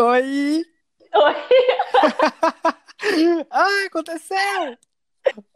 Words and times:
Oi! 0.00 0.64
Oi! 1.14 1.34
Ai, 3.50 3.84
aconteceu! 3.84 4.78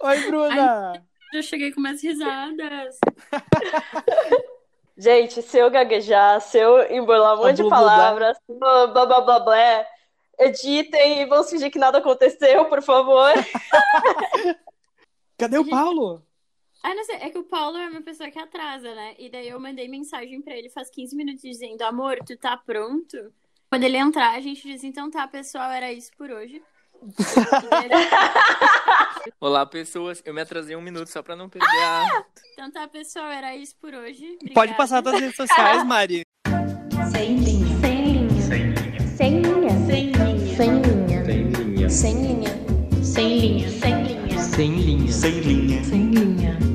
Oi, 0.03 0.21
Bruna! 0.27 1.03
Eu 1.33 1.43
cheguei 1.43 1.73
com 1.73 1.81
umas 1.81 2.03
risadas. 2.03 2.99
Gente, 4.99 5.41
se 5.41 5.57
eu 5.57 5.71
gaguejar, 5.71 6.43
se 6.43 6.59
eu 6.59 6.93
embolar 6.93 7.41
um 7.41 7.45
monte 7.45 7.63
de 7.63 7.69
palavras, 7.71 8.37
blá 8.47 8.87
blá 8.89 9.07
blá 9.07 9.21
blá 9.23 9.41
blá, 9.41 9.87
editem 10.39 11.23
e 11.23 11.25
vamos 11.25 11.49
fingir 11.49 11.71
que 11.71 11.79
nada 11.79 11.97
aconteceu, 11.97 12.67
por 12.67 12.83
favor. 12.83 13.33
Cadê 15.39 15.57
o 15.57 15.67
Paulo? 15.67 16.23
Ah, 16.83 16.95
não 16.95 17.05
sei, 17.05 17.17
é 17.17 17.31
que 17.31 17.39
o 17.39 17.45
Paulo 17.45 17.79
é 17.79 17.89
uma 17.89 18.03
pessoa 18.03 18.31
que 18.31 18.39
atrasa, 18.39 18.95
né? 18.95 19.15
E 19.19 19.31
daí 19.31 19.49
eu 19.49 19.59
mandei 19.59 19.89
mensagem 19.89 20.43
pra 20.43 20.55
ele 20.55 20.69
faz 20.69 20.91
15 20.91 21.17
minutos 21.17 21.41
dizendo: 21.41 21.81
Amor, 21.81 22.19
tu 22.27 22.37
tá 22.37 22.59
pronto? 22.59 23.33
Quando 23.75 23.83
ele 23.83 23.97
entrar, 23.97 24.37
a 24.37 24.41
gente 24.41 24.63
diz: 24.63 24.85
Então 24.85 25.11
tá, 25.11 25.27
pessoal, 25.27 25.69
era 25.69 25.93
isso 25.93 26.13
por 26.17 26.31
hoje. 26.31 26.63
E 27.03 27.09
Olá, 29.41 29.67
pessoas. 29.67 30.23
Eu 30.25 30.33
me 30.33 30.41
atrasei 30.41 30.77
um 30.77 30.81
minuto 30.81 31.09
só 31.09 31.25
pra 31.25 31.35
não 31.35 31.49
perder 31.49 31.67
a. 31.83 32.25
então 32.53 32.71
tá, 32.71 32.87
pessoal, 32.87 33.27
era 33.27 33.57
isso 33.57 33.75
por 33.81 33.93
hoje. 33.93 34.25
Pode 34.39 34.53
Obrigada. 34.53 34.77
passar 34.77 35.01
das 35.01 35.19
redes 35.19 35.35
sociais, 35.35 35.83
Mari. 35.85 36.23
Sem 37.11 37.37
linha. 37.39 37.67
Sem 37.81 38.29
linha. 38.29 39.01
Sem 39.17 39.43
linha. 39.43 39.71
Sem 39.87 40.13
linha. 40.13 40.55
Sem 40.57 40.81
linha. 40.83 41.25
Sem 41.25 41.43
linha. 41.59 41.91
Sem 41.91 42.23
linha. 42.23 42.55
Sem 43.03 43.39
linha. 43.41 43.69
Sem 43.71 44.05
linha. 44.05 44.39
Sem 44.39 44.41
Sem 44.41 44.71
linha. 44.71 44.95
linha. 44.95 45.11
Sem 45.85 46.11
linha. 46.11 46.74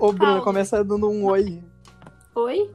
Ô, 0.00 0.12
Bruna, 0.12 0.30
Paulo, 0.30 0.44
começa 0.44 0.82
dando 0.82 1.10
um 1.10 1.26
oi. 1.26 1.62
Oi? 2.34 2.70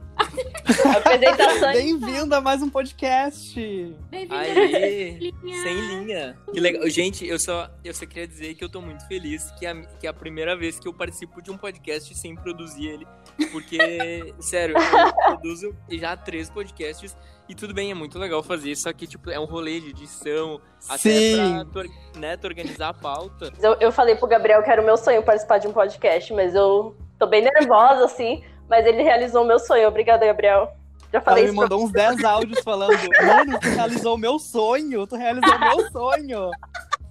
Apresentação. 0.96 1.72
Bem-vindo 1.72 2.32
a 2.32 2.40
mais 2.40 2.62
um 2.62 2.70
podcast. 2.70 3.60
Bem-vindo 4.08 4.32
Aê! 4.32 5.32
Sem 5.42 5.74
linha. 5.88 6.38
Que 6.52 6.60
legal. 6.60 6.88
Gente, 6.88 7.26
eu 7.26 7.36
só, 7.36 7.68
eu 7.82 7.92
só 7.92 8.06
queria 8.06 8.28
dizer 8.28 8.54
que 8.54 8.62
eu 8.62 8.68
tô 8.68 8.80
muito 8.80 9.04
feliz 9.08 9.50
que 9.58 9.66
é, 9.66 9.70
a, 9.72 9.82
que 9.82 10.06
é 10.06 10.10
a 10.10 10.14
primeira 10.14 10.56
vez 10.56 10.78
que 10.78 10.86
eu 10.86 10.94
participo 10.94 11.42
de 11.42 11.50
um 11.50 11.58
podcast 11.58 12.16
sem 12.16 12.36
produzir 12.36 12.86
ele. 12.86 13.06
Porque, 13.50 14.32
sério, 14.38 14.76
eu 14.78 15.12
produzo 15.14 15.76
já 15.90 16.16
três 16.16 16.48
podcasts 16.48 17.16
e 17.48 17.56
tudo 17.56 17.74
bem, 17.74 17.90
é 17.90 17.94
muito 17.94 18.20
legal 18.20 18.40
fazer, 18.40 18.76
só 18.76 18.92
que, 18.92 19.06
tipo, 19.06 19.30
é 19.30 19.40
um 19.40 19.46
rolê 19.46 19.80
de 19.80 19.90
edição, 19.90 20.60
até 20.88 21.10
Sim. 21.10 21.64
pra 21.72 21.82
tu, 21.82 22.18
né, 22.18 22.36
tu 22.36 22.46
organizar 22.46 22.90
a 22.90 22.94
pauta. 22.94 23.52
Eu, 23.60 23.74
eu 23.80 23.90
falei 23.90 24.14
pro 24.14 24.28
Gabriel 24.28 24.62
que 24.62 24.70
era 24.70 24.80
o 24.80 24.84
meu 24.84 24.96
sonho 24.96 25.22
participar 25.24 25.58
de 25.58 25.66
um 25.66 25.72
podcast, 25.72 26.32
mas 26.32 26.54
eu 26.54 26.96
tô 27.18 27.26
bem 27.26 27.42
nervosa, 27.42 28.04
assim, 28.04 28.44
mas 28.68 28.86
ele 28.86 29.02
realizou 29.02 29.42
o 29.42 29.46
meu 29.46 29.58
sonho. 29.58 29.88
Obrigada, 29.88 30.26
Gabriel. 30.26 30.72
Já 31.12 31.18
Ela 31.18 31.20
falei 31.20 31.44
me 31.44 31.48
isso 31.50 31.56
pra 31.56 31.64
mandou 31.64 31.84
uns 31.84 31.92
10 31.92 32.24
áudios 32.24 32.60
falando: 32.60 32.98
Mano, 33.24 33.60
tu 33.60 33.68
realizou 33.68 34.14
o 34.14 34.18
meu 34.18 34.38
sonho, 34.38 35.06
tu 35.06 35.16
realizou 35.16 35.54
o 35.54 35.60
meu 35.60 35.90
sonho. 35.90 36.50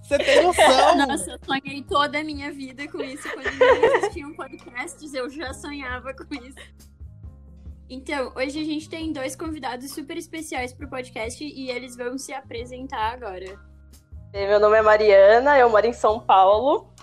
Você 0.03 0.17
tem 0.19 0.43
noção? 0.43 0.97
Nossa, 1.07 1.31
eu 1.31 1.39
sonhei 1.43 1.81
toda 1.81 2.19
a 2.19 2.23
minha 2.23 2.51
vida 2.51 2.87
com 2.87 3.01
isso. 3.01 3.27
Quando 3.33 3.57
não 3.57 3.95
existiam 3.95 4.33
podcasts, 4.33 5.13
eu 5.13 5.29
já 5.29 5.51
sonhava 5.53 6.13
com 6.13 6.31
isso. 6.35 6.59
Então, 7.89 8.31
hoje 8.35 8.59
a 8.59 8.63
gente 8.63 8.87
tem 8.89 9.11
dois 9.11 9.35
convidados 9.35 9.91
super 9.91 10.17
especiais 10.17 10.73
pro 10.73 10.87
podcast 10.87 11.43
e 11.43 11.69
eles 11.69 11.95
vão 11.95 12.17
se 12.17 12.33
apresentar 12.33 13.13
agora. 13.13 13.59
Meu 14.31 14.59
nome 14.59 14.77
é 14.77 14.81
Mariana, 14.81 15.57
eu 15.57 15.69
moro 15.69 15.87
em 15.87 15.93
São 15.93 16.19
Paulo. 16.19 16.93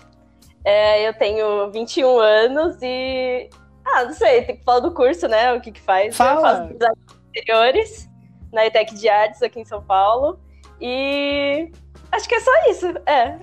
É, 0.65 1.07
eu 1.07 1.13
tenho 1.13 1.71
21 1.71 2.19
anos 2.19 2.77
e. 2.81 3.49
Ah, 3.85 4.05
não 4.05 4.13
sei, 4.13 4.43
tem 4.43 4.57
que 4.57 4.63
falar 4.63 4.79
do 4.79 4.93
curso, 4.93 5.27
né? 5.27 5.53
O 5.53 5.61
que 5.61 5.71
que 5.71 5.81
faz. 5.81 6.15
Fala. 6.15 6.35
Eu 6.35 6.41
faço 6.41 6.73
design 6.73 6.97
interiores 7.29 8.09
na 8.51 8.65
ETEC 8.65 8.95
de 8.95 9.09
Artes 9.09 9.41
aqui 9.41 9.59
em 9.59 9.65
São 9.65 9.81
Paulo. 9.83 10.39
E. 10.79 11.69
Acho 12.11 12.29
que 12.29 12.35
é 12.35 12.39
só 12.39 12.51
isso. 12.69 12.87
É. 13.05 13.39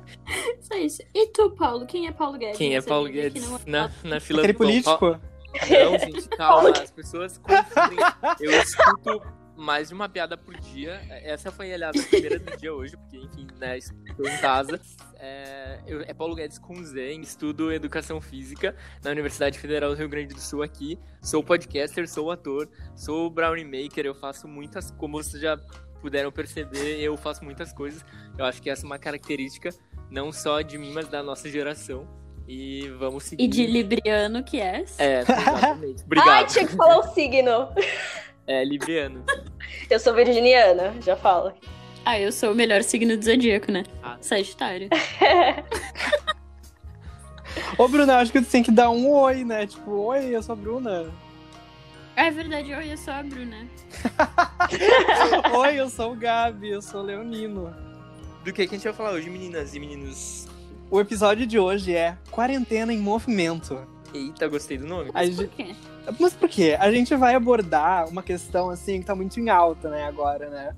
Só 0.61 0.77
isso. 0.77 1.03
E 1.15 1.27
tu, 1.29 1.51
Paulo? 1.51 1.85
Quem 1.87 2.07
é 2.07 2.13
Paulo 2.13 2.39
Guedes? 2.39 2.57
Quem 2.57 2.77
é 2.77 2.81
Paulo 2.81 3.09
Guedes 3.09 3.45
é 3.67 3.71
na, 3.71 3.91
na 4.05 4.21
fila 4.21 4.41
Aquele 4.41 4.53
do 4.53 4.57
político? 4.57 5.21
Não, 5.69 5.99
gente, 5.99 6.29
calma. 6.29 6.71
As 6.71 6.91
pessoas 6.91 7.39
confundem. 7.39 7.99
Eu 8.41 8.53
escuto 8.53 9.21
mais 9.61 9.89
de 9.89 9.95
uma 9.95 10.09
piada 10.09 10.37
por 10.37 10.57
dia. 10.59 11.01
Essa 11.23 11.51
foi, 11.53 11.73
aliás, 11.73 11.95
a 11.97 12.09
primeira 12.09 12.39
do 12.39 12.57
dia 12.57 12.73
hoje, 12.75 12.97
porque, 12.97 13.17
enfim, 13.19 13.47
né, 13.59 13.79
estou 13.79 14.27
em 14.27 14.37
casa. 14.39 14.81
É, 15.17 15.79
eu- 15.87 16.01
é 16.03 16.15
Paulo 16.15 16.35
Guedes 16.35 16.59
com 16.59 16.83
Z, 16.83 17.13
estudo 17.21 17.71
Educação 17.73 18.21
Física 18.21 18.75
na 19.05 19.11
Universidade 19.11 19.59
Federal 19.59 19.91
do 19.91 19.97
Rio 19.97 20.09
Grande 20.09 20.35
do 20.35 20.41
Sul 20.41 20.63
aqui. 20.63 20.99
Sou 21.23 21.45
podcaster, 21.45 22.09
sou 22.09 22.31
ator, 22.31 22.69
sou 22.97 23.29
brownie 23.29 23.65
maker, 23.65 24.07
eu 24.07 24.15
faço 24.15 24.49
muitas, 24.49 24.91
como 24.93 25.23
vocês 25.23 25.43
já 25.43 25.59
puderam 26.01 26.33
perceber, 26.33 26.99
eu 27.01 27.17
faço 27.17 27.45
muitas 27.45 27.73
coisas. 27.73 28.03
Eu 28.39 28.45
acho 28.47 28.63
que 28.63 28.71
essa 28.71 28.85
é 28.85 28.87
uma 28.87 28.99
característica, 28.99 29.69
não 30.11 30.33
só 30.33 30.63
de 30.63 30.79
mim, 30.79 30.93
mas 30.93 31.07
da 31.09 31.23
nossa 31.23 31.49
geração. 31.51 32.09
E 32.49 32.89
vamos 32.99 33.25
seguir. 33.25 33.45
E 33.45 33.47
de 33.47 33.65
Libriano, 33.67 34.43
que 34.43 34.59
é? 34.59 34.85
É, 34.99 35.21
exatamente. 35.23 36.01
Ai, 36.01 36.05
Obrigado. 36.07 36.49
tinha 36.49 36.67
que 36.67 36.75
falar 36.75 36.99
o 36.99 37.15
signo. 37.15 37.69
É, 38.51 38.65
libriano. 38.65 39.23
Eu 39.89 40.01
sou 40.01 40.13
virginiana, 40.13 40.93
já 41.05 41.15
falo. 41.15 41.53
Ah, 42.05 42.19
eu 42.19 42.33
sou 42.33 42.51
o 42.51 42.55
melhor 42.55 42.83
signo 42.83 43.17
do 43.17 43.25
zodíaco, 43.25 43.71
né? 43.71 43.85
Ah. 44.03 44.17
Sagitário. 44.21 44.89
Ô, 47.79 47.87
Bruna, 47.87 48.17
acho 48.19 48.33
que 48.33 48.41
tu 48.41 48.51
tem 48.51 48.61
que 48.65 48.73
dar 48.73 48.91
um 48.91 49.09
oi, 49.09 49.45
né? 49.45 49.69
Tipo, 49.69 49.93
oi, 49.93 50.35
eu 50.35 50.43
sou 50.43 50.55
a 50.55 50.57
Bruna. 50.57 51.13
Ah, 52.17 52.25
é 52.27 52.31
verdade, 52.33 52.75
oi, 52.75 52.93
eu 52.93 52.97
sou 52.99 53.15
a 53.15 53.23
Bruna. 53.23 53.69
oi, 55.57 55.75
eu 55.77 55.89
sou 55.89 56.13
o 56.13 56.17
Gabi, 56.17 56.71
eu 56.71 56.83
sou 56.83 57.03
o 57.03 57.05
Leonino. 57.05 57.73
Do 58.45 58.53
que, 58.53 58.67
que 58.67 58.75
a 58.75 58.79
gente 58.79 58.85
vai 58.85 58.93
falar 58.93 59.13
hoje, 59.13 59.31
meninas 59.31 59.77
e 59.77 59.79
meninos? 59.81 60.49
O 60.91 61.01
episódio 61.01 61.47
de 61.47 61.57
hoje 61.57 61.95
é 61.95 62.19
Quarentena 62.33 62.93
em 62.93 62.99
Movimento. 62.99 63.81
Eita, 64.13 64.49
gostei 64.49 64.77
do 64.77 64.89
nome. 64.89 65.11
A 65.11 65.13
Mas 65.13 65.37
gente- 65.37 65.47
por 65.49 65.57
quê? 65.57 65.75
Mas 66.19 66.35
por 66.35 66.49
quê? 66.49 66.77
A 66.79 66.91
gente 66.91 67.15
vai 67.15 67.35
abordar 67.35 68.09
uma 68.09 68.23
questão 68.23 68.71
assim 68.71 69.01
que 69.01 69.07
tá 69.07 69.15
muito 69.15 69.39
em 69.39 69.49
alta, 69.49 69.89
né, 69.91 70.05
agora, 70.05 70.49
né? 70.49 70.75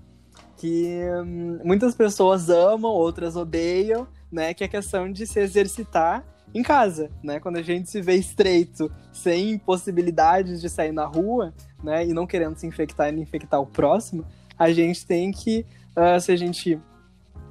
Que 0.57 1.01
hum, 1.25 1.61
muitas 1.65 1.95
pessoas 1.95 2.49
amam, 2.51 2.91
outras 2.91 3.37
odeiam, 3.37 4.07
né? 4.31 4.55
Que 4.55 4.65
é 4.65 4.67
a 4.67 4.71
questão 4.71 5.11
de 5.11 5.27
se 5.27 5.41
exercitar 5.41 6.25
em 6.55 6.63
casa, 6.63 7.11
né? 7.23 7.41
Quando 7.41 7.57
a 7.57 7.63
gente 7.63 7.91
se 7.91 8.01
vê 8.01 8.15
estreito, 8.15 8.91
sem 9.13 9.59
possibilidades 9.59 10.61
de 10.61 10.69
sair 10.69 10.93
na 10.93 11.05
rua, 11.05 11.55
né? 11.83 12.07
E 12.07 12.13
não 12.13 12.27
querendo 12.27 12.57
se 12.57 12.67
infectar 12.67 13.13
e 13.13 13.21
infectar 13.21 13.61
o 13.61 13.67
próximo, 13.67 14.25
a 14.59 14.71
gente 14.71 15.07
tem 15.07 15.31
que, 15.33 15.67
ah, 15.97 16.21
se 16.21 16.31
a 16.31 16.37
gente 16.37 16.79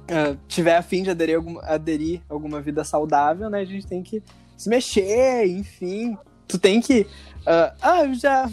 ah, 0.08 0.36
tiver 0.46 0.76
a 0.76 0.82
fim 0.82 1.02
de 1.02 1.10
aderir, 1.10 1.36
algum, 1.36 1.58
aderir 1.60 2.22
alguma 2.28 2.60
vida 2.60 2.84
saudável, 2.84 3.50
né? 3.50 3.60
A 3.60 3.64
gente 3.64 3.86
tem 3.86 4.02
que 4.02 4.22
se 4.56 4.68
mexer, 4.68 5.46
enfim. 5.46 6.16
Tu 6.46 6.58
tem 6.58 6.80
que 6.80 7.06
ah, 7.46 7.74
ah, 7.80 8.04
eu 8.04 8.14
já. 8.14 8.48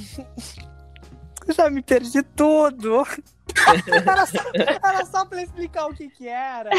Já 1.47 1.69
me 1.69 1.81
perdi 1.81 2.21
tudo. 2.21 3.03
era, 4.05 4.25
só, 4.25 4.39
era 4.55 5.05
só 5.05 5.25
pra 5.25 5.41
explicar 5.41 5.87
o 5.87 5.93
que 5.93 6.09
que 6.09 6.27
era. 6.27 6.69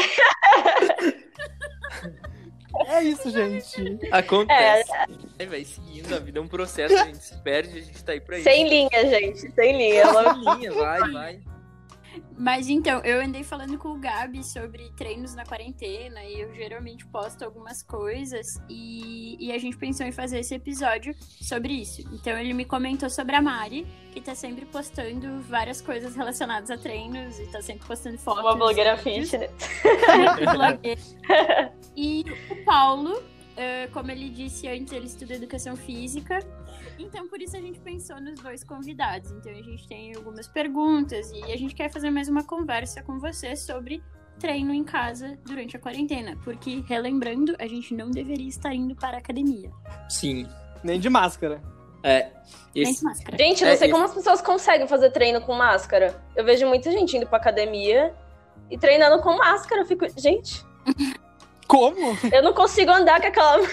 É 2.87 3.03
isso, 3.03 3.29
gente. 3.29 3.99
Acontece. 4.11 4.91
É, 5.37 5.45
vai 5.45 5.65
seguindo, 5.65 6.15
a 6.15 6.19
vida 6.19 6.39
é 6.39 6.41
um 6.41 6.47
processo, 6.47 6.95
a 6.95 7.05
gente 7.05 7.17
se 7.17 7.37
perde, 7.39 7.77
a 7.77 7.81
gente 7.81 8.03
tá 8.03 8.13
aí 8.13 8.21
pra 8.21 8.37
isso. 8.37 8.45
Sem 8.45 8.67
linha, 8.67 9.09
gente, 9.09 9.51
sem 9.51 9.77
linha. 9.77 10.05
Sem 10.05 10.55
linha, 10.55 10.71
vai, 10.71 11.11
vai. 11.11 11.41
Mas 12.37 12.69
então, 12.69 12.99
eu 13.03 13.21
andei 13.21 13.43
falando 13.43 13.77
com 13.77 13.89
o 13.89 13.99
Gabi 13.99 14.43
sobre 14.43 14.89
treinos 14.97 15.35
na 15.35 15.45
quarentena 15.45 16.23
e 16.23 16.41
eu 16.41 16.53
geralmente 16.53 17.05
posto 17.07 17.43
algumas 17.43 17.83
coisas 17.83 18.59
e, 18.69 19.37
e 19.39 19.51
a 19.51 19.57
gente 19.57 19.77
pensou 19.77 20.05
em 20.05 20.11
fazer 20.11 20.39
esse 20.39 20.55
episódio 20.55 21.15
sobre 21.41 21.73
isso. 21.73 22.01
Então 22.13 22.37
ele 22.37 22.53
me 22.53 22.65
comentou 22.65 23.09
sobre 23.09 23.35
a 23.35 23.41
Mari, 23.41 23.85
que 24.11 24.19
tá 24.19 24.35
sempre 24.35 24.65
postando 24.65 25.41
várias 25.41 25.81
coisas 25.81 26.15
relacionadas 26.15 26.69
a 26.69 26.77
treinos 26.77 27.39
e 27.39 27.47
tá 27.47 27.61
sempre 27.61 27.87
postando 27.87 28.17
fotos. 28.17 28.43
Uma 28.43 28.55
blogueira 28.55 28.97
fitness. 28.97 29.31
E 31.95 32.23
o 32.49 32.63
Paulo, 32.63 33.21
eh, 33.57 33.87
como 33.93 34.09
ele 34.11 34.29
disse 34.29 34.67
antes, 34.67 34.91
ele 34.93 35.05
estuda 35.07 35.33
educação 35.35 35.75
física. 35.75 36.39
Então, 36.99 37.27
por 37.27 37.41
isso 37.41 37.55
a 37.57 37.59
gente 37.59 37.79
pensou 37.79 38.19
nos 38.21 38.39
dois 38.39 38.63
convidados. 38.63 39.31
Então, 39.31 39.51
a 39.51 39.61
gente 39.61 39.87
tem 39.87 40.15
algumas 40.15 40.47
perguntas 40.47 41.31
e 41.31 41.43
a 41.51 41.57
gente 41.57 41.73
quer 41.75 41.89
fazer 41.89 42.09
mais 42.11 42.27
uma 42.29 42.43
conversa 42.43 43.01
com 43.01 43.19
você 43.19 43.55
sobre 43.55 44.03
treino 44.39 44.73
em 44.73 44.83
casa 44.83 45.37
durante 45.45 45.75
a 45.75 45.79
quarentena. 45.79 46.37
Porque, 46.43 46.83
relembrando, 46.87 47.55
a 47.59 47.67
gente 47.67 47.93
não 47.93 48.09
deveria 48.11 48.47
estar 48.49 48.73
indo 48.73 48.95
para 48.95 49.17
a 49.17 49.19
academia. 49.19 49.71
Sim. 50.09 50.47
Nem 50.83 50.99
de 50.99 51.09
máscara. 51.09 51.61
É. 52.03 52.31
Nem 52.73 52.83
Esse, 52.83 52.99
de 52.99 53.03
máscara. 53.03 53.37
Gente, 53.37 53.63
não 53.63 53.71
É, 53.71 53.75
sei 53.75 53.87
esse- 53.87 53.91
como 53.93 54.05
as 54.05 54.13
pessoas 54.13 54.41
conseguem 54.41 54.87
fazer 54.87 55.11
treino 55.11 55.41
com 55.41 55.53
máscara. 55.53 56.19
Eu 56.35 56.43
vejo 56.43 56.65
muita 56.67 56.89
gente 56.91 57.15
indo 57.15 57.27
pra 57.27 57.37
academia 57.37 58.13
e 58.69 58.77
treinando 58.77 59.21
com 59.21 59.37
máscara. 59.37 59.81
Eu 59.81 59.85
fico, 59.85 60.05
gente. 60.19 60.63
Como? 61.71 62.17
Eu 62.33 62.43
não 62.43 62.53
consigo 62.53 62.91
andar 62.91 63.21
com 63.21 63.27
aquela. 63.27 63.65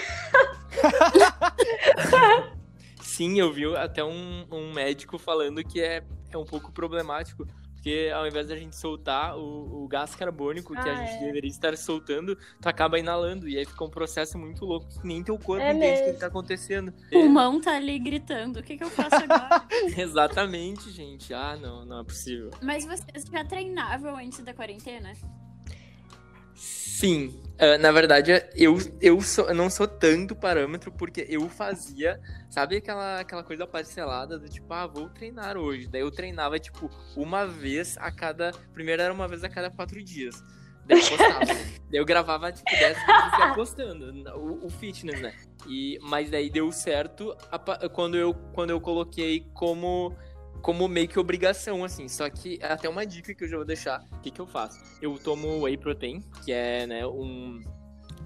Sim, 3.01 3.37
eu 3.37 3.51
vi 3.51 3.65
até 3.75 4.01
um, 4.01 4.45
um 4.49 4.71
médico 4.71 5.17
falando 5.17 5.61
que 5.65 5.81
é, 5.81 6.01
é 6.31 6.37
um 6.37 6.45
pouco 6.45 6.71
problemático. 6.71 7.45
Porque 7.73 8.09
ao 8.13 8.25
invés 8.25 8.47
da 8.47 8.57
gente 8.57 8.75
soltar 8.75 9.37
o, 9.37 9.83
o 9.83 9.87
gás 9.87 10.15
carbônico 10.15 10.73
que 10.73 10.79
Ah, 10.89 10.93
a 10.93 10.95
gente 10.95 11.13
é. 11.15 11.25
deveria 11.25 11.49
estar 11.49 11.75
soltando, 11.77 12.37
tu 12.61 12.67
acaba 12.67 12.97
inalando. 12.99 13.49
E 13.49 13.57
aí 13.57 13.65
fica 13.65 13.83
um 13.83 13.89
processo 13.89 14.37
muito 14.37 14.63
louco 14.63 14.87
que 14.87 15.05
nem 15.05 15.21
teu 15.21 15.37
corpo 15.37 15.61
É 15.63 15.73
entende 15.73 16.01
o 16.01 16.05
que 16.05 16.13
que 16.13 16.19
tá 16.19 16.27
acontecendo. 16.27 16.93
O 17.07 17.09
pulmão 17.09 17.59
tá 17.59 17.75
ali 17.75 17.99
gritando. 17.99 18.59
O 18.59 18.63
que, 18.63 18.77
que 18.77 18.83
eu 18.83 18.89
faço 18.89 19.15
agora? 19.15 19.65
É, 19.71 19.95
exatamente, 20.01 20.89
gente. 20.91 21.33
Ah, 21.33 21.57
não, 21.57 21.85
não 21.85 21.99
é 21.99 22.03
possível. 22.05 22.49
Mas 22.61 22.85
vocês 22.85 23.25
já 23.29 23.43
treinavam 23.43 24.15
antes 24.15 24.39
da 24.39 24.53
quarentena? 24.53 25.13
Sim, 26.59 27.39
ah, 27.59 27.77
na 27.77 27.91
verdade, 27.91 28.31
eu, 28.55 28.77
eu, 29.01 29.19
sou, 29.19 29.49
eu 29.49 29.53
não 29.53 29.69
sou 29.69 29.85
tanto 29.85 30.33
parâmetro 30.33 30.93
porque 30.93 31.25
eu 31.27 31.49
fazia, 31.49 32.17
sabe 32.49 32.77
aquela, 32.77 33.19
aquela 33.19 33.43
coisa 33.43 33.67
parcelada 33.67 34.39
do 34.39 34.47
tipo, 34.47 34.73
ah, 34.73 34.87
vou 34.87 35.09
treinar 35.09 35.57
hoje. 35.57 35.87
Daí 35.87 35.99
eu 35.99 36.09
treinava, 36.09 36.57
tipo, 36.57 36.89
uma 37.17 37.45
vez 37.45 37.97
a 37.97 38.09
cada. 38.11 38.53
Primeiro 38.73 39.01
era 39.01 39.13
uma 39.13 39.27
vez 39.27 39.43
a 39.43 39.49
cada 39.49 39.69
quatro 39.69 40.01
dias. 40.01 40.41
Daí 40.85 41.01
eu 41.01 41.09
postava. 41.09 41.45
daí 41.91 41.99
eu 41.99 42.05
gravava, 42.05 42.49
tipo, 42.49 42.69
10 42.71 42.97
vídeos 42.97 43.33
e 43.33 43.41
ia 43.41 43.53
postando. 43.53 44.29
O, 44.37 44.67
o 44.67 44.69
fitness, 44.69 45.19
né? 45.19 45.33
E, 45.67 45.99
mas 46.01 46.31
daí 46.31 46.49
deu 46.49 46.71
certo 46.71 47.35
a 47.51 47.89
quando 47.89 48.15
eu, 48.15 48.33
quando 48.53 48.69
eu 48.69 48.79
coloquei 48.79 49.45
como 49.53 50.15
como 50.61 50.87
meio 50.87 51.07
que 51.07 51.19
obrigação, 51.19 51.83
assim. 51.83 52.07
Só 52.07 52.29
que 52.29 52.59
até 52.61 52.87
uma 52.87 53.05
dica 53.05 53.33
que 53.33 53.43
eu 53.43 53.47
já 53.47 53.57
vou 53.57 53.65
deixar. 53.65 54.03
O 54.11 54.19
que, 54.19 54.31
que 54.31 54.39
eu 54.39 54.47
faço? 54.47 54.79
Eu 55.01 55.17
tomo 55.17 55.61
whey 55.61 55.77
protein, 55.77 56.21
que 56.43 56.51
é, 56.51 56.85
né, 56.87 57.05
um, 57.05 57.61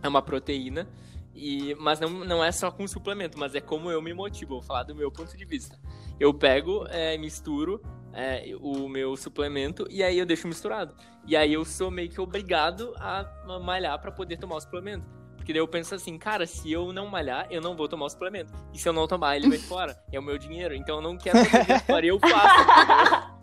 é 0.02 0.08
uma 0.08 0.22
proteína. 0.22 0.88
E, 1.36 1.74
mas 1.76 2.00
não, 2.00 2.10
não 2.10 2.44
é 2.44 2.52
só 2.52 2.70
com 2.70 2.88
suplemento, 2.88 3.40
mas 3.40 3.56
é 3.56 3.62
como 3.62 3.90
eu 3.90 4.02
me 4.02 4.14
motivo. 4.14 4.56
Vou 4.56 4.62
falar 4.62 4.84
do 4.84 4.96
meu 4.96 5.12
ponto 5.12 5.36
de 5.36 5.46
vista. 5.46 5.80
Eu 6.20 6.34
pego, 6.34 6.86
é, 6.90 7.18
misturo 7.18 7.82
é, 8.14 8.56
o 8.62 8.88
meu 8.88 9.18
suplemento 9.18 9.88
e 9.90 10.04
aí 10.04 10.18
eu 10.18 10.26
deixo 10.26 10.48
misturado. 10.48 10.96
E 11.26 11.36
aí 11.36 11.54
eu 11.54 11.66
sou 11.66 11.90
meio 11.90 12.10
que 12.10 12.22
obrigado 12.22 12.94
a 12.98 13.60
malhar 13.62 14.00
para 14.00 14.12
poder 14.12 14.38
tomar 14.38 14.56
o 14.56 14.62
suplemento. 14.62 15.06
Porque 15.44 15.52
daí 15.52 15.60
eu 15.60 15.68
penso 15.68 15.94
assim, 15.94 16.18
cara, 16.18 16.48
se 16.48 16.72
eu 16.72 16.94
não 16.94 17.06
malhar, 17.08 17.46
eu 17.52 17.60
não 17.60 17.76
vou 17.76 17.86
tomar 17.90 18.06
o 18.06 18.10
suplemento. 18.10 18.54
E 18.74 18.80
se 18.80 18.88
eu 18.88 18.94
não 18.94 19.06
tomar, 19.06 19.36
ele 19.36 19.50
vai 19.50 19.58
fora. 19.68 20.02
É 20.10 20.18
o 20.18 20.24
meu 20.24 20.38
dinheiro. 20.38 20.74
Então 20.74 20.96
eu 20.96 21.02
não 21.02 21.18
quero 21.18 21.38
fazer 21.44 21.74
isso 21.76 21.84
fora, 21.86 22.06
eu 22.06 22.18
faço. 22.18 23.34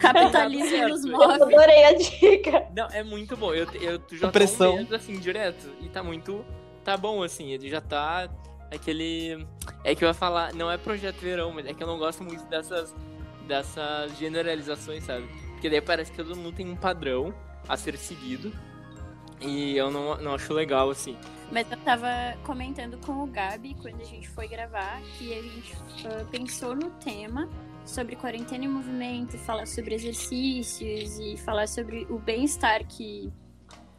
Capitalismo 0.00 0.68
Tem 0.68 0.88
nos 0.88 1.04
nada 1.04 1.34
Eu 1.34 1.38
move. 1.38 1.54
adorei 1.54 1.84
a 1.84 1.92
dica. 1.92 2.66
Não, 2.74 2.88
é 2.88 3.04
muito 3.04 3.36
bom. 3.36 3.54
Eu, 3.54 3.66
eu 3.74 4.00
tu 4.00 4.16
já 4.16 4.32
Pressão. 4.32 4.70
tô 4.70 4.72
um 4.74 4.76
mês, 4.78 4.92
assim, 4.92 5.18
direto. 5.20 5.72
E 5.80 5.88
tá 5.88 6.02
muito... 6.02 6.44
Tá 6.82 6.96
bom, 6.96 7.22
assim. 7.22 7.52
Ele 7.52 7.68
já 7.70 7.80
tá... 7.80 8.28
Aquele... 8.72 9.46
É 9.84 9.94
que 9.94 10.04
eu 10.04 10.08
ia 10.08 10.14
falar... 10.14 10.52
Não 10.54 10.68
é 10.68 10.76
projeto 10.76 11.20
verão, 11.20 11.52
mas 11.52 11.66
é 11.66 11.72
que 11.74 11.80
eu 11.80 11.86
não 11.86 11.98
gosto 11.98 12.24
muito 12.24 12.44
dessas... 12.46 12.92
Dessas 13.46 14.16
generalizações, 14.18 15.04
sabe? 15.04 15.26
Porque 15.52 15.70
daí 15.70 15.80
parece 15.80 16.10
que 16.10 16.16
todo 16.16 16.34
mundo 16.36 16.52
tem 16.54 16.68
um 16.68 16.76
padrão 16.76 17.32
a 17.68 17.76
ser 17.76 17.96
seguido. 17.96 18.52
E 19.40 19.76
eu 19.76 19.90
não, 19.90 20.16
não 20.20 20.34
acho 20.34 20.52
legal, 20.52 20.90
assim. 20.90 21.16
Mas 21.50 21.70
eu 21.70 21.78
tava 21.78 22.08
comentando 22.44 22.98
com 22.98 23.22
o 23.22 23.26
Gabi 23.26 23.74
quando 23.80 24.00
a 24.00 24.04
gente 24.04 24.28
foi 24.28 24.48
gravar 24.48 25.00
que 25.16 25.32
a 25.32 25.42
gente 25.42 25.76
ah, 26.06 26.24
pensou 26.30 26.74
no 26.74 26.90
tema 26.90 27.48
sobre 27.86 28.16
quarentena 28.16 28.64
em 28.64 28.68
movimento, 28.68 29.38
falar 29.38 29.66
sobre 29.66 29.94
exercícios 29.94 31.18
e 31.18 31.36
falar 31.38 31.66
sobre 31.66 32.06
o 32.10 32.18
bem-estar 32.18 32.86
que 32.86 33.32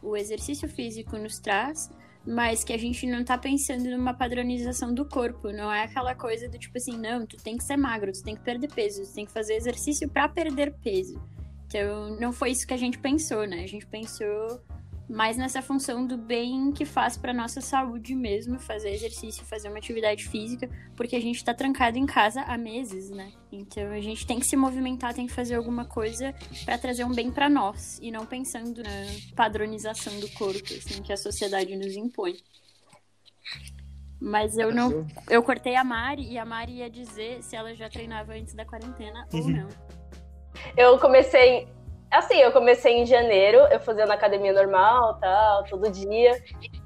o 0.00 0.16
exercício 0.16 0.68
físico 0.68 1.18
nos 1.18 1.40
traz, 1.40 1.90
mas 2.24 2.62
que 2.62 2.72
a 2.72 2.78
gente 2.78 3.06
não 3.06 3.24
tá 3.24 3.36
pensando 3.36 3.90
numa 3.90 4.14
padronização 4.14 4.94
do 4.94 5.04
corpo, 5.04 5.50
não 5.50 5.72
é 5.72 5.84
aquela 5.84 6.14
coisa 6.14 6.48
do 6.48 6.58
tipo 6.58 6.78
assim, 6.78 6.96
não, 6.96 7.26
tu 7.26 7.36
tem 7.36 7.56
que 7.56 7.64
ser 7.64 7.76
magro, 7.76 8.12
tu 8.12 8.22
tem 8.22 8.36
que 8.36 8.42
perder 8.42 8.72
peso, 8.72 9.02
tu 9.02 9.12
tem 9.12 9.26
que 9.26 9.32
fazer 9.32 9.54
exercício 9.54 10.08
pra 10.08 10.28
perder 10.28 10.72
peso. 10.82 11.20
Então, 11.66 12.16
não 12.18 12.32
foi 12.32 12.50
isso 12.50 12.66
que 12.66 12.74
a 12.74 12.76
gente 12.76 12.98
pensou, 12.98 13.46
né? 13.46 13.62
A 13.62 13.66
gente 13.66 13.86
pensou 13.86 14.62
mais 15.10 15.36
nessa 15.36 15.60
função 15.60 16.06
do 16.06 16.16
bem 16.16 16.70
que 16.70 16.84
faz 16.84 17.18
para 17.18 17.34
nossa 17.34 17.60
saúde 17.60 18.14
mesmo, 18.14 18.60
fazer 18.60 18.90
exercício, 18.90 19.44
fazer 19.44 19.68
uma 19.68 19.78
atividade 19.78 20.28
física, 20.28 20.70
porque 20.96 21.16
a 21.16 21.20
gente 21.20 21.44
tá 21.44 21.52
trancado 21.52 21.98
em 21.98 22.06
casa 22.06 22.42
há 22.42 22.56
meses, 22.56 23.10
né? 23.10 23.32
Então 23.50 23.90
a 23.90 24.00
gente 24.00 24.24
tem 24.24 24.38
que 24.38 24.46
se 24.46 24.56
movimentar, 24.56 25.12
tem 25.12 25.26
que 25.26 25.32
fazer 25.32 25.56
alguma 25.56 25.84
coisa 25.84 26.32
para 26.64 26.78
trazer 26.78 27.04
um 27.04 27.12
bem 27.12 27.30
para 27.30 27.48
nós 27.48 27.98
e 28.00 28.12
não 28.12 28.24
pensando 28.24 28.82
na 28.84 29.34
padronização 29.34 30.18
do 30.20 30.28
corpo, 30.30 30.72
assim, 30.72 31.02
que 31.02 31.12
a 31.12 31.16
sociedade 31.16 31.76
nos 31.76 31.96
impõe. 31.96 32.36
Mas 34.20 34.56
eu 34.58 34.72
não, 34.72 35.06
eu 35.28 35.42
cortei 35.42 35.74
a 35.74 35.82
Mari 35.82 36.30
e 36.30 36.38
a 36.38 36.44
Mari 36.44 36.74
ia 36.74 36.90
dizer 36.90 37.42
se 37.42 37.56
ela 37.56 37.74
já 37.74 37.88
treinava 37.88 38.34
antes 38.34 38.54
da 38.54 38.64
quarentena 38.64 39.26
ou 39.32 39.40
Uhum. 39.40 39.50
não. 39.50 39.68
Eu 40.76 40.98
comecei. 40.98 41.66
Assim, 42.10 42.38
eu 42.38 42.50
comecei 42.50 42.98
em 42.98 43.06
janeiro, 43.06 43.58
eu 43.70 43.78
fazia 43.78 44.04
na 44.04 44.14
academia 44.14 44.52
normal, 44.52 45.18
tal, 45.20 45.64
todo 45.64 45.88
dia. 45.90 46.42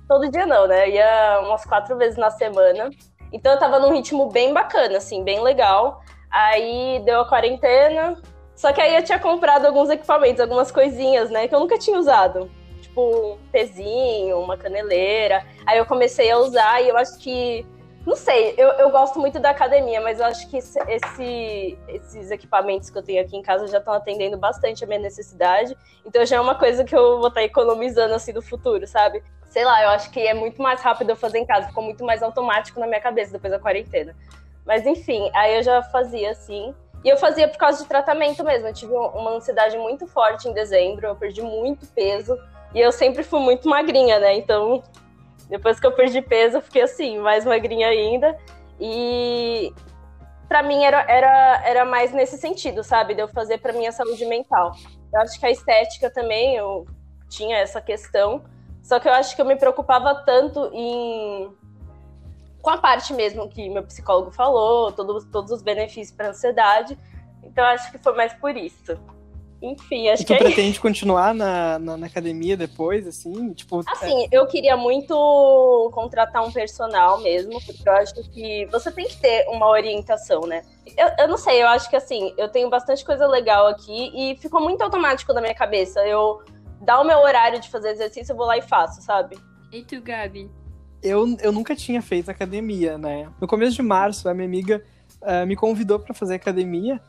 Todo 0.07 0.31
dia 0.31 0.45
não, 0.45 0.67
né? 0.67 0.91
Ia 0.91 1.41
umas 1.43 1.65
quatro 1.65 1.97
vezes 1.97 2.19
na 2.19 2.31
semana. 2.31 2.91
Então 3.33 3.53
eu 3.53 3.59
tava 3.59 3.79
num 3.79 3.93
ritmo 3.93 4.29
bem 4.31 4.53
bacana, 4.53 4.99
assim, 4.99 5.25
bem 5.25 5.43
legal. 5.43 6.03
Aí 6.31 7.01
deu 7.05 7.21
a 7.21 7.29
quarentena. 7.29 8.21
Só 8.55 8.73
que 8.73 8.81
aí 8.81 8.95
eu 8.95 9.03
tinha 9.03 9.19
comprado 9.19 9.67
alguns 9.67 9.89
equipamentos, 9.89 10.41
algumas 10.41 10.71
coisinhas, 10.71 11.31
né? 11.31 11.49
Que 11.49 11.55
eu 11.55 11.61
nunca 11.61 11.79
tinha 11.79 11.99
usado. 11.99 12.51
Tipo, 12.83 13.35
um 13.35 13.39
pezinho, 13.51 14.39
uma 14.39 14.57
caneleira. 14.57 15.45
Aí 15.65 15.79
eu 15.79 15.87
comecei 15.87 16.31
a 16.31 16.39
usar 16.39 16.83
e 16.83 16.89
eu 16.91 16.97
acho 16.97 17.19
que. 17.19 17.67
Não 18.07 18.15
sei, 18.17 18.55
eu, 18.59 18.69
eu 18.73 18.91
gosto 18.91 19.19
muito 19.19 19.41
da 19.41 19.51
academia, 19.51 19.99
mas 20.01 20.21
eu 20.21 20.27
acho 20.27 20.49
que 20.51 20.59
esse, 20.59 20.79
esse- 20.89 21.79
esses 21.89 22.31
equipamentos 22.31 22.91
que 22.91 22.99
eu 22.99 23.03
tenho 23.03 23.23
aqui 23.23 23.35
em 23.37 23.41
casa 23.43 23.67
já 23.67 23.79
estão 23.79 23.95
atendendo 23.95 24.37
bastante 24.37 24.85
a 24.85 24.87
minha 24.87 24.99
necessidade. 25.01 25.75
Então 26.05 26.25
já 26.27 26.37
é 26.37 26.41
uma 26.41 26.55
coisa 26.55 26.85
que 26.85 26.95
eu 26.95 27.19
vou 27.19 27.29
estar 27.29 27.43
economizando 27.43 28.13
assim 28.15 28.33
no 28.33 28.43
futuro, 28.43 28.87
sabe? 28.87 29.23
Sei 29.49 29.65
lá, 29.65 29.83
eu 29.85 29.89
acho 29.91 30.11
que 30.11 30.21
é 30.21 30.35
muito 30.35 30.61
mais 30.61 30.83
rápido 30.83 31.11
eu 31.11 31.17
fazer 31.17 31.39
em 31.39 31.47
casa, 31.47 31.69
ficou 31.69 31.83
muito 31.83 32.05
mais 32.05 32.23
automático 32.23 32.79
na 32.79 32.87
minha 32.87 33.01
cabeça 33.01 33.33
depois 33.33 33.51
da 33.53 33.59
quarentena. 33.59 34.15
Mas 34.67 34.85
enfim, 34.87 35.31
aí 35.35 35.57
eu 35.57 35.63
já 35.63 35.83
fazia 35.85 36.31
assim. 36.31 36.75
E 37.03 37.09
eu 37.09 37.17
fazia 37.17 37.47
por 37.49 37.57
causa 37.59 37.83
de 37.83 37.89
tratamento 37.89 38.43
mesmo. 38.45 38.67
Eu 38.69 38.75
tive 38.75 38.93
uma 38.95 39.31
ansiedade 39.31 39.79
muito 39.79 40.07
forte 40.07 40.49
em 40.49 40.53
dezembro, 40.53 41.07
eu 41.07 41.15
perdi 41.17 41.41
muito 41.43 41.87
peso. 41.87 42.37
E 42.75 42.81
eu 42.81 42.91
sempre 42.91 43.23
fui 43.23 43.41
muito 43.41 43.69
magrinha, 43.69 44.19
né? 44.19 44.35
Então, 44.37 44.83
depois 45.49 45.79
que 45.79 45.87
eu 45.87 45.93
perdi 45.93 46.23
peso, 46.23 46.57
eu 46.59 46.63
fiquei 46.63 46.83
assim, 46.83 47.19
mais 47.19 47.45
magrinha 47.45 47.89
ainda. 47.89 48.37
E 48.81 49.73
pra 50.49 50.63
mim 50.63 50.83
era, 50.85 51.03
era, 51.09 51.63
era 51.65 51.85
mais 51.85 52.13
nesse 52.13 52.39
sentido, 52.39 52.83
sabe? 52.83 53.15
De 53.15 53.23
eu 53.23 53.29
fazer 53.29 53.59
pra 53.59 53.73
minha 53.73 53.93
saúde 53.93 54.25
mental. 54.27 54.73
Eu 55.13 55.21
acho 55.21 55.39
que 55.39 55.47
a 55.47 55.51
estética 55.51 56.11
também, 56.11 56.57
eu 56.57 56.87
tinha 57.29 57.59
essa 57.59 57.81
questão. 57.81 58.43
Só 58.83 58.99
que 59.01 59.09
eu 59.09 59.13
acho 59.13 59.35
que 59.35 59.41
eu 59.41 59.47
me 59.47 59.57
preocupava 59.57 60.15
tanto 60.27 60.71
em. 60.73 61.51
com 62.61 62.71
a 62.71 62.79
parte 62.79 63.13
mesmo 63.13 63.49
que 63.49 63.69
meu 63.69 63.83
psicólogo 63.83 64.31
falou, 64.31 64.93
todos, 64.93 65.25
todos 65.27 65.51
os 65.51 65.63
benefícios 65.63 66.17
pra 66.17 66.29
ansiedade. 66.29 66.99
Então 67.43 67.65
acho 67.65 67.91
que 67.91 67.99
foi 67.99 68.15
mais 68.15 68.33
por 68.35 68.57
isso. 68.57 68.99
Enfim, 69.71 70.09
acho 70.09 70.23
E 70.23 70.27
que 70.27 70.35
tu 70.35 70.37
é 70.37 70.45
pretende 70.45 70.79
continuar 70.79 71.35
na, 71.35 71.79
na, 71.79 71.97
na 71.97 72.07
academia 72.07 72.57
depois, 72.57 73.07
assim? 73.07 73.53
Tipo, 73.53 73.83
Assim, 73.87 74.29
eu 74.31 74.47
queria 74.47 74.77
muito 74.77 75.91
contratar 75.95 76.45
um 76.47 76.53
personal 76.53 77.21
mesmo, 77.21 77.53
porque 77.65 77.89
eu 77.89 77.93
acho 77.95 78.15
que 78.31 78.67
você 78.67 78.91
tem 78.93 79.07
que 79.07 79.17
ter 79.17 79.47
uma 79.49 79.69
orientação, 79.69 80.43
né? 80.43 80.63
Eu, 80.97 81.09
eu 81.19 81.29
não 81.29 81.39
sei, 81.39 81.63
eu 81.63 81.69
acho 81.69 81.89
que 81.89 81.97
assim, 81.97 82.35
eu 82.37 82.49
tenho 82.49 82.69
bastante 82.69 83.05
coisa 83.05 83.27
legal 83.27 83.67
aqui 83.67 84.13
e 84.15 84.37
ficou 84.37 84.61
muito 84.61 84.83
automático 84.83 85.33
na 85.33 85.41
minha 85.41 85.55
cabeça. 85.55 86.07
Eu 86.07 86.43
dar 86.81 87.01
o 87.01 87.05
meu 87.05 87.19
horário 87.19 87.61
de 87.61 87.71
fazer 87.71 87.91
exercício, 87.91 88.33
eu 88.33 88.37
vou 88.37 88.47
lá 88.47 88.59
e 88.59 88.63
faço, 88.63 89.01
sabe? 89.01 89.39
E 89.73 89.83
tu, 89.83 90.01
Gabi? 90.03 90.51
eu, 91.05 91.37
eu 91.43 91.53
nunca 91.53 91.77
tinha 91.77 92.01
feito 92.01 92.31
academia, 92.31 92.97
né? 92.97 93.29
No 93.39 93.47
começo 93.47 93.77
de 93.77 93.83
março, 93.83 94.27
a 94.27 94.33
minha 94.35 94.47
amiga 94.47 94.83
ah, 95.21 95.45
me 95.45 95.55
convidou 95.55 96.01
pra 96.01 96.15
fazer 96.15 96.35
academia. 96.35 97.01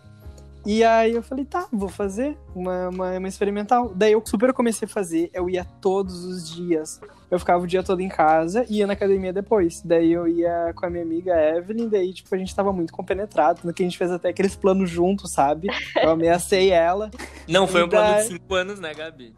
E 0.66 0.84
aí 0.84 1.12
eu 1.14 1.22
falei, 1.22 1.46
tá, 1.46 1.68
vou 1.72 1.88
fazer 1.90 2.36
uma, 2.56 2.90
uma, 2.90 3.18
uma 3.20 3.28
experimental. 3.28 3.92
Daí 3.94 4.14
eu 4.14 4.24
super 4.26 4.52
comecei 4.52 4.88
a 4.88 4.90
fazer, 4.90 5.30
eu 5.32 5.48
ia 5.48 5.64
todos 5.80 6.24
os 6.26 6.50
dias. 6.50 7.00
Eu 7.30 7.38
ficava 7.38 7.64
o 7.64 7.68
dia 7.68 7.84
todo 7.84 8.02
em 8.02 8.10
casa 8.10 8.66
e 8.68 8.78
ia 8.78 8.88
na 8.88 8.94
academia 8.94 9.32
depois. 9.32 9.82
Daí 9.84 10.12
eu 10.12 10.28
ia 10.28 10.74
com 10.76 10.86
a 10.86 10.90
minha 10.90 11.04
amiga 11.04 11.34
Evelyn, 11.56 11.88
daí, 11.88 12.12
tipo, 12.14 12.34
a 12.34 12.38
gente 12.38 12.56
tava 12.56 12.74
muito 12.74 12.92
compenetrado, 12.92 13.62
no 13.64 13.74
que 13.74 13.84
a 13.84 13.86
gente 13.86 13.98
fez 13.98 14.12
até 14.12 14.30
aqueles 14.30 14.56
planos 14.56 14.90
juntos, 14.90 15.32
sabe? 15.32 15.68
Eu 16.02 16.10
ameacei 16.10 16.72
ela. 16.72 17.12
Não, 17.48 17.68
foi 17.68 17.84
um 17.84 17.88
E 17.88 17.90
plano 17.90 18.14
daí- 18.14 18.22
de 18.24 18.28
5 18.30 18.56
anos, 18.56 18.80
né, 18.80 18.92
Gabi? 18.94 19.36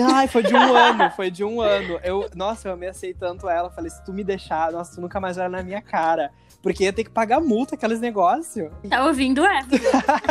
Ai, 0.00 0.26
foi 0.26 0.42
de 0.42 0.54
um 0.54 0.74
ano, 0.74 1.10
foi 1.10 1.30
de 1.30 1.44
um 1.44 1.60
ano. 1.60 2.00
Eu, 2.02 2.28
nossa, 2.34 2.68
eu 2.68 2.72
ameacei 2.72 3.12
tanto 3.12 3.48
ela. 3.48 3.70
Falei, 3.70 3.90
se 3.90 4.02
tu 4.04 4.12
me 4.14 4.24
deixar, 4.24 4.72
nossa, 4.72 4.94
tu 4.94 5.00
nunca 5.00 5.20
mais 5.20 5.36
vai 5.36 5.46
olhar 5.46 5.58
na 5.58 5.62
minha 5.62 5.82
cara. 5.82 6.32
Porque 6.64 6.84
ia 6.84 6.92
ter 6.94 7.04
que 7.04 7.10
pagar 7.10 7.42
multa, 7.42 7.74
aqueles 7.74 8.00
negócios. 8.00 8.72
Tá 8.88 9.04
ouvindo, 9.04 9.44
é? 9.44 9.60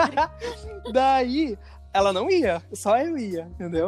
Daí, 0.92 1.56
ela 1.94 2.12
não 2.12 2.28
ia, 2.28 2.62
só 2.74 2.98
eu 2.98 3.16
ia, 3.16 3.48
entendeu? 3.54 3.88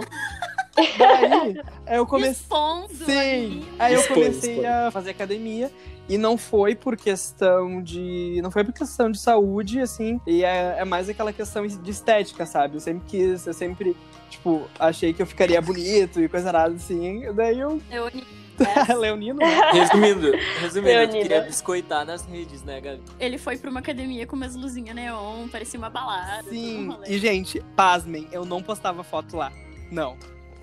Daí 0.76 1.58
eu 1.88 2.06
comecei. 2.08 2.34
Expondo 2.34 2.94
Sim, 2.94 3.66
aí 3.80 3.96
eu 3.96 4.08
comecei 4.08 4.64
a 4.64 4.92
fazer 4.92 5.10
academia 5.10 5.72
e 6.08 6.18
não 6.20 6.38
foi 6.38 6.76
por 6.76 6.96
questão 6.96 7.82
de. 7.82 8.40
Não 8.44 8.52
foi 8.52 8.64
por 8.64 8.74
questão 8.74 9.10
de 9.10 9.18
saúde, 9.18 9.80
assim, 9.82 10.22
e 10.28 10.44
é, 10.44 10.76
é 10.78 10.86
mais 10.86 11.10
aquela 11.10 11.34
questão 11.34 11.66
de 11.66 11.90
estética, 11.90 12.46
sabe? 12.46 12.76
Eu 12.76 12.80
sempre 12.80 13.04
quis, 13.08 13.48
eu 13.48 13.54
sempre, 13.54 13.98
tipo, 14.30 14.68
achei 14.78 15.14
que 15.14 15.22
eu 15.22 15.26
ficaria 15.26 15.60
bonito 15.60 16.22
e 16.22 16.30
coisa 16.30 16.52
nada 16.52 16.76
assim. 16.76 17.24
Daí 17.34 17.60
eu. 17.60 17.82
Eu 17.90 18.12
Leonino, 19.00 19.40
né? 19.40 19.72
Resumindo, 19.72 20.32
resumindo, 20.62 20.90
tu 20.90 20.98
Leonina. 20.98 21.22
queria 21.22 21.42
biscoitar 21.42 22.06
nas 22.06 22.26
redes, 22.26 22.64
né, 22.64 22.80
Gabi? 22.82 23.02
Ele 23.20 23.38
foi 23.38 23.58
pra 23.58 23.70
uma 23.70 23.80
academia 23.80 24.26
com 24.26 24.36
umas 24.36 24.56
luzinhas 24.56 24.96
neon, 24.96 25.48
parecia 25.50 25.78
uma 25.80 25.90
balada. 25.90 26.48
um 26.48 26.52
Sim, 26.52 26.98
e 27.08 27.18
gente, 27.18 27.60
pasmem, 27.76 28.28
eu 28.32 28.46
não 28.46 28.62
postava 28.62 29.04
foto 29.04 29.38
lá. 29.38 29.52
Não. 29.92 30.18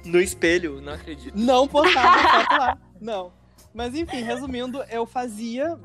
No 0.05 0.21
espelho, 0.21 0.81
não 0.81 0.95
acredito. 0.95 1.35
Não 1.37 1.69
postava 1.69 2.19
foto 2.19 2.59
lá. 2.59 2.79
Não. 3.01 3.33
Mas 3.75 3.95
enfim, 3.95 4.23
resumindo, 4.23 4.83
eu 4.91 5.07
fazia. 5.07 5.79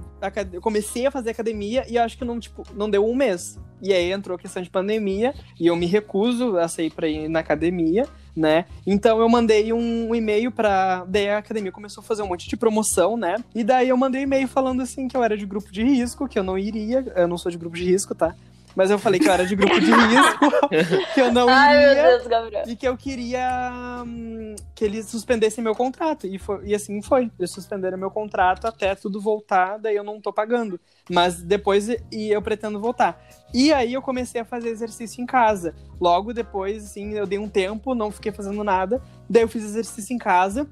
Eu 0.52 0.62
comecei 0.62 1.06
a 1.06 1.12
fazer 1.12 1.30
academia 1.30 1.86
e 1.88 1.98
acho 1.98 2.18
que 2.18 2.26
não, 2.26 2.40
tipo, 2.40 2.64
não 2.74 2.90
deu 2.90 3.06
um 3.06 3.16
mês. 3.16 3.60
E 3.82 3.94
aí 3.94 4.12
entrou 4.12 4.36
a 4.36 4.40
questão 4.40 4.62
de 4.62 4.70
pandemia 4.70 5.34
e 5.60 5.68
eu 5.68 5.76
me 5.76 5.86
recuso 5.86 6.58
a 6.58 6.68
sair 6.68 6.90
pra 6.90 7.08
ir 7.08 7.30
na 7.30 7.40
academia, 7.40 8.08
né? 8.36 8.66
Então 8.86 9.20
eu 9.20 9.30
mandei 9.30 9.72
um, 9.72 10.14
e-mail 10.16 10.52
pra. 10.52 11.06
Daí 11.06 11.30
a 11.30 11.38
academia 11.38 11.72
começou 11.72 12.02
a 12.02 12.06
fazer 12.06 12.24
um 12.24 12.28
monte 12.28 12.50
de 12.50 12.58
promoção, 12.58 13.16
né? 13.16 13.36
E 13.54 13.64
daí 13.64 13.90
eu 13.90 13.98
mandei 13.98 14.22
um 14.22 14.24
e-mail 14.24 14.48
falando 14.48 14.82
assim 14.82 15.08
que 15.08 15.16
eu 15.16 15.24
era 15.24 15.38
de 15.38 15.46
grupo 15.46 15.72
de 15.72 15.84
risco, 15.84 16.28
que 16.28 16.40
eu 16.40 16.44
não 16.44 16.58
iria. 16.58 17.06
Eu 17.16 17.28
não 17.28 17.38
sou 17.38 17.52
de 17.52 17.58
grupo 17.58 17.76
de 17.76 17.86
risco, 17.86 18.16
tá? 18.16 18.36
Mas 18.78 18.92
eu 18.92 19.00
falei 19.00 19.20
que 19.20 19.28
eu 19.28 19.34
era 19.34 19.44
de 19.44 19.56
grupo 19.56 19.80
de 19.80 19.92
risco, 19.92 20.52
que 21.16 21.20
eu 21.20 21.34
não 21.34 21.50
Ai, 21.50 21.80
meu 21.80 21.92
iria 21.94 22.08
Deus, 22.10 22.28
Gabriel. 22.28 22.64
e 22.68 22.76
que 22.76 22.88
eu 22.88 22.96
queria 22.96 24.04
hum, 24.06 24.56
que 24.76 24.86
eles 24.86 25.08
suspendessem 25.08 25.64
meu 25.64 25.74
contrato. 25.74 26.28
E, 26.28 26.38
foi, 26.38 26.64
e 26.64 26.76
assim 26.76 27.02
foi. 27.02 27.32
Eles 27.40 27.50
suspenderam 27.50 27.98
meu 27.98 28.12
contrato 28.12 28.68
até 28.68 28.94
tudo 28.94 29.20
voltar, 29.20 29.80
daí 29.80 29.96
eu 29.96 30.04
não 30.04 30.22
tô 30.22 30.32
pagando. 30.32 30.80
Mas 31.10 31.42
depois 31.42 31.90
e 31.90 32.30
eu 32.30 32.40
pretendo 32.40 32.80
voltar. 32.80 33.20
E 33.52 33.74
aí 33.74 33.96
eu 33.96 34.02
comecei 34.02 34.42
a 34.42 34.46
fazer 34.46 34.70
exercício 34.70 35.24
em 35.24 35.26
casa. 35.26 35.74
Logo 36.00 36.32
depois, 36.32 36.86
assim, 36.86 37.14
eu 37.16 37.26
dei 37.26 37.40
um 37.40 37.50
tempo, 37.50 37.96
não 37.96 38.12
fiquei 38.12 38.32
fazendo 38.32 38.64
nada. 38.64 39.02
Daí 39.28 39.42
eu 39.42 39.48
fiz 39.48 39.64
exercício 39.64 40.14
em 40.14 40.20
casa. 40.20 40.70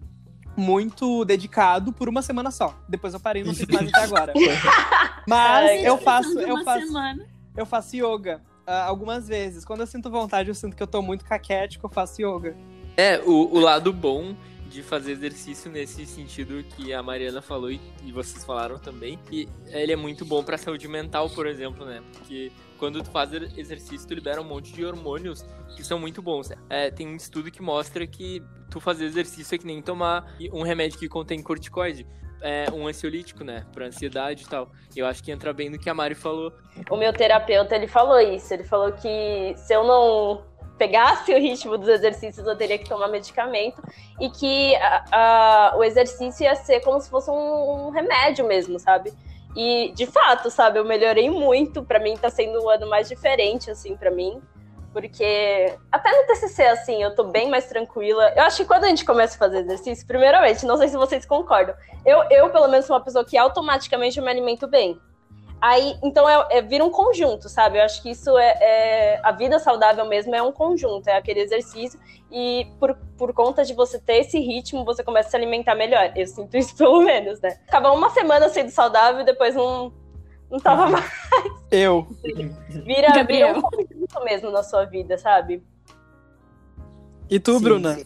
Muito 0.56 1.26
dedicado 1.26 1.92
por 1.92 2.08
uma 2.08 2.22
semana 2.22 2.52
só. 2.52 2.80
Depois 2.88 3.16
eu 3.16 3.20
parei, 3.20 3.44
não 3.44 3.54
fiz 3.54 3.66
mais 3.66 3.90
até 3.90 4.04
agora. 4.04 4.32
Mas 5.28 5.70
Ai, 5.72 5.88
eu 5.88 5.98
faço, 5.98 6.40
eu 6.40 6.64
faço, 6.64 6.86
semana. 6.86 7.35
Eu 7.56 7.66
faço 7.66 7.96
yoga 7.96 8.42
ah, 8.66 8.86
algumas 8.86 9.28
vezes. 9.28 9.64
Quando 9.64 9.82
eu 9.82 9.88
sinto 9.88 10.10
vontade, 10.10 10.50
eu 10.50 10.56
sinto 10.56 10.76
que 10.76 10.84
eu 10.84 10.88
tô 10.88 11.02
muito 11.02 11.24
caquético, 11.26 11.86
eu 11.86 11.90
faço 11.90 12.22
yoga. 12.22 12.56
É, 12.98 13.20
o, 13.20 13.56
o 13.56 13.60
lado 13.60 13.92
bom 13.92 14.36
de 14.70 14.82
fazer 14.82 15.12
exercício 15.12 15.72
nesse 15.72 16.06
sentido 16.06 16.64
que 16.64 16.94
a 16.94 17.02
Mariana 17.02 17.42
falou 17.42 17.72
e, 17.72 17.80
e 18.04 18.12
vocês 18.12 18.44
falaram 18.44 18.78
também, 18.78 19.18
que 19.30 19.48
ele 19.68 19.94
é 19.94 19.96
muito 19.96 20.26
bom 20.26 20.44
pra 20.44 20.58
saúde 20.58 20.88
mental, 20.88 21.30
por 21.30 21.48
exemplo, 21.48 21.86
né? 21.86 22.02
Porque 22.14 22.52
quando 22.78 23.02
tu 23.02 23.10
faz 23.10 23.32
exercício, 23.34 24.08
tu 24.08 24.14
libera 24.14 24.42
um 24.42 24.44
monte 24.44 24.74
de 24.74 24.84
hormônios 24.84 25.46
que 25.76 25.84
são 25.84 26.00
muito 26.00 26.22
bons. 26.22 26.50
É, 26.70 26.90
tem 26.90 27.08
um 27.08 27.16
estudo 27.16 27.52
que 27.52 27.62
mostra 27.62 28.06
que 28.06 28.44
tu 28.70 28.80
fazer 28.80 29.06
exercício 29.06 29.56
é 29.56 29.58
que 29.58 29.66
nem 29.66 29.82
tomar 29.82 30.36
um 30.52 30.64
remédio 30.64 31.00
que 31.00 31.08
contém 31.08 31.42
corticoide. 31.42 32.06
É 32.48 32.72
um 32.72 32.86
ansiolítico, 32.88 33.44
né? 33.44 33.66
Pra 33.74 33.88
ansiedade 33.88 34.44
e 34.44 34.48
tal. 34.48 34.70
Eu 34.96 35.08
acho 35.08 35.24
que 35.24 35.32
entra 35.32 35.52
bem 35.52 35.68
no 35.68 35.80
que 35.80 35.90
a 35.90 35.96
Mari 35.96 36.14
falou. 36.14 36.54
O 36.92 36.96
meu 36.96 37.12
terapeuta, 37.12 37.76
ele 37.76 37.88
falou 37.88 38.20
isso. 38.20 38.54
Ele 38.54 38.64
falou 38.64 38.92
que 38.92 39.56
se 39.58 39.74
eu 39.74 39.84
não 39.84 40.44
pegasse 40.78 41.34
o 41.34 41.40
ritmo 41.40 41.76
dos 41.76 41.88
exercícios, 41.90 42.46
eu 42.46 42.56
teria 42.56 42.78
que 42.78 42.88
tomar 42.88 43.08
medicamento. 43.08 43.82
E 44.22 44.30
que 44.30 44.76
a- 44.76 45.06
a- 45.12 45.76
o 45.76 45.84
exercício 45.84 46.44
ia 46.44 46.54
ser 46.54 46.82
como 46.82 47.02
se 47.02 47.10
fosse 47.10 47.32
um, 47.32 47.88
um 47.88 47.90
remédio 47.90 48.46
mesmo, 48.46 48.78
sabe? 48.78 49.12
E, 49.56 49.92
de 49.96 50.06
fato, 50.06 50.52
sabe, 50.52 50.78
eu 50.78 50.86
melhorei 50.86 51.30
muito. 51.32 51.82
Pra 51.82 52.00
mim, 52.00 52.16
tá 52.16 52.30
sendo 52.30 52.64
um 52.64 52.70
ano 52.70 52.88
mais 52.88 53.10
diferente, 53.10 53.72
assim, 53.72 53.96
pra 53.98 54.12
mim. 54.12 54.40
Porque 54.96 55.76
até 55.92 56.10
no 56.10 56.26
TCC, 56.26 56.68
assim, 56.68 57.04
eu 57.04 57.14
tô 57.14 57.26
bem 57.26 57.50
mais 57.50 57.66
tranquila. 57.68 58.32
Eu 58.34 58.44
acho 58.44 58.56
que 58.56 58.66
quando 58.66 58.86
a 58.86 58.88
gente 58.88 59.04
começa 59.04 59.36
a 59.36 59.38
fazer 59.38 59.58
exercício, 59.60 60.08
primeiramente, 60.08 60.66
não 60.66 60.78
sei 60.78 60.88
se 60.88 60.96
vocês 60.96 61.26
concordam, 61.26 61.76
eu, 62.06 62.24
eu 62.32 62.50
pelo 62.50 62.70
menos, 62.70 62.86
sou 62.86 62.96
uma 62.96 63.04
pessoa 63.04 63.26
que 63.26 63.38
automaticamente 63.38 64.18
eu 64.18 64.24
me 64.24 64.32
alimento 64.32 64.68
bem. 64.68 64.98
Aí, 65.60 65.98
então, 66.02 66.30
é, 66.30 66.48
é- 66.50 66.62
vira 66.62 66.82
um 66.82 66.90
conjunto, 66.90 67.50
sabe? 67.50 67.78
Eu 67.78 67.84
acho 67.84 68.02
que 68.02 68.10
isso 68.12 68.38
é, 68.38 68.58
é- 68.62 69.20
A 69.22 69.34
vida 69.34 69.60
saudável 69.60 70.06
mesmo 70.06 70.34
é 70.34 70.42
um 70.42 70.54
conjunto, 70.54 71.10
é 71.10 71.18
aquele 71.18 71.42
exercício. 71.42 72.00
E 72.32 72.66
por, 72.80 72.96
por 73.18 73.34
conta 73.34 73.66
de 73.66 73.74
você 73.74 74.00
ter 74.00 74.22
esse 74.22 74.40
ritmo, 74.40 74.86
você 74.86 75.04
começa 75.04 75.28
a 75.28 75.32
se 75.32 75.36
alimentar 75.36 75.76
melhor. 75.76 76.14
Eu 76.16 76.26
sinto 76.26 76.56
isso 76.56 76.74
pelo 76.78 77.02
menos, 77.02 77.42
né? 77.42 77.60
Acaba 77.68 77.92
uma 77.92 78.10
semana 78.12 78.48
sendo 78.48 78.70
saudável 78.70 79.24
e 79.24 79.26
depois 79.26 79.56
não, 79.56 79.92
não 80.50 80.60
tava 80.60 80.90
mais. 80.90 81.06
Eu. 81.72 82.08
Vira, 82.24 82.84
vira 82.84 83.12
Gabriel. 83.14 83.58
um 83.58 83.62
conjunto 83.62 84.24
mesmo 84.24 84.52
na 84.52 84.64
sua 84.64 84.86
vida, 84.86 85.18
sabe? 85.18 85.64
E 87.30 87.40
tu, 87.40 87.58
Sim, 87.58 87.64
Bruna? 87.64 87.98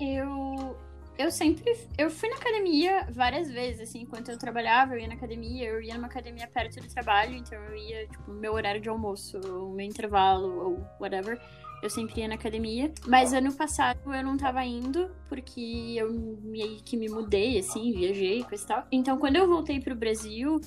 Eu, 0.00 0.76
eu 1.18 1.30
sempre. 1.30 1.76
Eu 1.96 2.08
fui 2.08 2.28
na 2.28 2.36
academia 2.36 3.06
várias 3.10 3.50
vezes, 3.50 3.88
assim, 3.88 4.02
enquanto 4.02 4.30
eu 4.30 4.38
trabalhava, 4.38 4.94
eu 4.94 5.00
ia 5.00 5.08
na 5.08 5.14
academia, 5.14 5.68
eu 5.68 5.82
ia 5.82 5.94
numa 5.94 6.06
academia 6.06 6.46
perto 6.46 6.80
do 6.80 6.88
trabalho, 6.88 7.34
então 7.34 7.58
eu 7.64 7.74
ia, 7.74 8.06
tipo, 8.06 8.30
meu 8.30 8.52
horário 8.52 8.80
de 8.80 8.88
almoço, 8.88 9.40
ou 9.44 9.70
meu 9.70 9.84
intervalo, 9.84 10.64
ou 10.64 10.86
whatever. 11.00 11.40
Eu 11.82 11.90
sempre 11.90 12.20
ia 12.20 12.28
na 12.28 12.34
academia. 12.34 12.92
Mas 13.06 13.32
ano 13.32 13.52
passado 13.52 14.12
eu 14.12 14.24
não 14.24 14.36
tava 14.36 14.64
indo, 14.64 15.10
porque 15.28 15.94
eu 15.96 16.12
meio 16.42 16.76
que 16.82 16.96
me 16.96 17.08
mudei, 17.08 17.58
assim, 17.58 17.92
viajei, 17.92 18.42
coisa 18.42 18.64
e 18.64 18.66
tal. 18.66 18.86
Então 18.90 19.18
quando 19.18 19.36
eu 19.36 19.46
voltei 19.46 19.80
pro 19.80 19.94
Brasil, 19.94 20.60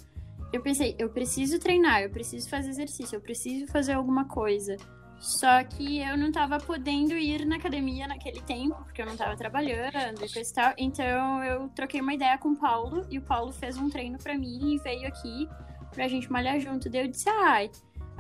eu 0.52 0.62
pensei, 0.62 0.96
eu 1.00 1.10
preciso 1.10 1.60
treinar, 1.60 2.02
eu 2.02 2.10
preciso 2.10 2.50
fazer 2.50 2.70
exercício, 2.70 3.16
eu 3.16 3.22
preciso 3.22 3.72
fazer 3.72 3.94
alguma 3.94 4.26
coisa. 4.26 4.78
Só 5.20 5.64
que 5.64 6.00
eu 6.00 6.18
não 6.18 6.32
tava 6.32 6.58
podendo 6.58 7.14
ir 7.14 7.46
na 7.46 7.58
academia 7.58 8.08
naquele 8.08 8.42
tempo, 8.42 8.76
porque 8.84 9.02
eu 9.02 9.06
não 9.06 9.16
tava 9.16 9.38
trabalhando 9.38 10.26
e 10.26 10.34
coisa 10.34 10.50
e 10.50 10.54
tal. 10.54 10.74
Então 10.78 11.44
eu 11.44 11.70
troquei 11.70 12.02
uma 12.02 12.14
ideia 12.14 12.38
com 12.40 12.50
o 12.50 12.58
Paulo 12.58 13.06
e 13.10 13.20
o 13.20 13.22
Paulo 13.22 13.52
fez 13.52 13.78
um 13.78 13.88
treino 13.88 14.18
pra 14.18 14.36
mim 14.36 14.74
e 14.74 14.80
veio 14.80 15.08
aqui 15.08 15.48
pra 15.92 16.08
gente 16.08 16.32
malhar 16.32 16.60
junto. 16.60 16.90
Daí 16.90 17.02
eu 17.02 17.08
disse, 17.08 17.30
ai, 17.30 17.70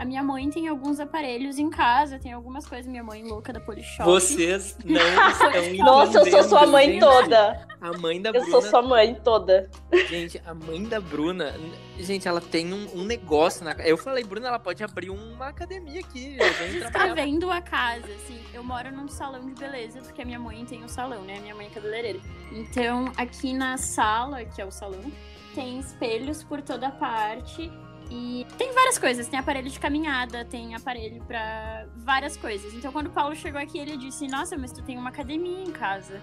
a 0.01 0.05
minha 0.05 0.24
mãe 0.24 0.50
tem 0.50 0.67
alguns 0.67 1.00
aparelhos 1.00 1.60
em 1.60 1.70
casa, 1.70 2.17
tem 2.17 2.34
algumas 2.34 2.65
coisas, 2.67 2.88
minha 2.88 3.03
mãe 3.03 3.24
louca 3.24 3.53
da 3.53 3.60
Polishop. 3.60 4.03
Vocês 4.03 4.75
não 4.84 5.00
estão 5.72 5.86
Nossa, 5.86 6.17
eu 6.17 6.25
sou 6.31 6.43
sua 6.43 6.65
mãe 6.65 6.93
gente. 6.93 7.00
toda. 7.00 7.67
A 7.79 7.96
mãe 8.00 8.20
da 8.20 8.29
Eu 8.29 8.34
Bruna 8.34 8.50
sou 8.50 8.62
sua 8.63 8.81
mãe 8.81 9.13
toda. 9.24 9.70
Gente, 10.10 10.41
a 10.43 10.55
mãe 10.55 10.84
da 10.86 11.00
Bruna, 11.00 11.53
gente, 12.00 12.27
ela 12.27 12.41
tem 12.41 12.74
um, 12.74 12.88
um 12.96 13.03
negócio 13.05 13.63
na 13.63 13.74
Eu 13.74 13.96
falei, 13.96 14.24
Bruna, 14.24 14.48
ela 14.48 14.58
pode 14.58 14.84
abrir 14.84 15.12
uma 15.12 15.50
academia 15.50 16.00
aqui. 16.00 16.36
Eu 16.39 16.81
Tá 16.81 16.89
trabalhar. 16.89 17.13
vendo 17.13 17.51
a 17.51 17.62
casa, 17.62 18.08
assim, 18.08 18.41
eu 18.55 18.63
moro 18.63 18.91
num 18.91 19.08
salão 19.08 19.46
de 19.46 19.53
beleza, 19.53 20.01
porque 20.01 20.24
a 20.24 20.25
minha 20.25 20.39
mãe 20.39 20.65
tem 20.65 20.84
um 20.84 20.88
salão, 20.88 21.22
né? 21.22 21.38
A 21.38 21.41
minha 21.41 21.53
mãe 21.55 21.67
é 21.67 21.70
cabeleireira. 21.70 22.20
Então, 22.51 23.12
aqui 23.15 23.53
na 23.53 23.77
sala, 23.77 24.43
que 24.46 24.60
é 24.60 24.65
o 24.65 24.72
salão, 24.72 25.12
tem 25.53 25.77
espelhos 25.79 26.43
por 26.43 26.60
toda 26.62 26.89
parte. 26.89 27.72
E 28.13 28.46
tem 28.58 28.74
várias 28.74 29.00
coisas, 29.00 29.30
tem 29.30 29.39
aparelho 29.39 29.70
de 29.70 29.80
caminhada, 29.80 30.44
tem 30.44 30.75
aparelho 30.75 31.24
pra 31.24 31.88
várias 31.96 32.36
coisas. 32.36 32.74
Então, 32.74 32.91
quando 32.91 33.08
o 33.08 33.12
Paulo 33.12 33.34
chegou 33.34 33.60
aqui, 33.60 33.80
ele 33.80 33.96
disse: 33.96 34.27
Nossa, 34.27 34.58
mas 34.58 34.74
tu 34.74 34.84
tem 34.84 34.98
uma 34.98 35.10
academia 35.10 35.63
em 35.63 35.72
casa. 35.72 36.22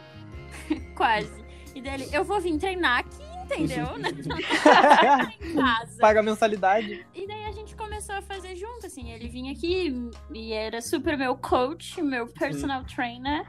Quase. 0.95 1.43
E 1.75 1.81
dele, 1.81 2.07
eu 2.13 2.25
vou 2.25 2.41
vir 2.41 2.59
treinar 2.59 2.99
aqui, 2.99 3.23
entendeu? 3.43 3.87
Em 5.41 5.55
casa. 5.55 5.99
Paga 5.99 6.23
mensalidade. 6.23 7.07
E 7.15 7.27
daí 7.27 7.45
a 7.45 7.53
gente 7.53 7.75
começou 7.75 8.17
a 8.17 8.23
fazer 8.23 8.55
junto, 8.55 8.85
assim. 8.85 9.11
Ele 9.11 9.27
vinha 9.27 9.53
aqui 9.53 10.11
e 10.35 10.53
era 10.53 10.83
super 10.83 11.17
meu 11.17 11.37
coach, 11.37 12.03
meu 12.03 12.27
personal 12.27 12.85
trainer. 12.85 13.47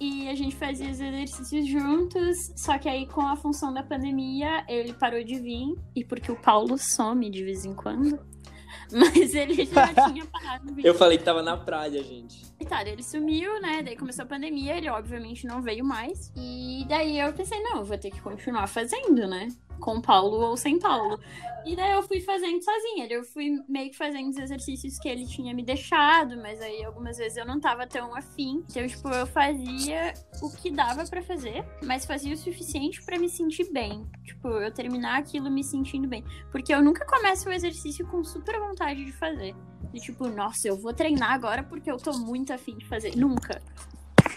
E 0.00 0.30
a 0.30 0.34
gente 0.34 0.56
fazia 0.56 0.90
os 0.90 0.98
exercícios 0.98 1.68
juntos. 1.68 2.52
Só 2.56 2.78
que 2.78 2.88
aí, 2.88 3.06
com 3.06 3.20
a 3.20 3.36
função 3.36 3.72
da 3.72 3.82
pandemia, 3.82 4.64
ele 4.66 4.94
parou 4.94 5.22
de 5.22 5.38
vir. 5.38 5.76
E 5.94 6.02
porque 6.02 6.32
o 6.32 6.36
Paulo 6.36 6.78
some 6.78 7.28
de 7.28 7.44
vez 7.44 7.66
em 7.66 7.74
quando. 7.74 8.18
Mas 8.90 9.34
ele 9.34 9.66
já 9.66 9.92
tinha 10.08 10.24
parado 10.24 10.66
de 10.66 10.72
vir. 10.72 10.86
Eu 10.86 10.94
falei 10.94 11.18
que 11.18 11.24
tava 11.24 11.42
na 11.42 11.56
praia, 11.56 12.02
gente. 12.02 12.50
Coitado, 12.56 12.88
ele 12.88 13.02
sumiu, 13.02 13.60
né? 13.60 13.82
Daí 13.82 13.94
começou 13.94 14.24
a 14.24 14.28
pandemia, 14.28 14.78
ele 14.78 14.88
obviamente 14.88 15.46
não 15.46 15.60
veio 15.60 15.84
mais. 15.84 16.32
E 16.34 16.84
daí 16.88 17.18
eu 17.18 17.32
pensei, 17.34 17.60
não, 17.62 17.78
eu 17.78 17.84
vou 17.84 17.98
ter 17.98 18.10
que 18.10 18.22
continuar 18.22 18.66
fazendo, 18.66 19.26
né? 19.26 19.48
Com 19.80 20.00
Paulo 20.00 20.36
ou 20.36 20.56
sem 20.56 20.78
Paulo. 20.78 21.18
E 21.64 21.76
daí 21.76 21.92
eu 21.92 22.02
fui 22.02 22.20
fazendo 22.20 22.62
sozinha. 22.62 23.06
Eu 23.10 23.22
fui 23.24 23.62
meio 23.68 23.90
que 23.90 23.96
fazendo 23.96 24.30
os 24.30 24.36
exercícios 24.36 24.98
que 24.98 25.08
ele 25.08 25.26
tinha 25.26 25.54
me 25.54 25.62
deixado, 25.62 26.36
mas 26.36 26.60
aí 26.60 26.84
algumas 26.84 27.18
vezes 27.18 27.36
eu 27.36 27.44
não 27.44 27.60
tava 27.60 27.86
tão 27.86 28.14
afim. 28.14 28.64
Então, 28.70 28.86
tipo, 28.86 29.08
eu 29.08 29.26
fazia 29.26 30.14
o 30.42 30.50
que 30.50 30.70
dava 30.70 31.04
pra 31.04 31.22
fazer, 31.22 31.64
mas 31.82 32.04
fazia 32.04 32.34
o 32.34 32.36
suficiente 32.36 33.02
pra 33.02 33.18
me 33.18 33.28
sentir 33.28 33.70
bem. 33.70 34.06
Tipo, 34.24 34.48
eu 34.48 34.72
terminar 34.72 35.18
aquilo 35.18 35.50
me 35.50 35.62
sentindo 35.62 36.08
bem. 36.08 36.24
Porque 36.50 36.74
eu 36.74 36.82
nunca 36.82 37.04
começo 37.04 37.48
o 37.48 37.52
exercício 37.52 38.06
com 38.06 38.24
super 38.24 38.58
vontade 38.58 39.04
de 39.04 39.12
fazer. 39.12 39.54
De 39.92 40.00
tipo, 40.00 40.28
nossa, 40.28 40.68
eu 40.68 40.76
vou 40.76 40.94
treinar 40.94 41.32
agora 41.32 41.62
porque 41.62 41.90
eu 41.90 41.96
tô 41.96 42.12
muito 42.12 42.52
afim 42.52 42.76
de 42.76 42.86
fazer. 42.86 43.16
Nunca. 43.16 43.60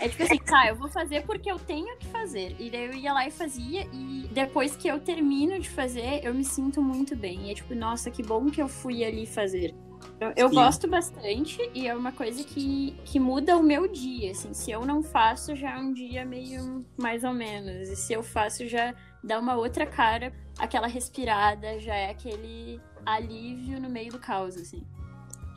É 0.04 0.10
tipo 0.10 0.22
assim, 0.22 0.38
tá, 0.38 0.68
eu 0.68 0.76
vou 0.76 0.90
fazer 0.90 1.24
porque 1.24 1.50
eu 1.50 1.58
tenho 1.58 1.96
que 1.98 2.06
fazer. 2.08 2.58
E 2.60 2.70
daí 2.70 2.88
eu 2.88 2.94
ia 2.94 3.14
lá 3.14 3.26
e 3.26 3.32
fazia. 3.32 3.88
E 3.94 4.28
depois 4.34 4.76
que 4.76 4.90
eu 4.90 5.00
termino 5.00 5.58
de 5.58 5.70
fazer, 5.70 6.20
eu 6.26 6.34
me 6.34 6.44
sinto 6.44 6.82
muito 6.82 7.16
bem. 7.16 7.48
E 7.48 7.52
é 7.52 7.54
tipo, 7.54 7.74
nossa, 7.74 8.12
que 8.12 8.22
bom 8.22 8.52
que 8.52 8.62
eu 8.62 8.68
fui 8.68 9.06
ali 9.06 9.26
fazer. 9.26 9.74
Eu, 10.20 10.34
eu 10.36 10.50
gosto 10.50 10.90
bastante 10.90 11.58
e 11.74 11.88
é 11.88 11.96
uma 11.96 12.12
coisa 12.12 12.44
que, 12.44 12.94
que 13.06 13.18
muda 13.18 13.56
o 13.56 13.64
meu 13.64 13.88
dia. 13.88 14.32
Assim, 14.32 14.54
se 14.54 14.72
eu 14.72 14.86
não 14.86 15.02
faço, 15.02 15.56
já 15.56 15.78
é 15.78 15.78
um 15.78 15.94
dia 15.94 16.26
meio 16.26 16.86
mais 16.98 17.24
ou 17.24 17.34
menos. 17.34 17.88
E 17.88 17.96
se 17.96 18.12
eu 18.12 18.22
faço, 18.22 18.68
já 18.68 18.94
dá 19.24 19.40
uma 19.40 19.56
outra 19.56 19.86
cara, 19.86 20.34
aquela 20.60 20.88
respirada, 20.88 21.80
já 21.80 21.96
é 21.96 22.10
aquele 22.10 22.82
alívio 23.06 23.80
no 23.80 23.90
meio 23.90 24.12
do 24.12 24.20
caos, 24.20 24.58
assim. 24.58 24.84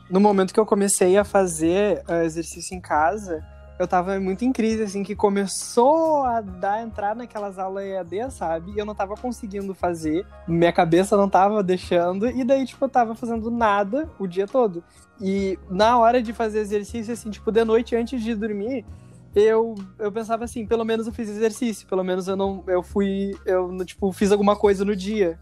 No 0.09 0.21
momento 0.21 0.53
que 0.53 0.59
eu 0.59 0.65
comecei 0.65 1.17
a 1.17 1.25
fazer 1.25 2.01
uh, 2.07 2.23
exercício 2.23 2.73
em 2.73 2.79
casa, 2.79 3.45
eu 3.79 3.87
tava 3.87 4.19
muito 4.19 4.43
em 4.43 4.51
crise, 4.51 4.83
assim, 4.83 5.03
que 5.03 5.15
começou 5.15 6.23
a 6.23 6.41
dar 6.41 6.81
entrar 6.81 7.15
naquelas 7.15 7.59
aulas 7.59 7.85
EAD, 7.85 8.31
sabe? 8.31 8.71
E 8.71 8.79
eu 8.79 8.85
não 8.85 8.95
tava 8.95 9.15
conseguindo 9.15 9.73
fazer, 9.73 10.25
minha 10.47 10.73
cabeça 10.73 11.15
não 11.15 11.29
tava 11.29 11.61
deixando, 11.61 12.27
e 12.27 12.43
daí, 12.43 12.65
tipo, 12.65 12.83
eu 12.83 12.89
tava 12.89 13.15
fazendo 13.15 13.51
nada 13.51 14.09
o 14.17 14.27
dia 14.27 14.47
todo. 14.47 14.83
E 15.21 15.57
na 15.69 15.97
hora 15.97 16.21
de 16.21 16.33
fazer 16.33 16.59
exercício, 16.59 17.13
assim, 17.13 17.29
tipo, 17.29 17.51
de 17.51 17.63
noite 17.63 17.95
antes 17.95 18.21
de 18.21 18.33
dormir, 18.33 18.85
eu, 19.35 19.75
eu 19.99 20.11
pensava 20.11 20.45
assim, 20.45 20.65
pelo 20.65 20.83
menos 20.83 21.05
eu 21.05 21.13
fiz 21.13 21.29
exercício, 21.29 21.87
pelo 21.87 22.03
menos 22.03 22.27
eu 22.27 22.35
não, 22.35 22.63
eu 22.67 22.81
fui, 22.81 23.31
eu, 23.45 23.75
tipo, 23.85 24.11
fiz 24.11 24.31
alguma 24.31 24.55
coisa 24.55 24.83
no 24.83 24.95
dia. 24.95 25.39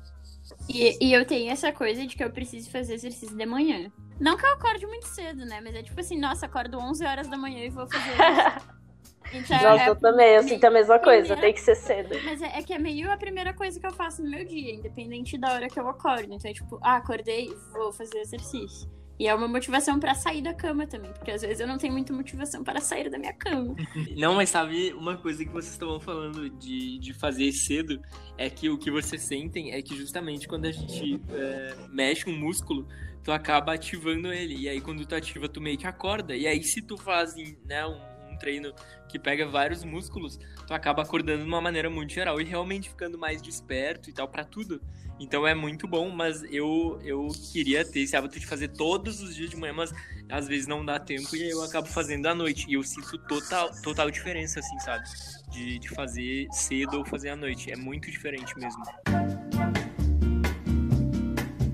E, 0.69 0.97
e, 1.01 1.13
eu 1.13 1.25
tenho 1.25 1.51
essa 1.51 1.71
coisa 1.71 2.05
de 2.05 2.15
que 2.15 2.23
eu 2.23 2.29
preciso 2.29 2.69
fazer 2.69 2.93
exercício 2.93 3.35
de 3.35 3.45
manhã. 3.45 3.91
Não 4.19 4.37
que 4.37 4.45
eu 4.45 4.53
acorde 4.53 4.85
muito 4.85 5.07
cedo, 5.07 5.45
né? 5.45 5.59
Mas 5.61 5.75
é 5.75 5.83
tipo 5.83 5.99
assim, 5.99 6.19
nossa, 6.19 6.45
acordo 6.45 6.77
11 6.77 7.05
horas 7.05 7.27
da 7.27 7.37
manhã 7.37 7.63
e 7.65 7.69
vou 7.69 7.87
fazer. 7.87 8.11
então, 9.33 9.61
nossa, 9.61 9.83
é, 9.83 9.89
eu 9.89 9.95
também, 9.95 10.35
eu 10.35 10.43
sinto 10.43 10.63
a 10.63 10.71
mesma 10.71 10.97
primeira... 10.97 11.27
coisa, 11.27 11.41
tem 11.41 11.53
que 11.53 11.61
ser 11.61 11.75
cedo. 11.75 12.15
Mas 12.23 12.41
é, 12.41 12.59
é, 12.59 12.63
que 12.63 12.73
é 12.73 12.79
meio 12.79 13.11
a 13.11 13.17
primeira 13.17 13.53
coisa 13.53 13.79
que 13.79 13.85
eu 13.85 13.91
faço 13.91 14.23
no 14.23 14.29
meu 14.29 14.45
dia, 14.45 14.73
independente 14.73 15.37
da 15.37 15.53
hora 15.53 15.67
que 15.67 15.79
eu 15.79 15.87
acordo. 15.87 16.33
Então 16.33 16.49
é 16.49 16.53
tipo, 16.53 16.79
ah, 16.81 16.95
acordei, 16.95 17.53
vou 17.73 17.91
fazer 17.91 18.19
exercício. 18.19 18.89
E 19.17 19.27
é 19.27 19.33
uma 19.33 19.47
motivação 19.47 19.99
para 19.99 20.13
sair 20.13 20.41
da 20.41 20.53
cama 20.53 20.85
também, 20.85 21.11
porque 21.13 21.31
às 21.31 21.41
vezes 21.41 21.59
eu 21.59 21.67
não 21.67 21.77
tenho 21.77 21.93
muita 21.93 22.11
motivação 22.11 22.63
para 22.63 22.81
sair 22.81 23.09
da 23.09 23.17
minha 23.17 23.33
cama. 23.33 23.75
Não, 24.17 24.35
mas 24.35 24.49
sabe 24.49 24.93
uma 24.93 25.17
coisa 25.17 25.45
que 25.45 25.51
vocês 25.51 25.71
estavam 25.71 25.99
falando 25.99 26.49
de, 26.49 26.99
de 26.99 27.13
fazer 27.13 27.51
cedo 27.51 28.01
é 28.37 28.49
que 28.49 28.69
o 28.69 28.77
que 28.77 28.91
vocês 28.91 29.21
sentem 29.21 29.71
é 29.71 29.81
que 29.81 29.95
justamente 29.95 30.47
quando 30.47 30.65
a 30.65 30.71
gente 30.71 31.21
é, 31.31 31.75
mexe 31.89 32.29
um 32.29 32.37
músculo, 32.37 32.87
tu 33.23 33.31
acaba 33.31 33.73
ativando 33.73 34.33
ele. 34.33 34.55
E 34.55 34.69
aí 34.69 34.81
quando 34.81 35.05
tu 35.05 35.15
ativa, 35.15 35.47
tu 35.47 35.61
meio 35.61 35.77
que 35.77 35.87
acorda. 35.87 36.35
E 36.35 36.45
aí 36.45 36.61
se 36.63 36.81
tu 36.81 36.97
faz 36.97 37.35
né, 37.65 37.85
um, 37.85 37.99
treino 38.37 38.73
que 39.07 39.19
pega 39.19 39.47
vários 39.47 39.83
músculos, 39.83 40.39
tu 40.67 40.73
acaba 40.73 41.01
acordando 41.01 41.43
de 41.43 41.47
uma 41.47 41.61
maneira 41.61 41.89
muito 41.89 42.13
geral 42.13 42.39
e 42.41 42.43
realmente 42.43 42.89
ficando 42.89 43.17
mais 43.17 43.41
desperto 43.41 44.09
e 44.09 44.13
tal 44.13 44.27
para 44.27 44.43
tudo. 44.43 44.81
Então 45.19 45.47
é 45.47 45.55
muito 45.55 45.87
bom, 45.87 46.09
mas 46.09 46.43
eu, 46.51 46.99
eu 47.03 47.27
queria 47.53 47.85
ter 47.85 48.01
esse 48.01 48.15
hábito 48.15 48.37
de 48.37 48.45
fazer 48.45 48.69
todos 48.69 49.21
os 49.21 49.33
dias 49.33 49.49
de 49.49 49.55
manhã, 49.55 49.73
mas 49.73 49.93
às 50.29 50.47
vezes 50.47 50.67
não 50.67 50.83
dá 50.83 50.99
tempo 50.99 51.35
e 51.35 51.49
eu 51.49 51.63
acabo 51.63 51.87
fazendo 51.87 52.25
à 52.25 52.35
noite. 52.35 52.65
E 52.67 52.73
eu 52.73 52.83
sinto 52.83 53.17
total, 53.19 53.71
total 53.81 54.11
diferença, 54.11 54.59
assim, 54.59 54.77
sabe? 54.79 55.05
De, 55.51 55.79
de 55.79 55.89
fazer 55.89 56.47
cedo 56.51 56.97
ou 56.97 57.05
fazer 57.05 57.29
à 57.29 57.35
noite. 57.35 57.71
É 57.71 57.77
muito 57.77 58.11
diferente 58.11 58.53
mesmo. 58.57 58.83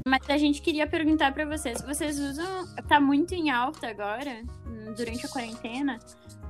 Mas 0.08 0.30
a 0.30 0.38
gente 0.38 0.62
queria 0.62 0.86
perguntar 0.86 1.34
para 1.34 1.46
vocês, 1.46 1.82
vocês 1.82 2.20
usam, 2.20 2.68
tá 2.88 3.00
muito 3.00 3.34
em 3.34 3.50
alta 3.50 3.88
agora, 3.88 4.44
hum, 4.68 4.94
durante 4.94 5.26
a 5.26 5.30
quarentena, 5.30 6.00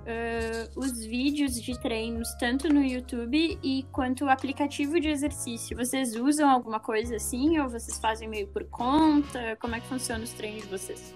uh, 0.01 0.79
os 0.79 1.05
vídeos 1.05 1.61
de 1.61 1.79
treinos, 1.79 2.33
tanto 2.35 2.67
no 2.69 2.83
YouTube 2.83 3.59
e 3.61 3.83
quanto 3.91 4.25
o 4.25 4.29
aplicativo 4.29 4.99
de 4.99 5.09
exercício. 5.09 5.75
Vocês 5.77 6.15
usam 6.15 6.49
alguma 6.49 6.79
coisa 6.79 7.15
assim 7.15 7.59
ou 7.59 7.69
vocês 7.69 7.99
fazem 7.99 8.27
meio 8.27 8.47
por 8.47 8.63
conta? 8.65 9.55
Como 9.59 9.75
é 9.75 9.79
que 9.79 9.87
funciona 9.87 10.23
os 10.23 10.31
treinos 10.31 10.63
de 10.63 10.67
vocês? 10.69 11.13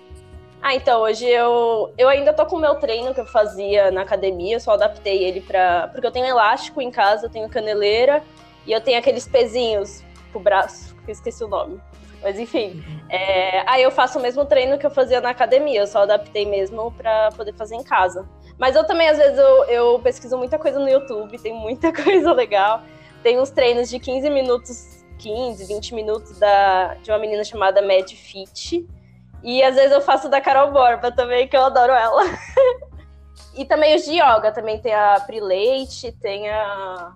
Ah, 0.62 0.74
então, 0.74 1.02
hoje 1.02 1.28
eu, 1.28 1.94
eu 1.96 2.10
ainda 2.10 2.34
tô 2.34 2.44
com 2.46 2.56
o 2.56 2.60
meu 2.60 2.76
treino 2.76 3.14
que 3.14 3.20
eu 3.20 3.26
fazia 3.26 3.92
na 3.92 4.02
academia, 4.02 4.56
eu 4.56 4.60
só 4.60 4.72
adaptei 4.72 5.24
ele 5.24 5.40
pra. 5.40 5.90
Porque 5.90 6.08
eu 6.08 6.12
tenho 6.12 6.26
elástico 6.26 6.82
em 6.82 6.90
casa, 6.90 7.28
eu 7.28 7.30
tenho 7.30 7.48
caneleira 7.48 8.24
e 8.66 8.72
eu 8.72 8.82
tenho 8.82 8.98
aqueles 8.98 9.28
pezinhos 9.28 10.04
pro 10.32 10.40
braço, 10.40 10.96
que 11.06 11.12
eu 11.12 11.14
esqueci 11.14 11.44
o 11.44 11.48
nome. 11.48 11.80
Mas 12.24 12.40
enfim. 12.40 12.84
É... 13.10 13.64
Aí 13.70 13.84
eu 13.84 13.92
faço 13.92 14.18
o 14.18 14.22
mesmo 14.22 14.44
treino 14.44 14.80
que 14.80 14.86
eu 14.88 14.90
fazia 14.90 15.22
na 15.22 15.30
academia, 15.30 15.82
eu 15.82 15.88
só 15.88 16.02
adaptei 16.02 16.48
mesmo 16.48 16.92
para 16.94 17.30
poder 17.34 17.54
fazer 17.54 17.76
em 17.76 17.84
casa. 17.84 18.28
Mas 18.58 18.76
eu 18.76 18.86
também, 18.86 19.10
às 19.10 19.18
vezes, 19.18 19.38
eu, 19.38 19.64
eu 19.66 20.00
pesquiso 20.00 20.38
muita 20.38 20.58
coisa 20.58 20.80
no 20.80 20.90
YouTube, 20.90 21.38
tem 21.38 21.54
muita 21.54 21.92
coisa 21.94 22.32
legal. 22.32 22.82
Tem 23.22 23.40
uns 23.40 23.50
treinos 23.50 23.90
de 23.90 24.00
15 24.00 24.30
minutos, 24.30 25.04
15, 25.18 25.66
20 25.66 25.96
minutos 25.96 26.40
da, 26.40 26.96
de 26.96 27.12
uma 27.12 27.18
menina 27.18 27.44
chamada 27.44 27.82
Mad 27.82 28.10
Fit. 28.12 28.88
E 29.44 29.62
às 29.64 29.76
vezes 29.76 29.92
eu 29.92 30.02
faço 30.02 30.30
da 30.30 30.42
Carol 30.42 30.72
Borba 30.72 31.12
também, 31.12 31.48
que 31.48 31.56
eu 31.56 31.66
adoro 31.66 31.94
ela. 31.94 32.24
e 33.56 33.66
também 33.66 33.96
os 33.96 34.06
de 34.06 34.14
yoga, 34.14 34.52
também 34.52 34.80
tem 34.80 34.94
a 34.94 35.20
Prileite, 35.20 36.12
tem 36.14 36.50
a. 36.50 37.14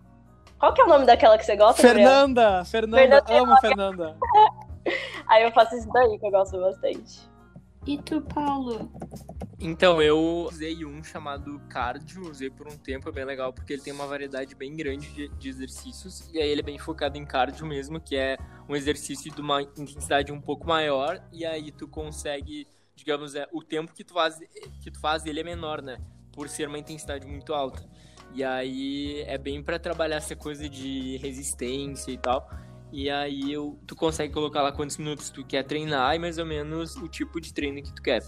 Qual 0.59 0.73
que 0.73 0.81
é 0.81 0.83
o 0.83 0.87
nome 0.87 1.05
daquela 1.05 1.37
que 1.37 1.45
você 1.45 1.55
gosta? 1.55 1.81
Fernanda! 1.81 2.65
Fernanda, 2.65 3.23
Fernanda 3.25 3.25
amo 3.29 3.57
Fernanda. 3.61 4.17
Aí 5.27 5.43
eu 5.43 5.51
faço 5.51 5.75
isso 5.75 5.87
daí 5.91 6.17
que 6.19 6.25
eu 6.25 6.31
gosto 6.31 6.59
bastante. 6.59 7.29
E 7.85 7.97
tu, 7.97 8.21
Paulo? 8.21 8.91
Então, 9.61 10.01
eu 10.01 10.17
usei 10.49 10.85
um 10.85 11.03
chamado 11.03 11.59
cardio, 11.67 12.29
usei 12.29 12.49
por 12.49 12.65
um 12.65 12.77
tempo, 12.77 13.09
é 13.09 13.11
bem 13.11 13.25
legal, 13.25 13.51
porque 13.51 13.73
ele 13.73 13.81
tem 13.81 13.91
uma 13.91 14.07
variedade 14.07 14.55
bem 14.55 14.73
grande 14.73 15.09
de, 15.09 15.27
de, 15.27 15.49
exercícios, 15.49 16.29
e 16.33 16.39
aí 16.39 16.49
ele 16.49 16.61
é 16.61 16.63
bem 16.63 16.79
focado 16.79 17.17
em 17.17 17.25
cardio 17.25 17.65
mesmo, 17.65 17.99
que 17.99 18.15
é 18.15 18.37
um 18.69 18.75
exercício 18.75 19.29
de 19.29 19.41
uma 19.41 19.61
intensidade 19.61 20.31
um 20.31 20.39
pouco 20.39 20.65
maior, 20.65 21.21
e 21.33 21.45
aí 21.45 21.71
tu 21.71 21.89
consegue, 21.89 22.67
digamos, 22.95 23.35
é, 23.35 23.45
o 23.51 23.61
tempo 23.61 23.93
que 23.93 24.01
tu 24.01 24.13
faz, 24.13 24.39
que 24.81 24.89
tu 24.89 24.99
faz 25.01 25.25
ele 25.25 25.41
é 25.41 25.43
menor, 25.43 25.81
né? 25.81 25.97
Por 26.31 26.47
ser 26.47 26.69
uma 26.69 26.79
intensidade 26.79 27.27
muito 27.27 27.53
alta. 27.53 27.85
E 28.33 28.45
aí 28.45 29.23
é 29.27 29.37
bem 29.37 29.61
para 29.61 29.77
trabalhar 29.77 30.17
essa 30.17 30.37
coisa 30.37 30.69
de 30.69 31.17
resistência 31.17 32.11
e 32.11 32.17
tal. 32.17 32.49
E 32.93 33.09
aí 33.09 33.51
eu, 33.51 33.77
tu 33.85 33.93
consegue 33.93 34.33
colocar 34.33 34.61
lá 34.61 34.71
quantos 34.71 34.97
minutos 34.97 35.29
tu 35.29 35.45
quer 35.45 35.63
treinar 35.63 36.15
e 36.15 36.19
mais 36.19 36.37
ou 36.37 36.45
menos 36.45 36.95
o 36.95 37.09
tipo 37.09 37.41
de 37.41 37.53
treino 37.53 37.81
que 37.83 37.93
tu 37.93 38.01
quer. 38.01 38.23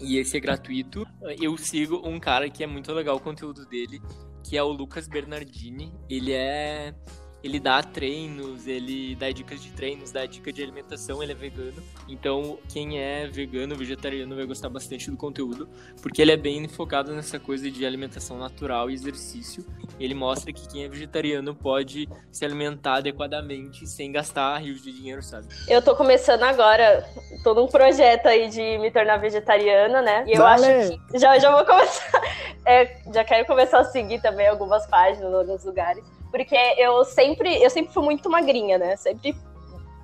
E 0.00 0.18
esse 0.18 0.36
é 0.36 0.40
gratuito. 0.40 1.06
Eu 1.40 1.56
sigo 1.56 2.02
um 2.06 2.18
cara 2.18 2.48
que 2.50 2.62
é 2.62 2.66
muito 2.66 2.92
legal 2.92 3.16
o 3.16 3.20
conteúdo 3.20 3.66
dele, 3.66 4.00
que 4.44 4.56
é 4.56 4.62
o 4.62 4.68
Lucas 4.68 5.08
Bernardini. 5.08 5.92
Ele 6.08 6.32
é 6.32 6.94
ele 7.42 7.60
dá 7.60 7.82
treinos, 7.82 8.66
ele 8.66 9.14
dá 9.14 9.30
dicas 9.30 9.62
de 9.62 9.70
treinos, 9.70 10.10
dá 10.10 10.26
dica 10.26 10.52
de 10.52 10.62
alimentação, 10.62 11.22
ele 11.22 11.32
é 11.32 11.34
vegano. 11.34 11.82
Então, 12.08 12.58
quem 12.68 12.98
é 12.98 13.26
vegano, 13.26 13.76
vegetariano 13.76 14.34
vai 14.34 14.44
gostar 14.44 14.68
bastante 14.68 15.10
do 15.10 15.16
conteúdo, 15.16 15.68
porque 16.02 16.20
ele 16.22 16.32
é 16.32 16.36
bem 16.36 16.66
focado 16.68 17.14
nessa 17.14 17.38
coisa 17.38 17.70
de 17.70 17.86
alimentação 17.86 18.38
natural 18.38 18.90
e 18.90 18.94
exercício. 18.94 19.64
Ele 19.98 20.14
mostra 20.14 20.52
que 20.52 20.68
quem 20.68 20.84
é 20.84 20.88
vegetariano 20.88 21.54
pode 21.54 22.08
se 22.30 22.44
alimentar 22.44 22.96
adequadamente 22.96 23.86
sem 23.86 24.10
gastar 24.10 24.58
rios 24.58 24.82
de 24.82 24.92
dinheiro, 24.92 25.22
sabe? 25.22 25.46
Eu 25.68 25.80
tô 25.80 25.94
começando 25.94 26.42
agora, 26.42 27.08
tô 27.44 27.54
num 27.54 27.68
projeto 27.68 28.26
aí 28.26 28.48
de 28.48 28.78
me 28.78 28.90
tornar 28.90 29.18
vegetariana, 29.18 30.02
né? 30.02 30.24
E 30.26 30.32
eu 30.32 30.44
acho 30.44 30.64
que 31.10 31.18
já, 31.18 31.38
já 31.38 31.54
vou 31.54 31.64
começar, 31.64 32.22
é, 32.66 32.98
já 33.12 33.24
quero 33.24 33.46
começar 33.46 33.80
a 33.80 33.84
seguir 33.84 34.20
também 34.20 34.48
algumas 34.48 34.86
páginas 34.86 35.32
alguns 35.32 35.64
lugares 35.64 36.15
porque 36.30 36.56
eu 36.76 37.04
sempre, 37.04 37.62
eu 37.62 37.70
sempre 37.70 37.92
fui 37.92 38.02
muito 38.02 38.28
magrinha, 38.28 38.78
né? 38.78 38.96
Sempre 38.96 39.36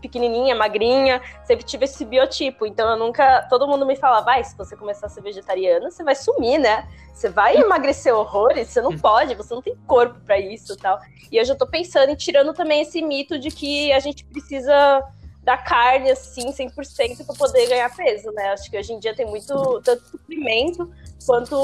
pequenininha, 0.02 0.54
magrinha, 0.54 1.22
sempre 1.44 1.64
tive 1.64 1.84
esse 1.84 2.04
biotipo. 2.04 2.66
Então 2.66 2.90
eu 2.90 2.96
nunca. 2.96 3.42
Todo 3.48 3.68
mundo 3.68 3.86
me 3.86 3.96
falava, 3.96 4.24
vai, 4.24 4.44
se 4.44 4.56
você 4.56 4.76
começar 4.76 5.06
a 5.06 5.08
ser 5.08 5.22
vegetariana, 5.22 5.90
você 5.90 6.02
vai 6.02 6.14
sumir, 6.14 6.58
né? 6.58 6.88
Você 7.14 7.28
vai 7.28 7.56
emagrecer 7.56 8.14
horrores, 8.14 8.68
você 8.68 8.80
não 8.80 8.98
pode, 8.98 9.34
você 9.34 9.54
não 9.54 9.62
tem 9.62 9.76
corpo 9.86 10.18
para 10.20 10.38
isso 10.38 10.76
tal. 10.76 10.98
E 11.30 11.36
eu 11.36 11.44
já 11.44 11.54
tô 11.54 11.66
pensando 11.66 12.10
em 12.10 12.16
tirando 12.16 12.52
também 12.52 12.82
esse 12.82 13.00
mito 13.00 13.38
de 13.38 13.50
que 13.50 13.92
a 13.92 14.00
gente 14.00 14.24
precisa 14.24 15.02
da 15.42 15.56
carne, 15.56 16.10
assim, 16.10 16.52
100% 16.52 17.26
para 17.26 17.34
poder 17.34 17.68
ganhar 17.68 17.94
peso, 17.94 18.30
né? 18.32 18.50
Acho 18.50 18.70
que 18.70 18.78
hoje 18.78 18.92
em 18.92 18.98
dia 18.98 19.14
tem 19.14 19.26
muito, 19.26 19.80
tanto 19.82 20.04
suprimento 20.08 20.90
quanto 21.26 21.56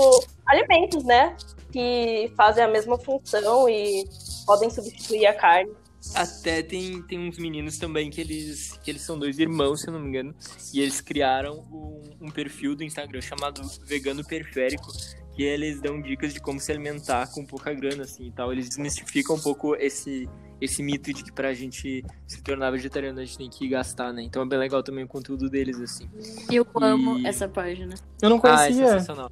alimentos, 0.46 1.04
né? 1.04 1.36
Que 1.72 2.32
fazem 2.36 2.64
a 2.64 2.68
mesma 2.68 2.98
função 2.98 3.68
e 3.68 4.04
podem 4.46 4.70
substituir 4.70 5.26
a 5.26 5.34
carne. 5.34 5.70
Até 6.14 6.62
tem, 6.62 7.02
tem 7.02 7.18
uns 7.18 7.38
meninos 7.38 7.76
também 7.78 8.08
que 8.08 8.20
eles, 8.20 8.78
que 8.82 8.90
eles 8.90 9.02
são 9.02 9.18
dois 9.18 9.38
irmãos, 9.38 9.82
se 9.82 9.88
eu 9.88 9.92
não 9.92 10.00
me 10.00 10.08
engano, 10.08 10.34
e 10.72 10.80
eles 10.80 11.00
criaram 11.00 11.66
um, 11.70 12.02
um 12.22 12.30
perfil 12.30 12.74
do 12.74 12.82
Instagram 12.82 13.20
chamado 13.20 13.62
Vegano 13.84 14.24
Periférico, 14.24 14.90
e 15.38 15.44
eles 15.44 15.80
dão 15.80 16.02
dicas 16.02 16.34
de 16.34 16.40
como 16.40 16.58
se 16.58 16.70
alimentar 16.72 17.28
com 17.32 17.46
pouca 17.46 17.72
grana, 17.72 18.02
assim, 18.02 18.26
e 18.26 18.32
tal. 18.32 18.52
Eles 18.52 18.68
desmistificam 18.68 19.36
um 19.36 19.40
pouco 19.40 19.76
esse, 19.76 20.28
esse 20.60 20.82
mito 20.82 21.12
de 21.12 21.22
que 21.22 21.32
pra 21.32 21.54
gente 21.54 22.04
se 22.26 22.42
tornar 22.42 22.72
vegetariano 22.72 23.20
a 23.20 23.24
gente 23.24 23.38
tem 23.38 23.48
que 23.48 23.68
gastar, 23.68 24.12
né? 24.12 24.22
Então 24.22 24.42
é 24.42 24.46
bem 24.46 24.58
legal 24.58 24.82
também 24.82 25.04
o 25.04 25.08
conteúdo 25.08 25.48
deles, 25.48 25.78
assim. 25.80 26.10
Eu 26.50 26.66
amo 26.82 27.18
E- 27.20 27.26
essa 27.26 27.48
página. 27.48 27.94
Eu 28.20 28.28
não 28.30 28.40
Ah, 28.42 28.64
é 28.64 28.66
conhecia. 28.66 28.86
sensacional. 28.88 29.30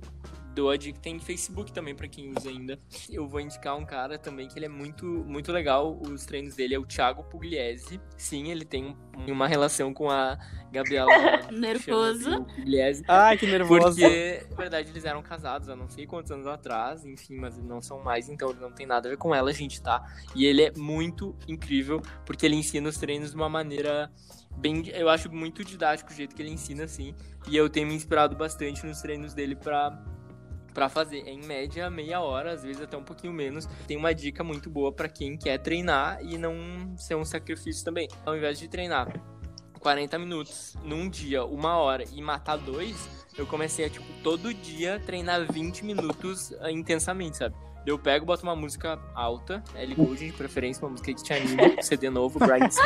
Dou 0.57 0.71
a 0.71 0.77
dica, 0.79 0.99
tem 0.99 1.19
Facebook 1.21 1.71
também 1.71 1.95
pra 1.95 2.09
quem 2.09 2.33
usa 2.35 2.49
ainda. 2.49 2.79
Eu 3.11 3.29
vou 3.29 3.41
indicar 3.41 3.77
um 3.77 3.85
cara 3.85 4.19
também 4.19 4.49
que 4.49 4.59
ele 4.59 4.65
é 4.65 4.69
muito, 4.71 5.05
muito 5.05 5.53
legal. 5.53 6.01
Os 6.01 6.25
treinos 6.25 6.55
dele 6.57 6.75
é 6.75 6.79
o 6.79 6.87
Thiago 6.87 7.23
Pugliese. 7.25 8.01
Sim, 8.17 8.51
ele 8.51 8.65
tem 8.65 8.97
um- 9.15 9.33
uma 9.33 9.47
relação 9.47 9.93
com 9.93 10.11
a 10.11 10.39
Gabriela. 10.73 11.11
Nervoso. 11.53 12.43
Pugliese. 12.47 13.05
Ai, 13.07 13.37
que 13.37 13.47
nervoso. 13.47 14.01
Porque, 14.01 14.47
na 14.49 14.57
verdade, 14.57 14.89
eles 14.89 15.05
eram 15.05 15.23
casados 15.23 15.69
há 15.69 15.77
não 15.77 15.91
sei 15.91 16.07
quantos 16.07 16.33
anos 16.33 16.47
atrás, 16.47 17.05
enfim, 17.05 17.37
mas 17.37 17.59
não 17.63 17.83
são 17.83 18.03
mais, 18.03 18.31
então 18.31 18.49
ele 18.49 18.61
não 18.61 18.73
tem 18.73 18.87
nada 18.87 19.09
a 19.09 19.11
ver 19.11 19.19
com 19.19 19.35
ela, 19.35 19.53
gente, 19.53 19.83
tá? 19.83 20.03
E 20.35 20.47
ele 20.47 20.63
é 20.63 20.73
muito 20.75 21.37
incrível, 21.47 22.01
porque 22.25 22.47
ele 22.47 22.57
ensina 22.57 22.89
os 22.89 22.97
treinos 22.97 23.31
de 23.33 23.37
uma 23.37 23.51
maneira 23.51 24.11
bem. 24.57 24.89
Eu 24.89 25.11
acho 25.11 25.31
muito 25.31 25.63
didático 25.63 26.11
o 26.11 26.15
jeito 26.15 26.35
que 26.35 26.41
ele 26.41 26.51
ensina, 26.51 26.85
assim. 26.85 27.15
E 27.47 27.55
eu 27.55 27.69
tenho 27.69 27.87
me 27.89 27.95
inspirado 27.95 28.35
bastante 28.35 28.87
nos 28.87 29.03
treinos 29.03 29.35
dele 29.35 29.55
pra. 29.55 30.03
Pra 30.77 30.91
fazer, 30.91 31.27
em 31.27 31.43
média 31.43 31.89
meia 31.89 32.21
hora, 32.21 32.53
às 32.53 32.63
vezes 32.63 32.83
até 32.83 32.99
um 32.99 33.03
pouquinho 33.03 33.33
menos. 33.33 33.67
Tem 33.89 33.97
uma 33.97 34.15
dica 34.15 34.45
muito 34.45 34.69
boa 34.69 34.93
pra 34.93 35.09
quem 35.09 35.35
quer 35.35 35.57
treinar 35.57 36.23
e 36.23 36.37
não 36.37 36.95
ser 36.99 37.15
um 37.15 37.25
sacrifício 37.25 37.83
também. 37.83 38.07
Ao 38.27 38.37
invés 38.37 38.59
de 38.59 38.69
treinar 38.69 39.11
40 39.81 40.19
minutos 40.19 40.77
num 40.85 41.09
dia, 41.09 41.47
uma 41.47 41.79
hora 41.79 42.05
e 42.13 42.21
matar 42.21 42.59
dois, 42.59 43.27
eu 43.39 43.47
comecei 43.47 43.87
a, 43.87 43.89
tipo, 43.89 44.05
todo 44.23 44.53
dia 44.53 45.01
treinar 45.01 45.51
20 45.51 45.83
minutos 45.83 46.53
ah, 46.61 46.71
intensamente, 46.71 47.39
sabe? 47.39 47.57
Eu 47.87 47.99
pego, 47.99 48.27
boto 48.27 48.43
uma 48.43 48.55
música 48.55 49.01
alta, 49.15 49.65
Ellie 49.77 49.95
Goulding, 49.95 50.27
de 50.27 50.33
preferência, 50.35 50.85
uma 50.85 50.91
música 50.91 51.15
que 51.15 51.23
te 51.23 51.33
anime, 51.33 51.81
CD 51.83 52.11
novo, 52.11 52.39
Bright 52.39 52.77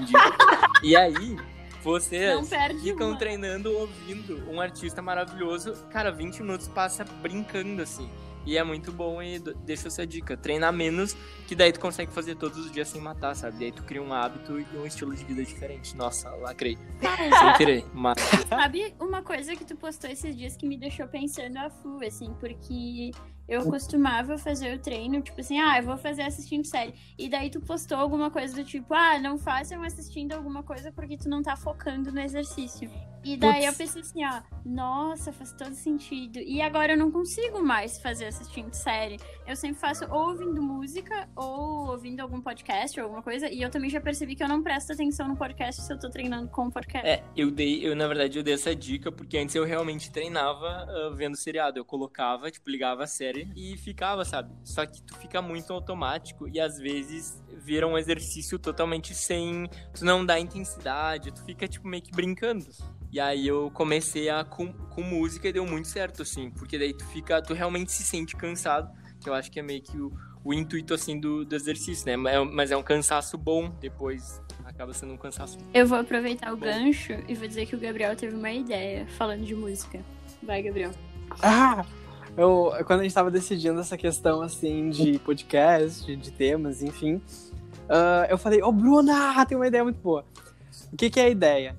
indica. 0.00 0.36
E 0.82 0.96
aí, 0.96 1.36
vocês 1.84 2.48
ficam 2.82 3.10
uma. 3.10 3.18
treinando 3.18 3.70
ouvindo 3.76 4.42
um 4.50 4.58
artista 4.58 5.02
maravilhoso. 5.02 5.74
Cara, 5.90 6.10
20 6.10 6.40
minutos 6.40 6.66
passa 6.66 7.04
brincando, 7.04 7.82
assim. 7.82 8.08
E 8.46 8.58
é 8.58 8.64
muito 8.64 8.92
bom 8.92 9.22
e 9.22 9.38
deixa 9.38 9.88
essa 9.88 10.06
dica. 10.06 10.36
Treinar 10.36 10.72
menos, 10.72 11.14
que 11.46 11.54
daí 11.54 11.72
tu 11.72 11.80
consegue 11.80 12.10
fazer 12.12 12.36
todos 12.36 12.58
os 12.58 12.72
dias 12.72 12.88
sem 12.88 13.00
matar, 13.00 13.34
sabe? 13.34 13.58
Daí 13.58 13.72
tu 13.72 13.82
cria 13.82 14.02
um 14.02 14.12
hábito 14.12 14.58
e 14.58 14.66
um 14.76 14.86
estilo 14.86 15.14
de 15.14 15.24
vida 15.24 15.44
diferente. 15.44 15.94
Nossa, 15.96 16.30
lacrei. 16.30 16.78
Sem 17.00 17.52
querer, 17.56 17.84
mas... 17.92 18.18
Sabe 18.48 18.94
uma 19.00 19.22
coisa 19.22 19.54
que 19.54 19.64
tu 19.64 19.76
postou 19.76 20.10
esses 20.10 20.36
dias 20.36 20.56
que 20.56 20.66
me 20.66 20.76
deixou 20.78 21.06
pensando 21.06 21.56
a 21.58 21.70
full, 21.70 22.02
assim, 22.06 22.34
porque 22.40 23.10
eu 23.48 23.64
costumava 23.64 24.38
fazer 24.38 24.74
o 24.74 24.78
treino, 24.78 25.20
tipo 25.20 25.40
assim, 25.40 25.58
ah, 25.58 25.78
eu 25.78 25.84
vou 25.84 25.96
fazer 25.96 26.22
assistindo 26.22 26.66
série. 26.66 26.94
E 27.18 27.28
daí 27.28 27.50
tu 27.50 27.60
postou 27.60 27.98
alguma 27.98 28.30
coisa 28.30 28.54
do 28.54 28.64
tipo, 28.64 28.94
ah, 28.94 29.18
não 29.18 29.38
façam 29.38 29.82
assistindo 29.82 30.32
alguma 30.32 30.62
coisa 30.62 30.90
porque 30.90 31.16
tu 31.16 31.28
não 31.28 31.42
tá 31.42 31.56
focando 31.56 32.10
no 32.10 32.20
exercício. 32.20 32.90
E 33.24 33.38
daí 33.38 33.64
eu 33.64 33.72
pensei 33.72 34.02
assim, 34.02 34.22
ó, 34.22 34.42
nossa, 34.66 35.32
faz 35.32 35.50
todo 35.52 35.74
sentido. 35.74 36.38
E 36.38 36.60
agora 36.60 36.92
eu 36.92 36.98
não 36.98 37.10
consigo 37.10 37.62
mais 37.62 37.98
fazer 37.98 38.26
assistindo 38.26 38.74
série. 38.74 39.18
Eu 39.46 39.56
sempre 39.56 39.80
faço 39.80 40.04
ou 40.10 40.28
ouvindo 40.28 40.62
música 40.62 41.26
ou 41.34 41.90
ouvindo 41.90 42.20
algum 42.20 42.38
podcast 42.38 43.00
ou 43.00 43.04
alguma 43.04 43.22
coisa. 43.22 43.48
E 43.48 43.62
eu 43.62 43.70
também 43.70 43.88
já 43.88 43.98
percebi 43.98 44.34
que 44.34 44.44
eu 44.44 44.48
não 44.48 44.62
presto 44.62 44.92
atenção 44.92 45.26
no 45.26 45.36
podcast 45.36 45.80
se 45.80 45.90
eu 45.90 45.98
tô 45.98 46.10
treinando 46.10 46.50
com 46.50 46.66
o 46.66 46.70
podcast. 46.70 47.08
É, 47.08 47.24
eu 47.34 47.50
dei, 47.50 47.86
eu 47.86 47.96
na 47.96 48.06
verdade 48.06 48.38
eu 48.38 48.42
dei 48.42 48.52
essa 48.52 48.76
dica 48.76 49.10
porque 49.10 49.38
antes 49.38 49.54
eu 49.54 49.64
realmente 49.64 50.10
treinava 50.10 50.66
ah, 50.66 51.14
vendo 51.16 51.34
seriado. 51.34 51.78
Eu 51.78 51.84
colocava, 51.84 52.50
tipo, 52.50 52.68
ligava 52.68 53.04
a 53.04 53.06
série 53.06 53.33
e 53.56 53.76
ficava, 53.76 54.24
sabe? 54.24 54.52
Só 54.64 54.84
que 54.86 55.02
tu 55.02 55.16
fica 55.18 55.40
muito 55.42 55.72
automático 55.72 56.48
e 56.48 56.60
às 56.60 56.78
vezes 56.78 57.42
vira 57.64 57.86
um 57.86 57.96
exercício 57.98 58.58
totalmente 58.58 59.14
sem. 59.14 59.68
Tu 59.94 60.04
não 60.04 60.24
dá 60.24 60.38
intensidade, 60.38 61.32
tu 61.32 61.42
fica, 61.44 61.66
tipo, 61.68 61.86
meio 61.88 62.02
que 62.02 62.10
brincando. 62.12 62.66
E 63.12 63.20
aí 63.20 63.46
eu 63.46 63.70
comecei 63.70 64.28
a 64.28 64.44
com, 64.44 64.72
com 64.72 65.02
música 65.02 65.48
e 65.48 65.52
deu 65.52 65.64
muito 65.66 65.88
certo, 65.88 66.22
assim, 66.22 66.50
porque 66.50 66.78
daí 66.78 66.92
tu 66.92 67.04
fica, 67.06 67.40
tu 67.40 67.54
realmente 67.54 67.92
se 67.92 68.02
sente 68.02 68.34
cansado, 68.36 68.90
que 69.20 69.28
eu 69.28 69.34
acho 69.34 69.50
que 69.52 69.60
é 69.60 69.62
meio 69.62 69.80
que 69.82 69.96
o, 69.96 70.12
o 70.42 70.52
intuito, 70.52 70.92
assim, 70.92 71.18
do, 71.20 71.44
do 71.44 71.54
exercício, 71.54 72.04
né? 72.06 72.16
Mas 72.16 72.34
é- 72.34 72.44
Mas 72.44 72.70
é 72.72 72.76
um 72.76 72.82
cansaço 72.82 73.38
bom, 73.38 73.70
depois 73.80 74.42
acaba 74.64 74.92
sendo 74.92 75.12
um 75.12 75.16
cansaço 75.16 75.58
Eu 75.72 75.86
vou 75.86 75.98
aproveitar 75.98 76.52
o 76.52 76.56
Bom. 76.56 76.64
gancho 76.66 77.12
e 77.28 77.34
vou 77.34 77.46
dizer 77.46 77.66
que 77.66 77.76
o 77.76 77.78
Gabriel 77.78 78.16
teve 78.16 78.34
uma 78.34 78.50
ideia 78.50 79.06
falando 79.16 79.44
de 79.44 79.54
música. 79.54 80.00
Vai, 80.42 80.62
Gabriel. 80.62 80.90
Ah! 81.40 81.84
Eu, 82.36 82.72
quando 82.86 83.00
a 83.00 83.02
gente 83.04 83.14
tava 83.14 83.30
decidindo 83.30 83.78
essa 83.80 83.96
questão, 83.96 84.42
assim, 84.42 84.90
de 84.90 85.18
podcast, 85.20 86.16
de, 86.16 86.32
temas, 86.32 86.82
enfim, 86.82 87.22
ah, 87.88 88.26
eu 88.28 88.36
falei, 88.36 88.60
ô 88.62 88.72
Bruna, 88.72 89.44
tem 89.46 89.56
uma 89.56 89.66
ideia 89.66 89.84
muito 89.84 90.00
boa. 90.00 90.24
O 90.92 90.96
que 90.96 91.10
que 91.10 91.20
é 91.20 91.24
a 91.24 91.28
ideia? 91.28 91.76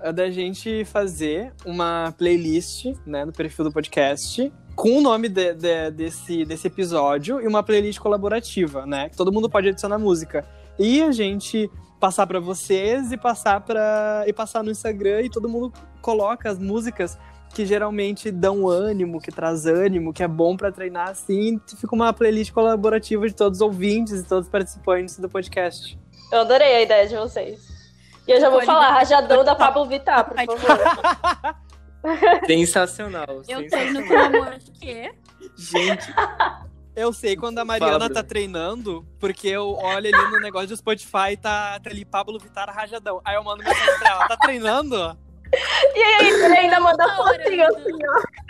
É 0.00 0.12
da 0.12 0.28
gente 0.30 0.84
fazer 0.84 1.52
uma 1.64 2.12
playlist, 2.18 2.86
né, 3.06 3.24
no 3.24 3.32
perfil 3.32 3.64
do 3.66 3.72
podcast, 3.72 4.52
com 4.74 4.98
o 4.98 5.00
nome 5.00 5.28
de- 5.28 5.54
de- 5.54 5.90
desse, 5.92 6.44
desse 6.44 6.66
episódio 6.66 7.40
e 7.40 7.46
uma 7.46 7.62
playlist 7.62 8.00
colaborativa, 8.00 8.84
né, 8.84 9.08
que 9.08 9.16
todo 9.16 9.32
mundo 9.32 9.48
pode 9.48 9.68
adicionar 9.68 9.98
música. 9.98 10.44
E 10.78 11.00
a 11.02 11.12
gente 11.12 11.70
passar 12.00 12.26
pra 12.26 12.40
vocês 12.40 13.12
e 13.12 13.16
passar 13.16 13.60
para 13.60 14.24
e 14.26 14.32
passar 14.32 14.64
no 14.64 14.72
Instagram 14.72 15.22
e 15.22 15.30
todo 15.30 15.48
mundo 15.48 15.72
coloca 16.00 16.50
as 16.50 16.58
músicas 16.58 17.16
que 17.52 17.66
geralmente 17.66 18.30
dão 18.30 18.68
ânimo, 18.68 19.20
que 19.20 19.30
traz 19.30 19.66
ânimo, 19.66 20.12
que 20.12 20.22
é 20.22 20.28
bom 20.28 20.56
pra 20.56 20.72
treinar 20.72 21.08
assim, 21.10 21.60
fica 21.78 21.94
uma 21.94 22.12
playlist 22.12 22.52
colaborativa 22.52 23.28
de 23.28 23.34
todos 23.34 23.58
os 23.58 23.62
ouvintes 23.62 24.20
e 24.20 24.24
todos 24.28 24.46
os 24.46 24.50
participantes 24.50 25.18
do 25.18 25.28
podcast. 25.28 25.98
Eu 26.32 26.40
adorei 26.40 26.76
a 26.76 26.80
ideia 26.82 27.06
de 27.06 27.14
vocês. 27.16 27.60
E 28.26 28.30
eu 28.32 28.40
já 28.40 28.48
vou 28.48 28.58
Pode- 28.60 28.66
falar, 28.66 28.90
rajadão 28.92 29.44
da 29.44 29.54
Pablo 29.54 29.84
Vittar, 29.86 30.24
por 30.24 30.36
favor. 30.36 31.56
Sensacional. 32.46 33.42
Eu 33.48 33.60
sensacional. 33.60 33.70
treino 33.70 34.08
com 34.08 34.16
amor 34.16 34.58
quê? 34.80 35.12
Gente, 35.56 36.12
eu 36.96 37.12
sei 37.12 37.36
quando 37.36 37.58
a 37.58 37.64
Mariana 37.64 37.92
Fala, 37.92 38.10
tá 38.10 38.22
treinando, 38.22 39.06
porque 39.20 39.48
eu 39.48 39.74
olho 39.74 40.08
ali 40.14 40.30
no 40.30 40.40
negócio 40.40 40.68
do 40.68 40.76
Spotify 40.76 41.36
tá, 41.40 41.78
tá 41.80 41.90
ali 41.90 42.04
Pablo 42.04 42.38
Vittar 42.38 42.68
rajadão. 42.74 43.20
Aí 43.24 43.34
eu 43.36 43.44
mando 43.44 43.62
mensagem 43.62 43.98
pra 43.98 44.10
ela, 44.10 44.28
tá 44.28 44.36
treinando? 44.36 45.18
E 45.94 46.02
aí, 46.02 46.28
ele 46.28 46.56
ainda 46.56 46.80
manda 46.80 47.06
Tá 47.06 47.16
fotinho 47.16 47.66
assim, 47.66 47.98
ó. 48.08 48.42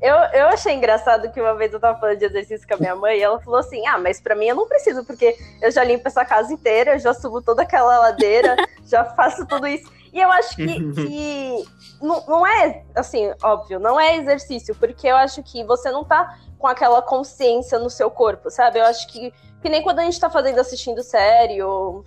Eu, 0.00 0.14
eu 0.14 0.46
achei 0.48 0.74
engraçado 0.74 1.30
que 1.32 1.40
uma 1.40 1.54
vez 1.54 1.72
eu 1.72 1.80
tava 1.80 1.98
falando 1.98 2.18
de 2.18 2.26
exercício 2.26 2.66
com 2.68 2.74
a 2.74 2.78
minha 2.78 2.94
mãe 2.94 3.18
e 3.18 3.22
ela 3.22 3.40
falou 3.40 3.58
assim: 3.58 3.84
Ah, 3.86 3.98
mas 3.98 4.20
pra 4.20 4.34
mim 4.34 4.46
eu 4.46 4.54
não 4.54 4.68
preciso, 4.68 5.04
porque 5.04 5.36
eu 5.60 5.70
já 5.70 5.82
limpo 5.82 6.06
essa 6.06 6.24
casa 6.24 6.52
inteira, 6.52 6.94
eu 6.94 6.98
já 6.98 7.14
subo 7.14 7.42
toda 7.42 7.62
aquela 7.62 7.98
ladeira, 7.98 8.56
já 8.86 9.04
faço 9.04 9.46
tudo 9.46 9.66
isso. 9.66 9.90
E 10.12 10.20
eu 10.20 10.30
acho 10.30 10.56
que, 10.56 10.66
que 10.94 11.64
não, 12.00 12.24
não 12.26 12.46
é, 12.46 12.84
assim, 12.94 13.32
óbvio, 13.42 13.78
não 13.78 14.00
é 14.00 14.16
exercício, 14.16 14.74
porque 14.76 15.06
eu 15.06 15.16
acho 15.16 15.42
que 15.42 15.64
você 15.64 15.90
não 15.90 16.04
tá 16.04 16.38
com 16.58 16.66
aquela 16.66 17.02
consciência 17.02 17.78
no 17.78 17.90
seu 17.90 18.10
corpo, 18.10 18.50
sabe? 18.50 18.78
Eu 18.78 18.84
acho 18.84 19.06
que, 19.08 19.32
que 19.60 19.68
nem 19.68 19.82
quando 19.82 19.98
a 19.98 20.04
gente 20.04 20.18
tá 20.18 20.30
fazendo 20.30 20.58
assistindo 20.58 21.02
série 21.02 21.62
ou, 21.62 22.04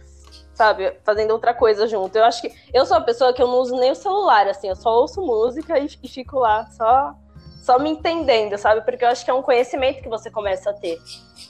sabe, 0.60 0.92
fazendo 1.06 1.32
outra 1.32 1.54
coisa 1.54 1.88
junto. 1.88 2.18
Eu 2.18 2.26
acho 2.26 2.42
que 2.42 2.54
eu 2.74 2.86
sou 2.86 2.98
uma 2.98 3.06
pessoa 3.06 3.34
que 3.34 3.42
eu 3.42 3.48
não 3.48 3.60
uso 3.60 3.78
nem 3.78 3.92
o 3.92 3.96
celular, 3.96 4.46
assim, 4.46 4.68
eu 4.68 4.76
só 4.76 4.90
ouço 4.90 5.22
música 5.22 5.80
e, 5.80 5.88
e 6.04 6.08
fico 6.10 6.38
lá, 6.38 6.66
só, 6.72 7.16
só 7.64 7.80
me 7.80 7.90
entendendo, 7.90 8.58
sabe? 8.58 8.82
Porque 8.82 9.06
eu 9.06 9.08
acho 9.08 9.24
que 9.24 9.32
é 9.32 9.34
um 9.34 9.42
conhecimento 9.42 10.02
que 10.02 10.10
você 10.10 10.30
começa 10.30 10.72
a 10.72 10.74
ter. 10.74 11.00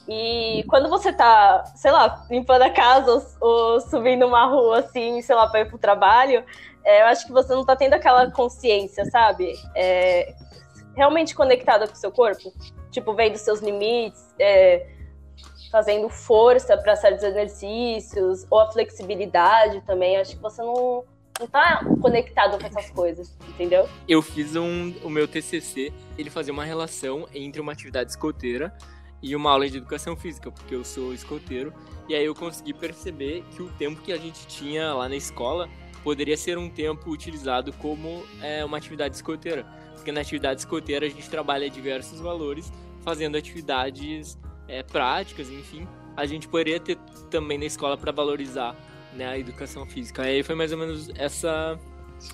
E 0.08 0.63
quando 0.69 0.88
você 0.89 1.12
tá, 1.12 1.63
sei 1.76 1.89
lá, 1.89 2.24
limpando 2.30 2.62
a 2.62 2.69
casa 2.69 3.12
ou, 3.41 3.50
ou 3.50 3.82
subindo 3.82 4.28
uma 4.28 4.45
rua, 4.45 4.82
assim, 4.82 5.24
sei 5.24 5.36
lá, 5.36 5.48
pra 5.48 5.62
ir 5.62 5.69
pro 5.69 5.80
trabalho, 5.80 6.45
é, 6.86 7.02
eu 7.02 7.08
acho 7.08 7.26
que 7.26 7.32
você 7.32 7.52
não 7.56 7.65
tá 7.65 7.76
tendo 7.76 7.95
aquela 7.95 8.30
consciência, 8.30 9.06
sabe? 9.06 9.56
É, 9.76 10.36
realmente 10.95 11.34
conectada 11.34 11.88
com 11.88 11.95
o 11.95 11.98
seu 11.98 12.12
corpo. 12.12 12.54
Tipo, 12.91 13.15
vendo 13.15 13.38
seus 13.38 13.60
limites, 13.60 14.36
é, 14.38 14.86
fazendo 15.71 16.10
força 16.10 16.77
para 16.77 16.95
certos 16.95 17.23
exercícios, 17.23 18.45
ou 18.49 18.60
a 18.60 18.71
flexibilidade 18.71 19.82
também. 19.82 20.17
Acho 20.17 20.36
que 20.36 20.41
você 20.41 20.62
não, 20.62 21.03
não 21.39 21.47
tá 21.47 21.82
conectado 22.01 22.60
com 22.60 22.65
essas 22.65 22.89
coisas, 22.91 23.38
entendeu? 23.47 23.88
Eu 24.08 24.21
fiz 24.21 24.55
um, 24.55 24.93
o 25.03 25.10
meu 25.10 25.27
TCC, 25.27 25.93
ele 26.17 26.29
fazia 26.29 26.53
uma 26.53 26.65
relação 26.65 27.27
entre 27.34 27.62
uma 27.62 27.71
atividade 27.71 28.12
escoteira 28.12 28.73
e 29.21 29.36
uma 29.36 29.51
aula 29.51 29.69
de 29.69 29.77
educação 29.77 30.15
física, 30.15 30.51
porque 30.51 30.73
eu 30.73 30.84
sou 30.84 31.13
escoteiro, 31.13 31.73
e 32.08 32.15
aí 32.15 32.25
eu 32.25 32.34
consegui 32.34 32.73
perceber 32.73 33.43
que 33.51 33.62
o 33.62 33.69
tempo 33.73 34.01
que 34.01 34.13
a 34.13 34.17
gente 34.17 34.47
tinha 34.47 34.93
lá 34.93 35.10
na 35.10 35.15
escola 35.15 35.69
poderia 36.03 36.38
ser 36.38 36.58
um 36.58 36.69
tempo 36.69 37.10
utilizado 37.12 37.73
como 37.73 38.23
é, 38.41 38.63
uma 38.63 38.77
atividade 38.77 39.15
escoteira. 39.15 39.65
Porque 39.93 40.12
na 40.12 40.21
atividade 40.21 40.62
escoteira 40.62 41.05
a 41.05 41.10
gente 41.10 41.29
trabalha 41.29 41.69
diversos 41.69 42.21
valores, 42.21 42.71
fazendo 43.03 43.38
atividades 43.38 44.38
é, 44.69 44.84
práticas, 44.84 45.49
enfim. 45.49 45.88
A 46.15 46.25
gente 46.25 46.47
poderia 46.47 46.79
ter 46.79 46.97
também 47.29 47.58
na 47.58 47.65
escola 47.65 47.97
para 47.97 48.12
valorizar 48.12 48.75
né, 49.13 49.27
a 49.27 49.38
educação 49.38 49.86
física. 49.86 50.21
Aí 50.21 50.43
foi 50.43 50.55
mais 50.55 50.71
ou 50.71 50.77
menos 50.77 51.10
essa 51.15 51.77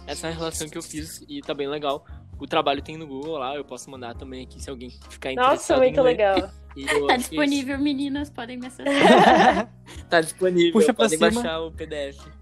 essa 0.08 0.30
relação 0.30 0.68
que 0.68 0.78
eu 0.78 0.82
fiz 0.82 1.24
e 1.30 1.42
tá 1.42 1.54
bem 1.54 1.68
legal, 1.68 2.04
o 2.40 2.48
trabalho 2.48 2.82
tem 2.82 2.98
no 2.98 3.06
Google 3.08 3.38
lá, 3.38 3.56
eu 3.56 3.64
posso 3.64 3.90
mandar 3.90 4.16
também 4.16 4.44
aqui 4.44 4.62
se 4.62 4.70
alguém 4.70 4.90
ficar 5.10 5.32
interessado. 5.32 5.58
Nossa, 5.58 5.78
muito 5.78 6.02
legal. 6.02 6.50
E 6.76 6.86
eu 6.86 7.06
Tá 7.08 7.14
que 7.14 7.20
disponível, 7.20 7.78
meninas, 7.78 8.30
podem 8.30 8.58
me 8.58 8.68
acessar. 8.68 9.70
Tá 10.10 10.22
disponível. 10.22 10.74
Puxa 10.74 10.94
pra 10.94 11.06
podem 11.06 11.18
cima. 11.18 11.32
baixar 11.32 11.60
o 11.62 11.72
PDF. 11.72 12.20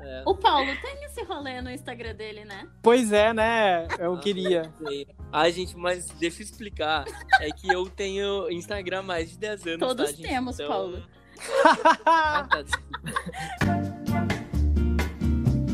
É, 0.00 0.22
o 0.24 0.34
Paulo 0.34 0.70
tem 0.80 1.04
esse 1.04 1.22
rolê 1.24 1.60
no 1.60 1.70
Instagram 1.70 2.14
dele, 2.14 2.42
né? 2.42 2.66
Pois 2.80 3.12
é, 3.12 3.34
né? 3.34 3.86
Eu 3.98 4.16
queria. 4.18 4.72
Ai, 5.32 5.50
gente, 5.52 5.76
mas 5.76 6.06
deixa 6.20 6.42
eu 6.42 6.44
explicar. 6.44 7.04
É 7.40 7.50
que 7.50 7.66
eu 7.72 7.88
tenho 7.88 8.50
Instagram 8.50 8.98
há 9.00 9.02
mais 9.02 9.30
de 9.30 9.38
10 9.38 9.66
anos. 9.66 9.78
Todos 9.78 10.10
tá, 10.10 10.16
gente? 10.16 10.28
temos, 10.28 10.54
Então- 10.60 10.68
Paulo. 10.68 11.02
Ah, 12.04 12.46
tá. 12.48 12.62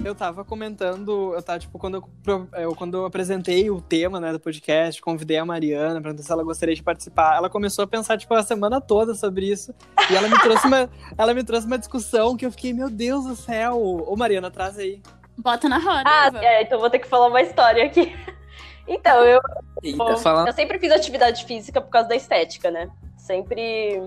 Eu 0.04 0.14
tava 0.14 0.42
comentando, 0.42 1.34
eu 1.34 1.42
tava, 1.42 1.58
tipo, 1.58 1.78
quando 1.78 2.02
eu, 2.26 2.48
eu- 2.54 2.74
quando 2.74 2.96
eu 2.96 3.04
apresentei 3.04 3.68
o 3.68 3.78
tema, 3.80 4.18
né, 4.18 4.32
do 4.32 4.40
podcast, 4.40 5.02
convidei 5.02 5.36
a 5.36 5.44
Mariana, 5.44 6.00
perguntei 6.00 6.24
se 6.24 6.32
ela 6.32 6.42
gostaria 6.42 6.74
de 6.74 6.82
participar. 6.82 7.36
Ela 7.36 7.50
começou 7.50 7.82
a 7.82 7.86
pensar, 7.86 8.16
tipo, 8.16 8.32
a 8.32 8.42
semana 8.42 8.80
toda 8.80 9.12
sobre 9.14 9.50
isso. 9.50 9.74
E 10.10 10.14
ela 10.16 10.28
me 10.28 10.38
trouxe 10.40 10.66
uma, 10.66 10.88
ela 11.18 11.34
me 11.34 11.44
trouxe 11.44 11.66
uma 11.66 11.76
discussão 11.78 12.36
que 12.36 12.46
eu 12.46 12.50
fiquei, 12.52 12.72
meu 12.72 12.88
Deus 12.88 13.24
do 13.26 13.36
céu. 13.36 13.76
Ô, 13.76 14.16
Mariana, 14.16 14.50
traz 14.50 14.78
aí. 14.78 15.02
Bota 15.36 15.68
na 15.68 15.78
roda. 15.78 16.04
Ah, 16.06 16.30
é, 16.42 16.62
então 16.62 16.78
vou 16.80 16.88
ter 16.88 17.00
que 17.00 17.08
falar 17.08 17.26
uma 17.26 17.42
história 17.42 17.84
aqui. 17.84 18.16
Então, 18.88 19.22
eu, 19.24 19.40
Eita, 19.82 20.16
fala. 20.16 20.48
eu 20.48 20.52
sempre 20.52 20.78
fiz 20.78 20.90
atividade 20.90 21.44
física 21.44 21.80
por 21.80 21.90
causa 21.90 22.08
da 22.08 22.16
estética, 22.16 22.70
né? 22.70 22.88
Sempre, 23.16 24.02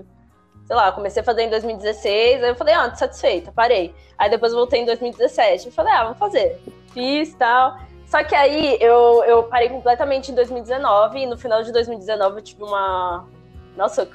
sei 0.66 0.76
lá, 0.76 0.90
comecei 0.90 1.22
a 1.22 1.24
fazer 1.24 1.42
em 1.42 1.50
2016, 1.50 2.42
aí 2.42 2.50
eu 2.50 2.56
falei, 2.56 2.74
ah, 2.74 2.90
tô 2.90 2.96
satisfeita, 2.96 3.52
parei. 3.52 3.94
Aí 4.18 4.28
depois 4.28 4.52
eu 4.52 4.58
voltei 4.58 4.80
em 4.80 4.86
2017, 4.86 5.66
eu 5.66 5.72
falei, 5.72 5.92
ah, 5.92 6.04
vamos 6.04 6.18
fazer. 6.18 6.60
Fiz 6.92 7.32
tal. 7.34 7.78
Só 8.06 8.22
que 8.22 8.34
aí 8.34 8.76
eu, 8.80 9.24
eu 9.24 9.44
parei 9.44 9.70
completamente 9.70 10.30
em 10.32 10.34
2019 10.34 11.20
e 11.20 11.26
no 11.26 11.38
final 11.38 11.62
de 11.62 11.72
2019 11.72 12.36
eu 12.36 12.42
tive 12.42 12.62
uma. 12.62 13.26
Nossa, 13.74 14.06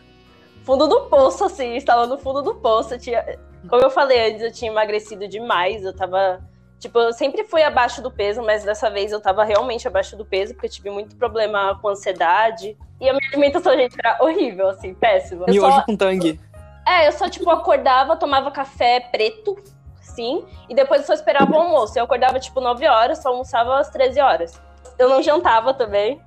fundo 0.64 0.88
do 0.88 1.06
poço, 1.06 1.46
assim, 1.46 1.76
estava 1.76 2.06
no 2.06 2.18
fundo 2.18 2.44
do 2.44 2.54
poço. 2.54 2.94
Eu 2.94 3.00
tinha... 3.00 3.40
Como 3.68 3.82
eu 3.82 3.90
falei 3.90 4.30
antes, 4.30 4.44
eu 4.44 4.52
tinha 4.52 4.70
emagrecido 4.70 5.28
demais, 5.28 5.84
eu 5.84 5.96
tava. 5.96 6.40
Tipo, 6.80 7.00
eu 7.00 7.14
sempre 7.14 7.44
fui 7.44 7.64
abaixo 7.64 8.02
do 8.04 8.12
peso, 8.12 8.44
mas 8.44 8.64
dessa 8.64 8.90
vez 8.90 9.12
eu 9.12 9.20
tava 9.20 9.44
realmente 9.44 9.88
abaixo 9.88 10.16
do 10.16 10.24
peso, 10.24 10.54
porque 10.54 10.68
eu 10.68 10.72
tive 10.72 10.90
muito 10.92 11.16
problema 11.16 11.78
com 11.82 11.90
ansiedade. 11.90 12.78
E 13.02 13.10
a 13.10 13.14
minha 13.14 13.30
alimentação, 13.30 13.76
gente, 13.76 13.96
era 14.04 14.24
horrível, 14.24 14.70
assim, 14.70 14.94
péssima. 14.94 15.46
Eu 15.48 15.54
Miojo 15.54 15.76
só, 15.76 15.82
com 15.84 15.96
tangue. 15.96 16.40
é, 16.88 17.08
eu 17.08 17.12
só, 17.14 17.28
tipo, 17.28 17.50
acordava, 17.50 18.16
tomava 18.16 18.52
café 18.52 19.00
preto, 19.00 19.58
sim, 20.00 20.46
e 20.70 20.76
depois 20.76 21.02
eu 21.02 21.08
só 21.08 21.14
esperava 21.14 21.52
o 21.52 21.60
almoço. 21.60 21.98
Eu 21.98 22.04
acordava, 22.04 22.40
tipo, 22.40 22.62
9 22.62 22.88
horas, 22.88 23.20
só 23.24 23.30
almoçava 23.30 23.80
às 23.80 23.90
13 23.90 24.20
horas. 24.20 24.62
Eu 25.00 25.10
não 25.10 25.24
jantava 25.24 25.74
também. 25.74 26.22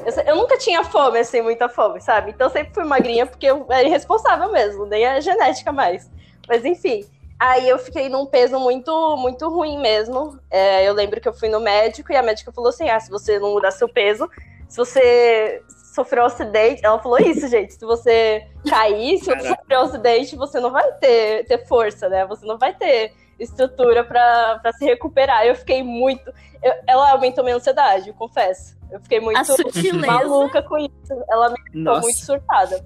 Eu, 0.00 0.24
eu 0.24 0.36
nunca 0.36 0.58
tinha 0.58 0.84
fome, 0.84 1.20
assim, 1.20 1.40
muita 1.40 1.70
fome, 1.70 2.02
sabe? 2.02 2.32
Então 2.32 2.48
eu 2.48 2.52
sempre 2.52 2.74
fui 2.74 2.84
magrinha, 2.84 3.24
porque 3.24 3.46
eu 3.46 3.64
era 3.70 3.86
irresponsável 3.86 4.52
mesmo, 4.52 4.84
nem 4.84 5.06
a 5.06 5.20
genética 5.20 5.72
mais. 5.72 6.10
Mas 6.46 6.66
enfim. 6.66 7.04
Aí 7.38 7.68
eu 7.68 7.78
fiquei 7.78 8.08
num 8.08 8.26
peso 8.26 8.58
muito, 8.58 9.16
muito 9.18 9.48
ruim 9.48 9.78
mesmo. 9.78 10.38
É, 10.50 10.88
eu 10.88 10.94
lembro 10.94 11.20
que 11.20 11.28
eu 11.28 11.34
fui 11.34 11.48
no 11.48 11.60
médico 11.60 12.12
e 12.12 12.16
a 12.16 12.22
médica 12.22 12.52
falou 12.52 12.70
assim: 12.70 12.88
ah, 12.88 12.98
se 12.98 13.10
você 13.10 13.38
não 13.38 13.52
mudar 13.52 13.70
seu 13.70 13.88
peso, 13.88 14.28
se 14.68 14.76
você 14.76 15.62
sofreu 15.94 16.22
um 16.22 16.26
acidente. 16.26 16.84
Ela 16.84 16.98
falou 16.98 17.18
isso, 17.18 17.48
gente. 17.48 17.72
Se 17.74 17.84
você 17.84 18.46
cair, 18.68 19.18
se 19.18 19.26
você 19.26 19.48
sofrer 19.48 19.78
um 19.78 19.82
acidente, 19.82 20.36
você 20.36 20.60
não 20.60 20.70
vai 20.70 20.92
ter, 20.94 21.46
ter 21.46 21.66
força, 21.66 22.08
né? 22.08 22.26
Você 22.26 22.46
não 22.46 22.58
vai 22.58 22.74
ter 22.74 23.12
estrutura 23.38 24.02
pra 24.04 24.58
pra 24.60 24.72
se 24.72 24.84
recuperar. 24.84 25.46
Eu 25.46 25.54
fiquei 25.54 25.82
muito. 25.82 26.30
eu- 26.62 26.74
ela 26.86 27.12
aumentou 27.12 27.44
minha 27.44 27.56
ansiedade, 27.56 28.08
eu 28.08 28.14
confesso. 28.14 28.76
Eu 28.90 29.00
fiquei 29.00 29.20
muito 29.20 29.38
maluca 30.06 30.62
com 30.62 30.78
isso. 30.78 31.24
Ela 31.30 31.50
me 31.50 31.56
Nossa. 31.74 32.00
muito 32.02 32.18
surtada. 32.18 32.84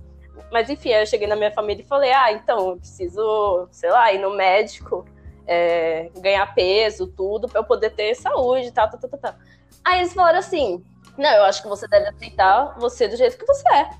Mas 0.50 0.68
enfim, 0.70 0.92
aí 0.92 1.02
eu 1.02 1.06
cheguei 1.06 1.26
na 1.26 1.36
minha 1.36 1.50
família 1.50 1.82
e 1.82 1.86
falei: 1.86 2.12
ah, 2.12 2.32
então, 2.32 2.70
eu 2.70 2.76
preciso, 2.76 3.68
sei 3.70 3.90
lá, 3.90 4.12
ir 4.12 4.18
no 4.18 4.34
médico, 4.34 5.04
é, 5.46 6.10
ganhar 6.18 6.54
peso, 6.54 7.06
tudo, 7.06 7.48
pra 7.48 7.60
eu 7.60 7.64
poder 7.64 7.90
ter 7.90 8.14
saúde 8.14 8.70
tal, 8.72 8.88
tal, 8.88 9.00
tal, 9.00 9.18
tal. 9.18 9.34
Aí 9.84 10.00
eles 10.00 10.12
falaram 10.12 10.38
assim: 10.38 10.84
não, 11.16 11.30
eu 11.30 11.44
acho 11.44 11.62
que 11.62 11.68
você 11.68 11.86
deve 11.88 12.08
aceitar 12.08 12.78
você 12.78 13.08
do 13.08 13.16
jeito 13.16 13.36
que 13.36 13.46
você 13.46 13.68
é. 13.72 13.90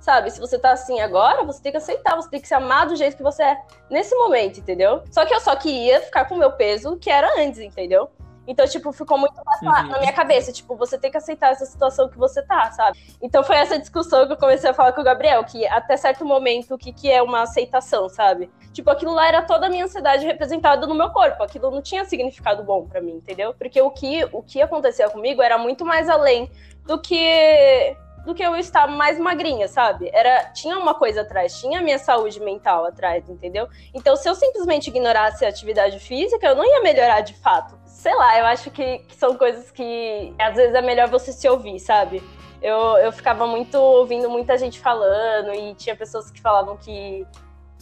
Sabe? 0.00 0.30
Se 0.30 0.38
você 0.38 0.56
tá 0.56 0.70
assim 0.70 1.00
agora, 1.00 1.42
você 1.42 1.60
tem 1.60 1.72
que 1.72 1.78
aceitar, 1.78 2.14
você 2.14 2.30
tem 2.30 2.40
que 2.40 2.46
se 2.46 2.54
amar 2.54 2.86
do 2.86 2.94
jeito 2.94 3.16
que 3.16 3.22
você 3.24 3.42
é 3.42 3.62
nesse 3.90 4.14
momento, 4.14 4.60
entendeu? 4.60 5.02
Só 5.10 5.26
que 5.26 5.34
eu 5.34 5.40
só 5.40 5.56
queria 5.56 6.00
ficar 6.00 6.26
com 6.26 6.36
o 6.36 6.38
meu 6.38 6.52
peso 6.52 6.96
que 6.96 7.10
era 7.10 7.42
antes, 7.42 7.58
entendeu? 7.58 8.08
Então, 8.46 8.66
tipo, 8.66 8.92
ficou 8.92 9.18
muito 9.18 9.34
mais 9.44 9.60
na- 9.62 9.82
Uhum. 9.82 9.88
na 9.88 9.98
minha 9.98 10.12
cabeça. 10.12 10.52
Tipo, 10.52 10.76
você 10.76 10.96
tem 10.98 11.10
que 11.10 11.16
aceitar 11.16 11.52
essa 11.52 11.66
situação 11.66 12.08
que 12.08 12.16
você 12.18 12.42
tá, 12.42 12.70
sabe? 12.72 12.98
Então 13.20 13.42
foi 13.42 13.56
essa 13.56 13.78
discussão 13.78 14.26
que 14.26 14.32
eu 14.32 14.36
comecei 14.36 14.70
a 14.70 14.74
falar 14.74 14.92
com 14.92 15.00
o 15.00 15.04
Gabriel, 15.04 15.42
que 15.44 15.66
até 15.66 15.96
certo 15.96 16.24
momento, 16.24 16.74
o 16.74 16.78
que, 16.78 16.92
que 16.92 17.10
é 17.10 17.22
uma 17.22 17.42
aceitação, 17.42 18.08
sabe? 18.08 18.50
Tipo, 18.72 18.90
aquilo 18.90 19.12
lá 19.12 19.26
era 19.26 19.42
toda 19.42 19.66
a 19.66 19.70
minha 19.70 19.84
ansiedade 19.84 20.24
representada 20.26 20.86
no 20.86 20.94
meu 20.94 21.10
corpo. 21.10 21.42
Aquilo 21.42 21.70
não 21.70 21.80
tinha 21.82 22.04
significado 22.04 22.62
bom 22.62 22.86
pra 22.86 23.00
mim, 23.00 23.14
entendeu? 23.16 23.54
Porque 23.54 23.80
o 23.80 23.90
que, 23.90 24.24
o 24.32 24.42
que 24.42 24.60
acontecia 24.62 25.08
comigo 25.10 25.42
era 25.42 25.56
muito 25.58 25.84
mais 25.84 26.08
além 26.08 26.50
do 26.84 26.98
que 27.00 27.96
do 28.26 28.34
que 28.34 28.42
eu 28.42 28.56
estar 28.56 28.88
mais 28.88 29.18
magrinha, 29.18 29.68
sabe? 29.68 30.10
Era 30.12 30.46
tinha 30.46 30.76
uma 30.76 30.94
coisa 30.94 31.20
atrás, 31.20 31.58
tinha 31.60 31.78
a 31.78 31.82
minha 31.82 31.98
saúde 31.98 32.40
mental 32.40 32.84
atrás, 32.84 33.28
entendeu? 33.30 33.68
Então, 33.94 34.16
se 34.16 34.28
eu 34.28 34.34
simplesmente 34.34 34.88
ignorasse 34.88 35.44
a 35.44 35.48
atividade 35.48 36.00
física, 36.00 36.44
eu 36.44 36.56
não 36.56 36.64
ia 36.64 36.82
melhorar 36.82 37.20
de 37.20 37.34
fato. 37.34 37.78
Sei 37.86 38.14
lá, 38.14 38.36
eu 38.38 38.46
acho 38.46 38.70
que, 38.72 38.98
que 38.98 39.14
são 39.14 39.36
coisas 39.36 39.70
que 39.70 40.34
às 40.38 40.56
vezes 40.56 40.74
é 40.74 40.82
melhor 40.82 41.08
você 41.08 41.32
se 41.32 41.48
ouvir, 41.48 41.78
sabe? 41.78 42.20
Eu, 42.60 42.96
eu 42.96 43.12
ficava 43.12 43.46
muito 43.46 43.76
ouvindo 43.76 44.28
muita 44.28 44.58
gente 44.58 44.80
falando 44.80 45.54
e 45.54 45.74
tinha 45.74 45.94
pessoas 45.94 46.28
que 46.28 46.40
falavam 46.40 46.76
que, 46.76 47.24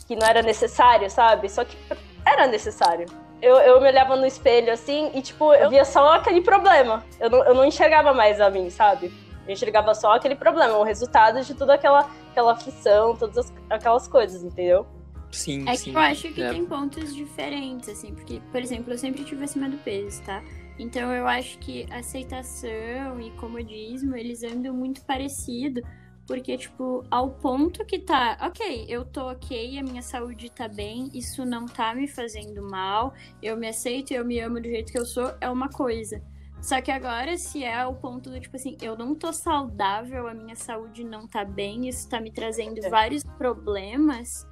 que 0.07 0.15
não 0.15 0.27
era 0.27 0.43
necessário, 0.43 1.09
sabe? 1.09 1.49
Só 1.49 1.65
que 1.65 1.77
era 2.27 2.47
necessário. 2.47 3.07
Eu, 3.41 3.57
eu 3.57 3.81
me 3.81 3.89
olhava 3.89 4.15
no 4.15 4.27
espelho 4.27 4.73
assim 4.73 5.11
e, 5.15 5.23
tipo, 5.23 5.55
eu 5.55 5.71
via 5.71 5.85
só 5.85 6.15
aquele 6.15 6.43
problema. 6.43 7.03
Eu 7.19 7.31
não, 7.31 7.45
eu 7.45 7.55
não 7.55 7.65
enxergava 7.65 8.13
mais 8.13 8.41
a 8.41 8.51
mim, 8.51 8.69
sabe? 8.69 9.13
Eu 9.47 9.53
enxergava 9.53 9.95
só 9.95 10.13
aquele 10.15 10.35
problema, 10.37 10.77
o 10.79 10.83
resultado 10.83 11.43
de 11.43 11.55
toda 11.55 11.75
aquela, 11.75 12.11
aquela 12.31 12.53
aflição, 12.53 13.15
todas 13.17 13.37
as- 13.39 13.53
aquelas 13.71 14.09
coisas, 14.09 14.43
entendeu? 14.43 14.87
Sim, 15.31 15.69
É 15.69 15.73
que 15.73 15.79
sim. 15.79 15.93
eu 15.93 15.99
acho 15.99 16.33
que 16.33 16.43
É. 16.43 16.51
tem 16.51 16.65
pontos 16.65 17.15
diferentes, 17.15 17.89
assim, 17.89 18.15
porque, 18.15 18.41
por 18.53 18.61
exemplo, 18.61 18.93
eu 18.93 18.99
sempre 18.99 19.25
tive 19.25 19.45
acima 19.45 19.69
do 19.69 19.77
peso, 19.79 20.23
tá? 20.23 20.43
Então 20.79 21.13
eu 21.13 21.27
acho 21.27 21.59
que 21.59 21.87
aceitação 21.91 23.21
e 23.21 23.31
comodismo, 23.33 24.17
eles 24.17 24.43
andam 24.43 24.73
muito 24.75 25.03
parecido, 25.05 25.81
porque, 26.27 26.57
tipo, 26.57 27.05
ao 27.11 27.31
ponto 27.31 27.85
que 27.85 27.99
tá, 27.99 28.39
ok, 28.41 28.87
eu 28.89 29.05
tô 29.05 29.29
ok, 29.31 29.79
a 29.79 29.83
minha 29.83 30.03
saúde 30.03 30.51
tá 30.51 30.67
bem, 30.67 31.11
isso 31.13 31.45
não 31.45 31.67
tá 31.67 31.95
me 31.95 32.09
fazendo 32.09 32.63
mal, 32.63 33.13
eu 33.43 33.57
me 33.57 33.69
aceito, 33.69 34.13
eu 34.13 34.25
me 34.25 34.41
amo 34.41 34.59
do 34.61 34.69
jeito 34.69 34.91
que 34.91 34.99
eu 34.99 35.05
sou, 35.05 35.35
é 35.41 35.51
uma 35.51 35.69
coisa. 35.69 36.23
Só 36.65 36.81
que 36.81 36.91
agora, 36.91 37.37
se 37.37 37.63
é 37.63 37.85
o 37.87 37.93
ponto 37.95 38.31
do 38.31 38.41
tipo 38.41 38.57
assim, 38.57 38.75
eu 38.81 38.97
não 38.97 39.15
tô 39.15 39.31
saudável, 39.35 40.27
a 40.27 40.33
minha 40.33 40.57
saúde 40.57 41.05
não 41.05 41.29
tá 41.29 41.45
bem, 41.45 41.87
isso 41.87 42.09
tá 42.09 42.19
me 42.19 42.33
trazendo 42.33 42.83
É. 42.83 42.89
vários 42.89 43.23
problemas, 43.37 44.47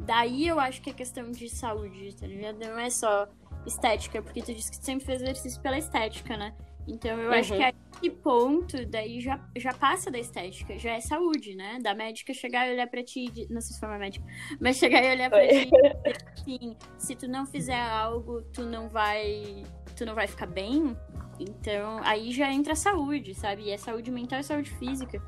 daí 0.00 0.48
eu 0.48 0.58
acho 0.58 0.82
que 0.82 0.90
é 0.90 0.92
questão 0.92 1.30
de 1.30 1.48
saúde, 1.48 2.16
tá 2.16 2.26
ligado? 2.26 2.58
Não 2.58 2.76
é 2.80 2.90
só 2.90 3.28
estética, 3.64 4.20
porque 4.20 4.42
tu 4.42 4.52
disse 4.52 4.72
que 4.72 4.80
tu 4.80 4.84
sempre 4.84 5.06
fez 5.06 5.22
exercício 5.22 5.62
pela 5.62 5.78
estética, 5.78 6.36
né? 6.36 6.52
Então 6.88 7.16
eu 7.16 7.30
acho 7.32 7.52
Uhum. 7.52 7.58
que 7.58 7.64
a 7.64 7.72
esse 8.02 8.10
ponto, 8.10 8.84
daí 8.86 9.20
já, 9.20 9.38
já 9.56 9.72
passa 9.72 10.10
da 10.10 10.18
estética, 10.18 10.76
já 10.76 10.94
é 10.94 11.00
saúde, 11.00 11.54
né? 11.54 11.78
Da 11.80 11.94
médica 11.94 12.34
chegar 12.34 12.66
e 12.66 12.72
olhar 12.72 12.88
pra 12.88 13.04
ti, 13.04 13.26
não 13.48 13.60
sei 13.60 13.74
se 13.74 13.78
foi 13.78 13.88
uma 13.88 13.98
médica, 13.98 14.26
mas 14.60 14.78
chegar 14.78 15.00
e 15.04 15.12
olhar 15.12 15.30
pra 15.30 15.46
ti 15.46 15.54
e 15.54 15.70
dizer 15.70 15.96
assim, 16.36 16.76
se 16.98 17.14
tu 17.14 17.28
não 17.28 17.46
fizer 17.46 17.80
algo, 17.80 18.42
tu 18.52 18.64
não 18.64 18.88
vai, 18.88 19.62
tu 19.96 20.04
não 20.04 20.16
vai 20.16 20.26
ficar 20.26 20.46
bem. 20.46 20.96
Então, 21.42 22.00
aí 22.04 22.32
já 22.32 22.52
entra 22.52 22.72
a 22.72 22.76
saúde, 22.76 23.34
sabe? 23.34 23.64
E 23.64 23.70
é 23.70 23.76
saúde 23.76 24.10
mental 24.10 24.40
e 24.40 24.44
saúde 24.44 24.70
física. 24.70 25.20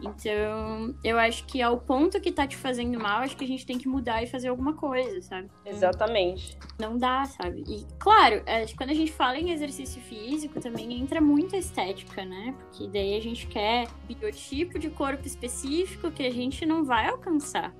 Então, 0.00 0.94
eu 1.02 1.18
acho 1.18 1.46
que 1.46 1.62
ao 1.62 1.78
ponto 1.78 2.20
que 2.20 2.30
tá 2.30 2.46
te 2.46 2.56
fazendo 2.56 3.00
mal, 3.00 3.20
acho 3.20 3.36
que 3.36 3.44
a 3.44 3.48
gente 3.48 3.64
tem 3.64 3.78
que 3.78 3.88
mudar 3.88 4.22
e 4.22 4.26
fazer 4.26 4.48
alguma 4.48 4.74
coisa, 4.74 5.22
sabe? 5.22 5.48
Exatamente. 5.64 6.58
Não 6.78 6.98
dá, 6.98 7.24
sabe? 7.24 7.64
E, 7.66 7.86
claro, 7.98 8.42
é, 8.44 8.66
quando 8.76 8.90
a 8.90 8.94
gente 8.94 9.12
fala 9.12 9.38
em 9.38 9.50
exercício 9.50 10.00
físico, 10.02 10.60
também 10.60 10.92
entra 11.00 11.20
muita 11.20 11.56
estética, 11.56 12.24
né? 12.24 12.54
Porque 12.58 12.88
daí 12.88 13.16
a 13.16 13.20
gente 13.20 13.46
quer 13.46 13.88
biotipo 14.06 14.78
de 14.78 14.90
corpo 14.90 15.26
específico 15.26 16.10
que 16.10 16.26
a 16.26 16.30
gente 16.30 16.66
não 16.66 16.84
vai 16.84 17.08
alcançar. 17.08 17.72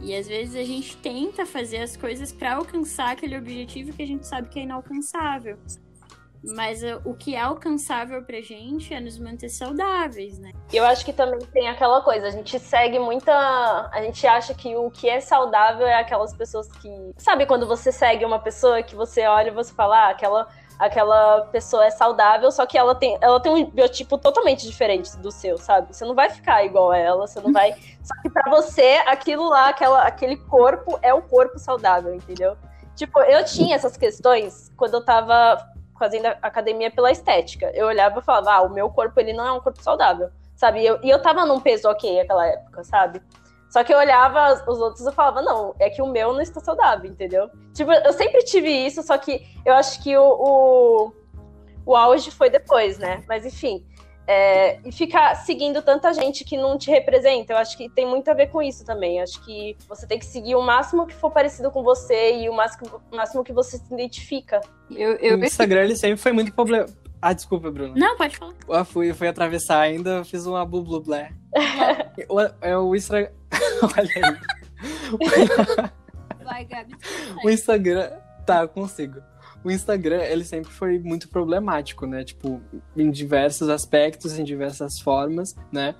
E 0.00 0.14
às 0.14 0.28
vezes 0.28 0.54
a 0.54 0.64
gente 0.64 0.96
tenta 0.98 1.46
fazer 1.46 1.78
as 1.78 1.96
coisas 1.96 2.32
pra 2.32 2.54
alcançar 2.54 3.12
aquele 3.12 3.36
objetivo 3.36 3.92
que 3.92 4.02
a 4.02 4.06
gente 4.06 4.26
sabe 4.26 4.48
que 4.48 4.58
é 4.58 4.62
inalcançável. 4.62 5.58
Mas 6.54 6.82
uh, 6.82 7.00
o 7.04 7.14
que 7.14 7.34
é 7.34 7.40
alcançável 7.40 8.22
pra 8.22 8.40
gente 8.40 8.92
é 8.92 9.00
nos 9.00 9.18
manter 9.18 9.48
saudáveis, 9.48 10.38
né? 10.38 10.52
E 10.72 10.76
eu 10.76 10.84
acho 10.84 11.04
que 11.04 11.12
também 11.12 11.38
tem 11.52 11.68
aquela 11.68 12.02
coisa, 12.02 12.26
a 12.26 12.30
gente 12.30 12.58
segue 12.58 12.98
muita. 12.98 13.32
A 13.92 14.02
gente 14.02 14.26
acha 14.26 14.52
que 14.54 14.76
o 14.76 14.90
que 14.90 15.08
é 15.08 15.20
saudável 15.20 15.86
é 15.86 15.94
aquelas 15.94 16.34
pessoas 16.34 16.70
que. 16.72 16.88
Sabe 17.16 17.46
quando 17.46 17.66
você 17.66 17.90
segue 17.90 18.24
uma 18.24 18.38
pessoa 18.38 18.82
que 18.82 18.94
você 18.94 19.26
olha 19.26 19.48
e 19.48 19.54
você 19.54 19.72
fala, 19.72 20.06
ah, 20.06 20.10
aquela 20.10 20.48
aquela 20.78 21.42
pessoa 21.52 21.84
é 21.86 21.90
saudável, 21.90 22.50
só 22.50 22.66
que 22.66 22.76
ela 22.76 22.94
tem, 22.94 23.16
ela 23.20 23.40
tem 23.40 23.52
um 23.52 23.70
biotipo 23.70 24.18
totalmente 24.18 24.66
diferente 24.66 25.16
do 25.18 25.30
seu, 25.30 25.56
sabe? 25.56 25.94
Você 25.94 26.04
não 26.04 26.14
vai 26.14 26.30
ficar 26.30 26.64
igual 26.64 26.90
a 26.90 26.98
ela, 26.98 27.26
você 27.26 27.40
não 27.40 27.52
vai. 27.52 27.72
Só 28.02 28.14
que 28.20 28.28
pra 28.28 28.50
você, 28.50 29.02
aquilo 29.06 29.48
lá, 29.48 29.68
aquela, 29.68 30.02
aquele 30.02 30.36
corpo 30.36 30.98
é 31.00 31.14
o 31.14 31.22
corpo 31.22 31.58
saudável, 31.58 32.14
entendeu? 32.14 32.56
Tipo, 32.94 33.20
eu 33.20 33.44
tinha 33.44 33.74
essas 33.74 33.96
questões 33.96 34.70
quando 34.76 34.94
eu 34.94 35.04
tava 35.04 35.58
fazendo 35.98 36.26
academia 36.42 36.90
pela 36.90 37.10
estética. 37.10 37.70
Eu 37.74 37.86
olhava 37.86 38.18
e 38.18 38.22
falava, 38.22 38.52
ah, 38.52 38.62
o 38.62 38.70
meu 38.72 38.88
corpo 38.90 39.18
ele 39.20 39.32
não 39.32 39.46
é 39.46 39.52
um 39.52 39.60
corpo 39.60 39.82
saudável, 39.82 40.30
sabe? 40.56 40.80
E 40.80 40.86
eu, 40.86 40.98
e 41.02 41.10
eu 41.10 41.20
tava 41.20 41.44
num 41.44 41.60
peso 41.60 41.88
ok 41.88 42.18
naquela 42.18 42.46
época, 42.46 42.84
sabe? 42.84 43.22
Só 43.70 43.82
que 43.82 43.92
eu 43.92 43.98
olhava 43.98 44.64
os 44.70 44.78
outros 44.78 45.04
e 45.04 45.12
falava, 45.12 45.42
não, 45.42 45.74
é 45.80 45.90
que 45.90 46.00
o 46.00 46.06
meu 46.06 46.32
não 46.32 46.40
está 46.40 46.60
saudável, 46.60 47.10
entendeu? 47.10 47.50
Tipo, 47.72 47.92
eu 47.92 48.12
sempre 48.12 48.44
tive 48.44 48.70
isso, 48.70 49.02
só 49.02 49.18
que 49.18 49.44
eu 49.64 49.74
acho 49.74 50.00
que 50.00 50.16
o, 50.16 50.22
o, 50.22 51.12
o 51.84 51.96
auge 51.96 52.30
foi 52.30 52.48
depois, 52.48 52.98
né? 52.98 53.24
Mas 53.28 53.44
enfim. 53.44 53.84
É, 54.26 54.78
e 54.84 54.90
ficar 54.90 55.34
seguindo 55.36 55.82
tanta 55.82 56.12
gente 56.14 56.44
que 56.44 56.56
não 56.56 56.78
te 56.78 56.90
representa, 56.90 57.52
eu 57.52 57.58
acho 57.58 57.76
que 57.76 57.90
tem 57.90 58.06
muito 58.06 58.30
a 58.30 58.34
ver 58.34 58.46
com 58.46 58.62
isso 58.62 58.84
também. 58.84 59.18
Eu 59.18 59.24
acho 59.24 59.44
que 59.44 59.76
você 59.86 60.06
tem 60.06 60.18
que 60.18 60.24
seguir 60.24 60.54
o 60.54 60.62
máximo 60.62 61.06
que 61.06 61.14
for 61.14 61.30
parecido 61.30 61.70
com 61.70 61.82
você 61.82 62.38
e 62.38 62.48
o 62.48 62.54
máximo, 62.54 63.02
o 63.12 63.16
máximo 63.16 63.44
que 63.44 63.52
você 63.52 63.76
se 63.76 63.92
identifica. 63.92 64.60
Eu, 64.90 65.12
eu... 65.16 65.38
O 65.38 65.44
Instagram 65.44 65.84
ele 65.84 65.96
sempre 65.96 66.16
foi 66.16 66.32
muito 66.32 66.52
problema. 66.52 66.86
Ah, 67.20 67.32
desculpa, 67.32 67.70
Bruno. 67.70 67.94
Não, 67.96 68.16
pode 68.16 68.36
falar. 68.36 68.52
Eu 68.68 68.84
fui, 68.84 69.10
eu 69.10 69.14
fui 69.14 69.28
atravessar 69.28 69.80
ainda, 69.80 70.24
fiz 70.24 70.44
uma 70.46 70.64
blu 70.64 70.82
blu 70.82 71.00
blé. 71.00 71.32
o, 72.28 72.40
é 72.60 72.76
o 72.76 72.94
Instagram. 72.94 73.30
Olha 73.82 74.10
aí. 74.16 75.90
Vai, 76.44 76.64
Gabi. 76.64 76.94
O 77.42 77.48
Instagram. 77.48 78.10
Tá, 78.44 78.60
eu 78.60 78.68
consigo. 78.68 79.22
O 79.64 79.70
Instagram, 79.70 80.22
ele 80.22 80.44
sempre 80.44 80.70
foi 80.70 80.98
muito 80.98 81.28
problemático, 81.28 82.06
né? 82.06 82.22
Tipo, 82.22 82.60
em 82.94 83.10
diversos 83.10 83.70
aspectos, 83.70 84.38
em 84.38 84.44
diversas 84.44 85.00
formas, 85.00 85.56
né? 85.72 85.94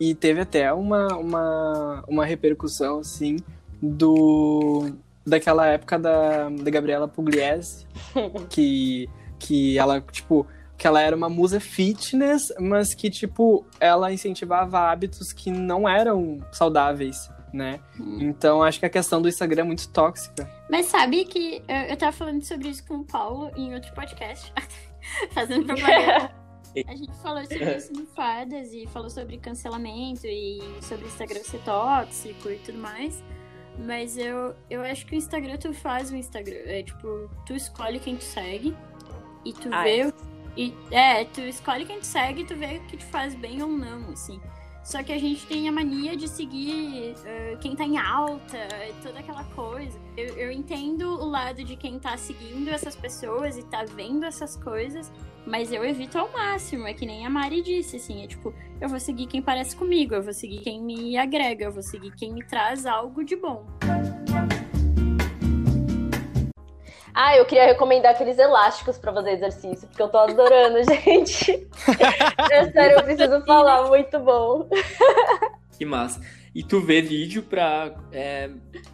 E 0.00 0.14
teve 0.14 0.40
até 0.40 0.72
uma, 0.72 1.06
uma, 1.16 2.04
uma 2.08 2.24
repercussão, 2.24 2.98
assim, 2.98 3.36
do 3.80 4.90
daquela 5.26 5.66
época 5.66 5.98
da, 5.98 6.50
da 6.50 6.70
Gabriela 6.70 7.08
Pugliese, 7.08 7.86
que, 8.50 9.08
que 9.38 9.78
ela, 9.78 10.00
tipo, 10.00 10.46
que 10.76 10.86
ela 10.86 11.00
era 11.00 11.16
uma 11.16 11.28
musa 11.28 11.58
fitness, 11.60 12.52
mas 12.60 12.94
que, 12.94 13.08
tipo, 13.08 13.64
ela 13.80 14.12
incentivava 14.12 14.90
hábitos 14.90 15.32
que 15.32 15.50
não 15.50 15.88
eram 15.88 16.40
saudáveis, 16.52 17.30
né? 17.54 17.80
Hum. 17.98 18.18
Então, 18.20 18.62
acho 18.62 18.80
que 18.80 18.86
a 18.86 18.90
questão 18.90 19.22
do 19.22 19.28
Instagram 19.28 19.62
é 19.62 19.64
muito 19.64 19.88
tóxica. 19.88 20.50
Mas 20.68 20.86
sabe 20.86 21.24
que 21.24 21.62
eu, 21.68 21.76
eu 21.76 21.96
tava 21.96 22.12
falando 22.12 22.42
sobre 22.42 22.68
isso 22.68 22.84
com 22.84 22.96
o 22.96 23.04
Paulo 23.04 23.50
em 23.56 23.72
outro 23.74 23.94
podcast, 23.94 24.52
fazendo 25.30 25.66
propaganda. 25.66 26.34
A 26.88 26.96
gente 26.96 27.14
falou 27.22 27.44
sobre 27.44 27.76
isso 27.76 27.92
no 27.92 28.04
Fadas 28.06 28.72
e 28.72 28.84
falou 28.88 29.08
sobre 29.08 29.38
cancelamento 29.38 30.26
e 30.26 30.60
sobre 30.82 31.04
o 31.04 31.06
Instagram 31.06 31.40
ser 31.44 31.60
tóxico 31.60 32.50
e 32.50 32.58
tudo 32.58 32.78
mais. 32.78 33.22
Mas 33.78 34.18
eu, 34.18 34.56
eu 34.68 34.82
acho 34.82 35.06
que 35.06 35.14
o 35.14 35.16
Instagram, 35.16 35.56
tu 35.56 35.72
faz 35.72 36.10
o 36.10 36.16
Instagram. 36.16 36.62
É 36.66 36.82
tipo, 36.82 37.30
tu 37.46 37.54
escolhe 37.54 38.00
quem 38.00 38.16
tu 38.16 38.24
segue 38.24 38.76
e 39.44 39.52
tu 39.52 39.68
ah, 39.72 39.84
vê 39.84 40.00
é. 40.00 40.12
E 40.56 40.74
é, 40.90 41.24
tu 41.24 41.40
escolhe 41.42 41.84
quem 41.84 42.00
te 42.00 42.06
segue 42.06 42.42
e 42.42 42.44
tu 42.44 42.56
vê 42.56 42.78
o 42.78 42.80
que 42.86 42.96
te 42.96 43.04
faz 43.04 43.36
bem 43.36 43.62
ou 43.62 43.68
não, 43.68 44.10
assim. 44.10 44.40
Só 44.84 45.02
que 45.02 45.12
a 45.12 45.18
gente 45.18 45.46
tem 45.46 45.66
a 45.66 45.72
mania 45.72 46.14
de 46.14 46.28
seguir 46.28 47.14
uh, 47.14 47.58
quem 47.58 47.74
tá 47.74 47.84
em 47.84 47.96
alta, 47.96 48.58
toda 49.02 49.18
aquela 49.18 49.42
coisa. 49.44 49.98
Eu, 50.14 50.36
eu, 50.36 50.52
entendo 50.52 51.08
o 51.08 51.24
lado 51.24 51.64
de 51.64 51.74
quem 51.74 51.98
tá 51.98 52.18
seguindo 52.18 52.68
essas 52.68 52.94
pessoas 52.94 53.56
e 53.56 53.62
tá 53.62 53.82
vendo 53.84 54.26
essas 54.26 54.56
coisas, 54.56 55.10
mas 55.46 55.72
eu 55.72 55.82
evito 55.82 56.18
ao 56.18 56.30
máximo. 56.30 56.86
É 56.86 56.92
que 56.92 57.06
nem 57.06 57.24
a 57.24 57.30
Mari 57.30 57.62
disse, 57.62 57.96
assim, 57.96 58.22
é 58.22 58.26
tipo, 58.26 58.52
eu 58.78 58.88
vou 58.90 59.00
seguir 59.00 59.26
quem 59.26 59.40
parece 59.40 59.74
comigo, 59.74 60.14
eu 60.14 60.22
vou 60.22 60.34
seguir 60.34 60.60
quem 60.60 60.82
me 60.82 61.16
agrega, 61.16 61.64
eu 61.64 61.72
vou 61.72 61.82
seguir 61.82 62.10
quem 62.12 62.30
me 62.34 62.44
traz 62.44 62.84
algo 62.84 63.24
de 63.24 63.36
bom. 63.36 63.64
Ah, 67.14 67.36
eu 67.36 67.46
queria 67.46 67.66
recomendar 67.66 68.12
aqueles 68.12 68.36
elásticos 68.38 68.98
para 68.98 69.12
fazer 69.12 69.30
exercício, 69.30 69.86
porque 69.86 70.02
eu 70.02 70.08
tô 70.08 70.18
adorando, 70.18 70.82
gente. 70.90 71.68
é 72.50 72.70
sério, 72.72 72.98
eu 72.98 73.04
preciso 73.04 73.40
falar, 73.46 73.86
muito 73.88 74.18
bom. 74.18 74.68
Que 75.78 75.84
massa. 75.84 76.20
E 76.52 76.64
tu 76.64 76.80
vê 76.80 77.00
vídeo 77.00 77.42
pra 77.42 77.94
é, 78.12 78.50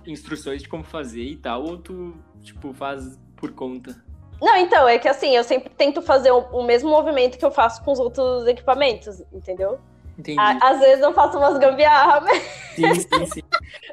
instruções 0.07 0.63
de 0.63 0.69
como 0.69 0.85
fazer 0.85 1.23
e 1.23 1.37
tal, 1.37 1.65
ou 1.65 1.79
tu, 1.79 2.15
tipo, 2.43 2.75
faz 2.75 3.19
por 3.37 3.53
conta? 3.53 3.97
Não, 4.41 4.57
então, 4.57 4.87
é 4.87 4.99
que 4.99 5.09
assim, 5.09 5.37
eu 5.37 5.45
sempre 5.45 5.71
tento 5.71 6.03
fazer 6.03 6.31
o, 6.31 6.41
o 6.53 6.63
mesmo 6.63 6.91
movimento 6.91 7.39
que 7.39 7.45
eu 7.45 7.51
faço 7.51 7.83
com 7.83 7.93
os 7.93 7.99
outros 7.99 8.47
equipamentos, 8.47 9.23
entendeu? 9.33 9.79
Entendi. 10.19 10.39
às 10.39 10.79
vezes 10.81 11.03
eu 11.03 11.15
faço 11.15 11.39
umas 11.39 11.57
gambiarra, 11.59 12.21
mas... 12.21 12.43
Sim, 12.75 12.95
sim, 12.95 13.27
sim. 13.27 13.43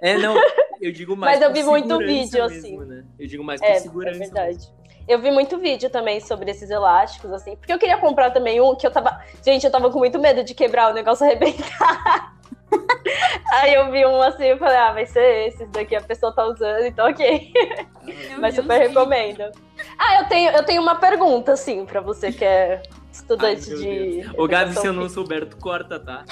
É, 0.02 0.18
não, 0.18 0.36
eu 0.82 0.92
digo 0.92 1.16
mais 1.16 1.40
Mas 1.40 1.48
eu 1.48 1.54
vi 1.54 1.64
muito 1.64 1.98
vídeo, 1.98 2.44
mesmo, 2.44 2.58
assim. 2.58 2.78
Né? 2.78 3.04
Eu 3.20 3.28
digo 3.28 3.44
mais 3.44 3.60
por 3.60 3.70
é, 3.70 3.80
segurança. 3.80 4.16
É 4.16 4.20
verdade. 4.20 4.78
Eu 5.08 5.20
vi 5.20 5.32
muito 5.32 5.58
vídeo 5.58 5.90
também 5.90 6.20
sobre 6.20 6.52
esses 6.52 6.70
elásticos, 6.70 7.32
assim, 7.32 7.56
porque 7.56 7.72
eu 7.72 7.80
queria 7.80 7.98
comprar 7.98 8.32
também 8.32 8.60
um 8.60 8.76
que 8.76 8.86
eu 8.86 8.92
tava. 8.92 9.22
Gente, 9.44 9.66
eu 9.66 9.72
tava 9.72 9.90
com 9.90 10.00
muito 10.00 10.20
medo 10.20 10.44
de 10.44 10.54
quebrar 10.54 10.92
o 10.92 10.94
negócio 10.94 11.26
arrebentar. 11.26 12.36
Aí 13.54 13.74
eu 13.74 13.90
vi 13.90 14.06
um 14.06 14.22
assim 14.22 14.44
e 14.44 14.58
falei, 14.58 14.76
ah, 14.76 14.92
vai 14.92 15.06
ser 15.06 15.48
esse, 15.48 15.66
daqui 15.68 15.96
a 15.96 16.02
pessoa 16.02 16.34
tá 16.34 16.46
usando, 16.46 16.86
então 16.86 17.10
ok. 17.10 17.54
Mas 18.38 18.56
super 18.56 18.78
recomendo. 18.78 19.44
Ah, 19.98 20.22
eu 20.22 20.28
tenho, 20.28 20.52
eu 20.52 20.64
tenho 20.64 20.82
uma 20.82 20.96
pergunta, 20.96 21.54
assim, 21.54 21.86
pra 21.86 22.02
você 22.02 22.32
que 22.32 22.44
é 22.44 22.84
estudante 23.12 23.72
Ai, 23.72 23.78
de. 23.78 24.32
Ô, 24.38 24.48
Gabi, 24.48 24.74
se 24.78 24.86
eu 24.86 24.94
não 24.94 25.08
souber, 25.08 25.48
tu 25.48 25.58
corta, 25.58 26.00
tá? 26.00 26.26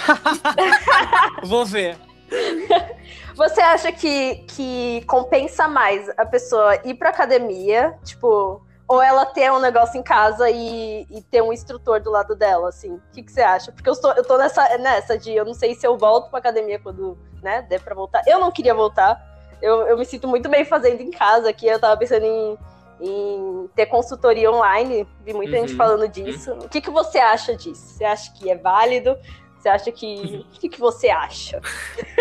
Vou 1.44 1.66
ver. 1.66 1.98
Você 3.36 3.62
acha 3.62 3.92
que, 3.92 4.36
que 4.48 5.04
compensa 5.06 5.68
mais 5.68 6.10
a 6.18 6.26
pessoa 6.26 6.80
ir 6.86 6.94
pra 6.96 7.10
academia, 7.10 7.98
tipo, 8.04 8.66
ou 8.88 9.02
ela 9.02 9.26
ter 9.26 9.52
um 9.52 9.60
negócio 9.60 10.00
em 10.00 10.04
casa 10.04 10.50
e, 10.50 11.06
e 11.10 11.22
ter 11.22 11.42
um 11.42 11.52
instrutor 11.52 12.00
do 12.00 12.12
lado 12.12 12.36
dela, 12.36 12.70
assim? 12.70 12.94
O 12.94 13.02
que, 13.12 13.24
que 13.24 13.32
você 13.32 13.42
acha? 13.42 13.72
Porque 13.72 13.90
eu 13.90 14.00
tô, 14.00 14.12
eu 14.12 14.24
tô 14.24 14.38
nessa, 14.38 14.78
nessa 14.78 15.18
de 15.18 15.34
eu 15.34 15.44
não 15.44 15.54
sei 15.54 15.74
se 15.74 15.86
eu 15.86 15.98
volto 15.98 16.30
pra 16.30 16.40
academia 16.40 16.80
quando, 16.80 17.18
né, 17.42 17.64
der 17.64 17.82
pra 17.82 17.96
voltar. 17.96 18.22
Eu 18.28 18.40
não 18.40 18.52
queria 18.52 18.74
voltar. 18.74 19.20
Eu, 19.62 19.88
eu 19.88 19.98
me 19.98 20.06
sinto 20.06 20.28
muito 20.28 20.48
bem 20.48 20.64
fazendo 20.64 21.02
em 21.02 21.10
casa 21.10 21.50
aqui. 21.50 21.66
Eu 21.66 21.80
tava 21.80 21.98
pensando 21.98 22.26
em, 22.26 22.58
em 23.02 23.70
ter 23.76 23.88
consultoria 23.88 24.52
online. 24.52 25.08
Vi 25.24 25.34
muita 25.34 25.58
uhum. 25.58 25.68
gente 25.68 25.76
falando 25.76 26.08
disso. 26.08 26.52
Uhum. 26.52 26.60
O 26.60 26.70
que, 26.70 26.80
que 26.80 26.92
você 26.92 27.18
acha 27.18 27.56
disso? 27.56 27.82
Você 27.88 28.06
acha 28.06 28.32
que 28.34 28.52
é 28.52 28.56
válido? 28.56 29.18
Você 29.66 29.70
acha 29.70 29.92
que. 29.92 30.46
O 30.56 30.60
que, 30.60 30.70
que 30.70 30.80
você 30.80 31.10
acha? 31.10 31.60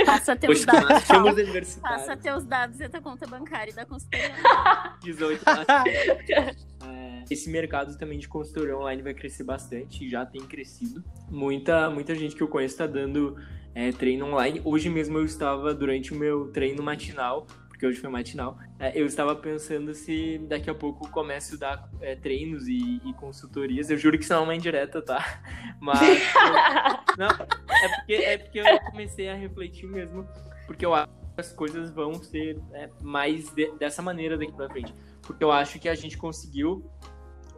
Passa 0.07 0.35
teus 0.35 0.65
Poxa, 0.65 0.81
dados. 0.81 1.75
Passa 1.77 2.17
teus 2.17 2.45
dados 2.47 2.81
e 2.81 2.85
a 2.85 2.89
tua 2.89 3.03
conta 3.03 3.27
bancária 3.27 3.71
e 3.71 3.75
da 3.75 3.85
consultoria. 3.85 4.33
18 5.05 5.45
é, 5.51 7.25
Esse 7.31 7.51
mercado 7.51 7.99
também 7.99 8.19
de 8.19 8.29
consultoria 8.29 8.75
online 8.75 9.03
vai 9.03 9.13
crescer 9.13 9.45
bastante, 9.45 10.09
já 10.09 10.25
tem 10.25 10.41
crescido. 10.47 11.05
Muita, 11.31 11.91
muita 11.91 12.15
gente 12.15 12.35
que 12.35 12.43
eu 12.43 12.49
conheço 12.49 12.73
está 12.73 12.87
dando 12.87 13.37
é, 13.75 13.93
treino 13.93 14.25
online. 14.25 14.63
Hoje 14.65 14.89
mesmo 14.89 15.19
eu 15.19 15.25
estava, 15.27 15.75
durante 15.75 16.15
o 16.15 16.17
meu 16.17 16.51
treino 16.51 16.83
matinal, 16.83 17.47
porque 17.85 17.87
hoje 17.87 18.01
foi 18.01 18.09
matinal, 18.09 18.59
é, 18.79 18.99
eu 18.99 19.05
estava 19.05 19.37
pensando 19.37 19.93
se 19.95 20.39
daqui 20.49 20.71
a 20.71 20.75
pouco 20.75 21.11
começo 21.11 21.57
a 21.57 21.59
dar 21.59 21.91
é, 22.01 22.17
treinos 22.17 22.67
e, 22.67 23.01
e, 23.05 23.13
consultorias. 23.15 23.91
Eu 23.91 23.99
juro 23.99 24.17
que 24.17 24.25
isso 24.25 24.33
não 24.33 24.41
é 24.41 24.45
uma 24.45 24.55
indireta, 24.55 25.03
tá? 25.03 25.43
Mas. 25.81 26.01
não, 27.19 27.29
é 27.29 27.89
porque, 27.97 28.13
é 28.15 28.39
porque 28.39 28.61
eu 28.61 28.81
comecei 28.91 29.29
a 29.29 29.35
refletir 29.35 29.87
mesmo, 29.87 30.27
porque 30.67 30.87
eu 30.87 30.95
acho 30.95 31.09
que 31.09 31.41
as 31.41 31.53
coisas 31.53 31.91
vão 31.91 32.15
ser 32.15 32.59
é, 32.73 32.89
mais 33.03 33.51
de, 33.51 33.71
dessa 33.73 34.01
maneira 34.01 34.39
daqui 34.39 34.53
para 34.53 34.71
frente. 34.71 34.95
Porque 35.23 35.45
eu 35.45 35.53
acho 35.53 35.79
que 35.79 35.89
a 35.89 35.95
gente 35.95 36.17
conseguiu, 36.17 36.91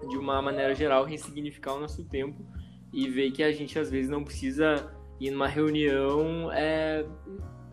de 0.08 0.16
uma 0.16 0.42
maneira 0.42 0.74
geral, 0.74 1.04
ressignificar 1.04 1.74
o 1.74 1.80
nosso 1.80 2.04
tempo 2.04 2.44
e 2.92 3.08
ver 3.08 3.30
que 3.30 3.42
a 3.42 3.52
gente 3.52 3.78
às 3.78 3.90
vezes 3.90 4.10
não 4.10 4.24
precisa 4.24 4.92
ir 5.20 5.30
numa 5.30 5.46
reunião 5.46 6.50
é, 6.52 7.04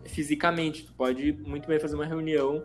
fisicamente. 0.06 0.84
Tu 0.84 0.92
pode 0.92 1.32
muito 1.32 1.68
bem 1.68 1.78
fazer 1.78 1.94
uma 1.94 2.06
reunião 2.06 2.64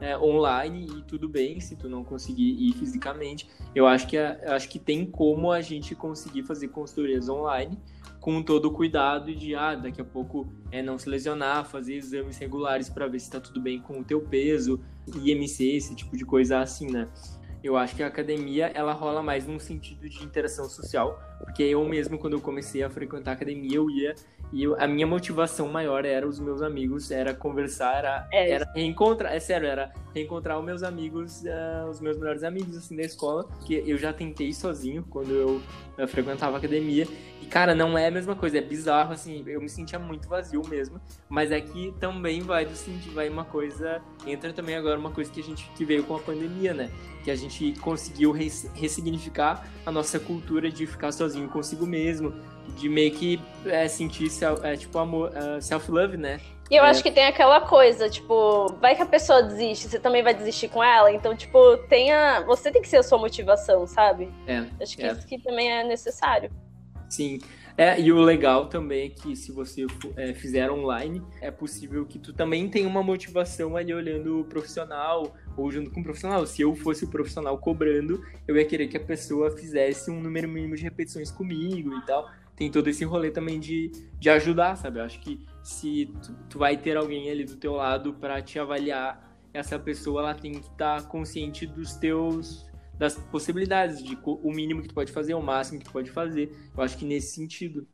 é, 0.00 0.16
online 0.18 0.86
e 0.98 1.02
tudo 1.02 1.28
bem 1.28 1.58
se 1.60 1.76
tu 1.76 1.88
não 1.88 2.04
conseguir 2.04 2.52
ir 2.58 2.72
fisicamente. 2.74 3.48
Eu 3.74 3.86
acho 3.86 4.06
que, 4.06 4.18
acho 4.18 4.68
que 4.68 4.78
tem 4.78 5.06
como 5.06 5.50
a 5.50 5.60
gente 5.60 5.94
conseguir 5.94 6.42
fazer 6.42 6.68
consultorias 6.68 7.28
online 7.28 7.78
com 8.20 8.42
todo 8.42 8.66
o 8.66 8.72
cuidado 8.72 9.34
de, 9.34 9.54
ah, 9.54 9.74
daqui 9.74 10.00
a 10.00 10.04
pouco 10.04 10.52
é 10.72 10.82
não 10.82 10.98
se 10.98 11.08
lesionar, 11.08 11.64
fazer 11.64 11.94
exames 11.94 12.36
regulares 12.38 12.88
para 12.88 13.06
ver 13.06 13.20
se 13.20 13.26
está 13.26 13.40
tudo 13.40 13.60
bem 13.60 13.80
com 13.80 14.00
o 14.00 14.04
teu 14.04 14.20
peso, 14.20 14.80
IMC, 15.14 15.76
esse 15.76 15.94
tipo 15.94 16.16
de 16.16 16.24
coisa 16.24 16.58
assim, 16.58 16.90
né? 16.90 17.08
Eu 17.62 17.76
acho 17.76 17.96
que 17.96 18.02
a 18.02 18.06
academia, 18.06 18.66
ela 18.74 18.92
rola 18.92 19.22
mais 19.22 19.46
num 19.46 19.58
sentido 19.58 20.08
de 20.08 20.24
interação 20.24 20.68
social, 20.68 21.20
Porque 21.38 21.62
eu 21.62 21.84
mesmo, 21.86 22.18
quando 22.18 22.32
eu 22.34 22.40
comecei 22.40 22.82
a 22.82 22.90
frequentar 22.90 23.32
a 23.32 23.34
academia, 23.34 23.76
eu 23.76 23.90
ia 23.90 24.14
e 24.52 24.62
eu, 24.62 24.80
a 24.80 24.86
minha 24.86 25.06
motivação 25.06 25.68
maior 25.68 26.04
era 26.04 26.26
os 26.26 26.38
meus 26.38 26.62
amigos, 26.62 27.10
era 27.10 27.34
conversar, 27.34 27.96
era, 27.98 28.28
É. 28.32 28.50
era 28.52 28.72
reencontrar, 28.74 29.32
é 29.34 29.40
sério, 29.40 29.66
era 29.66 29.92
reencontrar 30.14 30.56
os 30.58 30.64
meus 30.64 30.82
amigos, 30.84 31.44
eh, 31.44 31.84
os 31.90 32.00
meus 32.00 32.16
melhores 32.16 32.44
amigos, 32.44 32.76
assim, 32.76 32.94
da 32.96 33.02
escola, 33.02 33.48
que 33.66 33.74
eu 33.74 33.98
já 33.98 34.12
tentei 34.12 34.52
sozinho 34.52 35.04
quando 35.10 35.30
eu, 35.34 35.60
eh, 35.98 36.06
frequentava 36.06 36.54
a 36.54 36.58
academia. 36.58 37.06
E, 37.42 37.46
cara, 37.46 37.74
não 37.74 37.98
é 37.98 38.06
a 38.06 38.10
mesma 38.10 38.34
coisa, 38.36 38.58
é 38.58 38.60
bizarro, 38.60 39.12
assim, 39.12 39.42
eu 39.46 39.60
me 39.60 39.68
sentia 39.68 39.98
muito 39.98 40.28
vazio 40.28 40.62
mesmo, 40.68 41.00
mas 41.28 41.50
é 41.50 41.60
que 41.60 41.92
também 42.00 42.40
vai 42.40 42.64
do 42.64 42.74
sentir, 42.76 43.10
vai 43.10 43.28
uma 43.28 43.44
coisa, 43.44 44.00
entra 44.26 44.52
também 44.52 44.76
agora 44.76 44.98
uma 44.98 45.10
coisa 45.10 45.30
que 45.30 45.40
a 45.40 45.44
gente, 45.44 45.68
que 45.76 45.84
veio 45.84 46.04
com 46.04 46.14
a 46.14 46.20
pandemia, 46.20 46.72
né? 46.72 46.88
Que 47.24 47.30
a 47.32 47.36
gente 47.36 47.72
conseguiu 47.80 48.30
res- 48.30 48.70
ressignificar 48.74 49.66
a 49.84 49.90
nossa 49.90 50.18
cultura 50.20 50.70
de 50.70 50.86
ficar 50.86 51.10
sozinho 51.12 51.25
consigo 51.52 51.86
mesmo, 51.86 52.32
de 52.76 52.88
meio 52.88 53.12
que 53.12 53.40
é, 53.64 53.86
sentir 53.88 54.28
sel- 54.30 54.60
é, 54.64 54.76
tipo 54.76 54.98
amor, 54.98 55.32
é, 55.34 55.60
self-love, 55.60 56.16
né? 56.16 56.40
E 56.70 56.74
eu 56.74 56.84
É. 56.84 56.90
acho 56.90 57.00
que 57.02 57.12
tem 57.12 57.24
aquela 57.26 57.60
coisa, 57.60 58.08
tipo, 58.10 58.66
vai 58.80 58.96
que 58.96 59.02
a 59.02 59.06
pessoa 59.06 59.40
desiste, 59.42 59.86
você 59.88 60.00
também 60.00 60.22
vai 60.22 60.34
desistir 60.34 60.68
com 60.68 60.82
ela. 60.82 61.12
Então, 61.12 61.36
tipo, 61.36 61.76
tenha. 61.88 62.40
Você 62.40 62.72
tem 62.72 62.82
que 62.82 62.88
ser 62.88 62.96
a 62.96 63.02
sua 63.04 63.18
motivação, 63.18 63.86
sabe? 63.86 64.28
É, 64.48 64.64
Acho 64.82 64.96
que 64.96 65.04
É. 65.04 65.12
isso 65.12 65.26
que 65.26 65.38
também 65.38 65.70
é 65.72 65.84
necessário. 65.84 66.50
sim. 67.08 67.38
É, 67.78 68.00
e 68.00 68.10
o 68.10 68.18
legal 68.22 68.68
também 68.70 69.04
é 69.06 69.10
que 69.10 69.36
se 69.36 69.52
você 69.52 69.86
é, 70.16 70.32
fizer 70.32 70.70
online, 70.70 71.22
é 71.42 71.50
possível 71.50 72.06
que 72.06 72.18
tu 72.18 72.32
também 72.32 72.70
tenha 72.70 72.88
uma 72.88 73.02
motivação 73.02 73.76
ali 73.76 73.92
olhando 73.92 74.40
o 74.40 74.44
profissional 74.44 75.34
ou 75.56 75.70
junto 75.70 75.90
com 75.90 76.00
o 76.00 76.02
profissional. 76.02 76.46
Se 76.46 76.62
eu 76.62 76.74
fosse 76.74 77.04
o 77.04 77.08
profissional 77.08 77.56
cobrando, 77.58 78.24
eu 78.46 78.56
ia 78.56 78.64
querer 78.64 78.88
que 78.88 78.96
a 78.96 79.00
pessoa 79.00 79.50
fizesse 79.50 80.10
um 80.10 80.20
número 80.20 80.48
mínimo 80.48 80.76
de 80.76 80.82
repetições 80.82 81.30
comigo 81.30 81.94
e 81.96 82.06
tal. 82.06 82.30
Tem 82.54 82.70
todo 82.70 82.88
esse 82.88 83.04
rolê 83.04 83.30
também 83.30 83.60
de, 83.60 83.90
de 84.18 84.30
ajudar, 84.30 84.76
sabe? 84.76 84.98
Eu 84.98 85.04
acho 85.04 85.20
que 85.20 85.46
se 85.62 86.10
tu, 86.22 86.34
tu 86.50 86.58
vai 86.58 86.76
ter 86.76 86.96
alguém 86.96 87.30
ali 87.30 87.44
do 87.44 87.56
teu 87.56 87.74
lado 87.74 88.14
para 88.14 88.40
te 88.40 88.58
avaliar, 88.58 89.36
essa 89.52 89.78
pessoa 89.78 90.20
ela 90.20 90.34
tem 90.34 90.52
que 90.52 90.66
estar 90.66 91.06
consciente 91.08 91.66
dos 91.66 91.94
teus 91.94 92.66
das 92.98 93.14
possibilidades 93.14 94.02
de 94.02 94.18
o 94.24 94.50
mínimo 94.50 94.80
que 94.80 94.88
tu 94.88 94.94
pode 94.94 95.12
fazer, 95.12 95.34
o 95.34 95.42
máximo 95.42 95.78
que 95.78 95.84
tu 95.84 95.92
pode 95.92 96.10
fazer. 96.10 96.50
Eu 96.74 96.82
acho 96.82 96.96
que 96.96 97.04
nesse 97.04 97.34
sentido. 97.34 97.86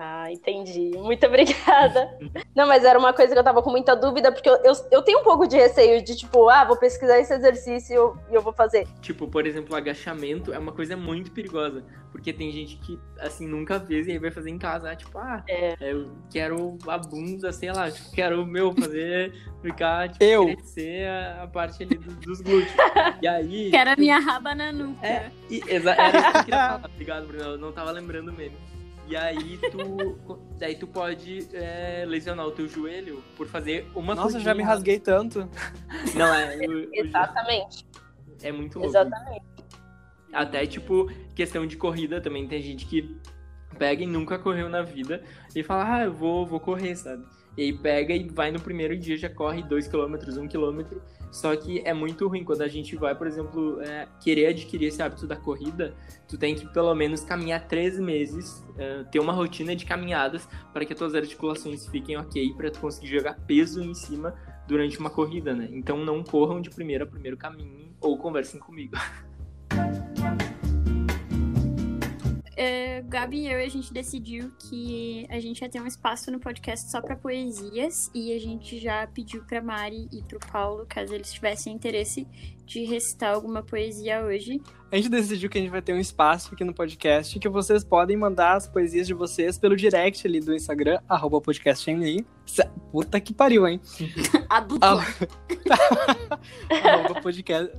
Ah, 0.00 0.30
entendi. 0.30 0.92
Muito 0.96 1.26
obrigada. 1.26 2.16
Não, 2.54 2.68
mas 2.68 2.84
era 2.84 2.96
uma 2.98 3.12
coisa 3.12 3.32
que 3.32 3.38
eu 3.38 3.42
tava 3.44 3.60
com 3.62 3.70
muita 3.70 3.96
dúvida, 3.96 4.30
porque 4.30 4.48
eu, 4.48 4.54
eu, 4.62 4.72
eu 4.92 5.02
tenho 5.02 5.18
um 5.20 5.24
pouco 5.24 5.46
de 5.46 5.56
receio 5.56 6.00
de, 6.04 6.14
tipo, 6.16 6.48
ah, 6.48 6.64
vou 6.64 6.76
pesquisar 6.76 7.18
esse 7.18 7.34
exercício 7.34 7.92
e 7.92 7.96
eu, 7.96 8.16
eu 8.30 8.40
vou 8.42 8.52
fazer. 8.52 8.86
Tipo, 9.00 9.26
por 9.26 9.44
exemplo, 9.44 9.74
o 9.74 9.76
agachamento 9.76 10.52
é 10.52 10.58
uma 10.58 10.70
coisa 10.70 10.96
muito 10.96 11.32
perigosa, 11.32 11.82
porque 12.12 12.32
tem 12.32 12.52
gente 12.52 12.76
que 12.76 12.96
assim 13.18 13.46
nunca 13.48 13.80
fez 13.80 14.06
e 14.06 14.12
aí 14.12 14.18
vai 14.18 14.30
fazer 14.30 14.50
em 14.50 14.58
casa, 14.58 14.90
ah, 14.92 14.94
tipo, 14.96 15.18
ah, 15.18 15.42
É. 15.48 15.74
eu 15.80 16.12
quero 16.30 16.78
a 16.86 16.96
bunda, 16.98 17.52
sei 17.52 17.72
lá, 17.72 17.90
tipo, 17.90 18.10
quero 18.12 18.46
meu 18.46 18.72
fazer 18.72 19.32
ficar 19.62 20.08
tipo, 20.10 20.22
Eu. 20.22 20.46
crescer 20.46 21.08
a, 21.08 21.42
a 21.42 21.46
parte 21.48 21.82
ali 21.82 21.96
do- 21.98 22.14
dos 22.20 22.40
glúteos. 22.40 22.72
E 23.20 23.26
aí 23.26 23.70
Quero 23.72 23.90
a 23.90 23.96
minha 23.96 24.18
raba 24.20 24.54
na 24.54 24.70
nuca. 24.70 25.04
É, 25.04 25.30
e, 25.50 25.60
era 25.68 26.08
isso 26.16 26.32
que 26.32 26.38
eu 26.38 26.44
queria 26.44 26.58
falar. 26.68 26.80
Obrigado, 26.84 27.26
Bruno. 27.26 27.44
Eu 27.44 27.58
não 27.58 27.72
tava 27.72 27.90
lembrando 27.90 28.32
mesmo. 28.32 28.56
E 29.08 29.16
aí 29.16 29.58
tu, 29.70 30.38
daí 30.58 30.74
tu 30.76 30.86
pode 30.86 31.48
é, 31.54 32.04
lesionar 32.06 32.46
o 32.46 32.50
teu 32.50 32.68
joelho 32.68 33.22
por 33.36 33.46
fazer 33.46 33.86
uma 33.94 34.14
Nossa, 34.14 34.32
coisinha. 34.32 34.44
já 34.44 34.54
me 34.54 34.62
rasguei 34.62 34.98
tanto. 35.00 35.48
Não, 36.14 36.32
é, 36.34 36.56
o- 36.66 36.84
o- 36.84 36.88
Exatamente. 36.92 37.86
é 38.42 38.52
muito 38.52 38.78
louco. 38.78 38.90
Exatamente. 38.90 39.44
Até, 40.32 40.66
tipo, 40.66 41.10
questão 41.34 41.66
de 41.66 41.76
corrida 41.76 42.20
também. 42.20 42.46
Tem 42.46 42.60
gente 42.60 42.84
que 42.84 43.16
pega 43.78 44.02
e 44.02 44.06
nunca 44.06 44.38
correu 44.38 44.68
na 44.68 44.82
vida 44.82 45.22
e 45.56 45.62
fala, 45.62 45.94
ah, 45.96 46.04
eu 46.04 46.12
vou, 46.12 46.44
vou 46.46 46.60
correr, 46.60 46.94
sabe? 46.96 47.24
E 47.56 47.62
aí 47.62 47.72
pega 47.72 48.12
e 48.14 48.28
vai 48.28 48.50
no 48.50 48.60
primeiro 48.60 48.96
dia, 48.96 49.16
já 49.16 49.28
corre 49.30 49.62
2km, 49.62 50.18
1km. 50.18 51.00
Só 51.30 51.54
que 51.56 51.80
é 51.84 51.92
muito 51.92 52.26
ruim 52.26 52.44
quando 52.44 52.62
a 52.62 52.68
gente 52.68 52.96
vai, 52.96 53.14
por 53.14 53.26
exemplo, 53.26 53.80
é, 53.82 54.08
querer 54.20 54.46
adquirir 54.46 54.86
esse 54.86 55.02
hábito 55.02 55.26
da 55.26 55.36
corrida, 55.36 55.94
tu 56.26 56.38
tem 56.38 56.54
que 56.54 56.66
pelo 56.72 56.94
menos 56.94 57.22
caminhar 57.22 57.66
três 57.68 57.98
meses, 57.98 58.64
é, 58.76 59.04
ter 59.04 59.20
uma 59.20 59.32
rotina 59.32 59.76
de 59.76 59.84
caminhadas 59.84 60.48
para 60.72 60.84
que 60.84 60.92
as 60.92 60.98
tuas 60.98 61.14
articulações 61.14 61.86
fiquem 61.86 62.16
ok, 62.16 62.54
para 62.54 62.70
tu 62.70 62.80
conseguir 62.80 63.08
jogar 63.08 63.34
peso 63.46 63.82
em 63.82 63.94
cima 63.94 64.34
durante 64.66 64.98
uma 64.98 65.10
corrida, 65.10 65.54
né? 65.54 65.68
Então 65.72 66.04
não 66.04 66.22
corram 66.22 66.60
de 66.60 66.70
primeira 66.70 67.04
a 67.04 67.06
primeiro 67.06 67.36
caminho 67.36 67.94
ou 68.00 68.16
conversem 68.18 68.60
comigo. 68.60 68.96
É, 72.60 73.02
Gabi 73.02 73.42
e 73.42 73.52
eu, 73.52 73.64
a 73.64 73.68
gente 73.68 73.92
decidiu 73.92 74.50
que 74.58 75.24
a 75.30 75.38
gente 75.38 75.60
ia 75.60 75.68
ter 75.68 75.80
um 75.80 75.86
espaço 75.86 76.28
no 76.32 76.40
podcast 76.40 76.90
só 76.90 77.00
pra 77.00 77.14
poesias 77.14 78.10
e 78.12 78.32
a 78.32 78.40
gente 78.40 78.80
já 78.80 79.06
pediu 79.06 79.44
pra 79.44 79.62
Mari 79.62 80.08
e 80.12 80.24
pro 80.24 80.40
Paulo, 80.40 80.84
caso 80.88 81.14
eles 81.14 81.32
tivessem 81.32 81.72
interesse 81.72 82.26
de 82.66 82.84
recitar 82.84 83.32
alguma 83.32 83.62
poesia 83.62 84.24
hoje. 84.24 84.60
A 84.90 84.96
gente 84.96 85.08
decidiu 85.08 85.48
que 85.48 85.56
a 85.56 85.60
gente 85.60 85.70
vai 85.70 85.80
ter 85.80 85.92
um 85.92 86.00
espaço 86.00 86.52
aqui 86.52 86.64
no 86.64 86.74
podcast 86.74 87.38
que 87.38 87.48
vocês 87.48 87.84
podem 87.84 88.16
mandar 88.16 88.56
as 88.56 88.66
poesias 88.66 89.06
de 89.06 89.14
vocês 89.14 89.56
pelo 89.56 89.76
direct 89.76 90.26
ali 90.26 90.40
do 90.40 90.52
Instagram, 90.52 90.98
arroba 91.08 91.40
podcastemli. 91.40 92.26
Puta 92.90 93.20
que 93.20 93.32
pariu, 93.32 93.68
hein? 93.68 93.80
Adulto. 94.50 94.84
Arroba 96.82 97.20
podcast, 97.20 97.72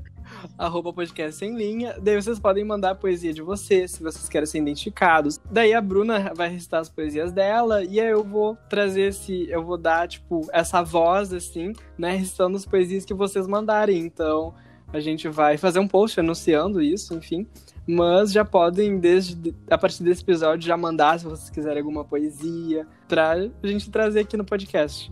arroba 0.58 0.94
podcast 0.94 1.44
em 1.44 1.56
linha. 1.56 1.96
Daí 2.02 2.22
vocês 2.22 2.40
podem 2.40 2.64
mandar 2.64 2.92
a 2.92 2.96
poesia 2.96 3.34
de 3.34 3.42
vocês, 3.42 3.92
se 3.92 4.04
vocês 4.04 4.28
querem 4.28 4.46
ser 4.46 4.60
identificados. 4.60 5.40
Daí 5.50 5.74
a 5.74 5.82
Bruna 5.82 6.34
vai 6.36 6.50
recitar 6.50 6.82
as 6.82 6.90
poesias 6.90 7.32
dela 7.32 7.84
e 7.84 8.00
aí 8.00 8.10
eu 8.10 8.24
vou 8.24 8.58
trazer 8.70 9.10
esse, 9.10 9.50
eu 9.50 9.64
vou 9.64 9.78
dar 9.78 10.08
tipo 10.08 10.48
essa 10.52 10.82
voz 10.84 11.34
assim, 11.34 11.74
né, 11.98 12.16
recitando 12.16 12.58
as 12.58 12.66
poesias 12.66 13.06
que 13.06 13.14
vocês 13.14 13.48
mandarem. 13.48 14.00
Então, 14.00 14.54
a 14.92 15.00
gente 15.00 15.28
vai 15.28 15.58
fazer 15.58 15.80
um 15.80 15.88
post 15.88 16.20
anunciando 16.20 16.82
isso, 16.82 17.14
enfim. 17.14 17.48
Mas 17.88 18.32
já 18.32 18.44
podem, 18.44 19.00
desde 19.00 19.56
a 19.70 19.78
partir 19.78 20.04
desse 20.04 20.22
episódio, 20.22 20.68
já 20.68 20.78
mandar 20.78 21.20
se 21.20 21.26
vocês 21.26 21.50
quiserem 21.50 21.80
alguma 21.80 22.04
poesia, 22.04 22.88
pra 23.08 23.36
gente 23.64 23.90
trazer 23.90 24.22
aqui 24.22 24.38
no 24.38 24.46
podcast. 24.46 25.12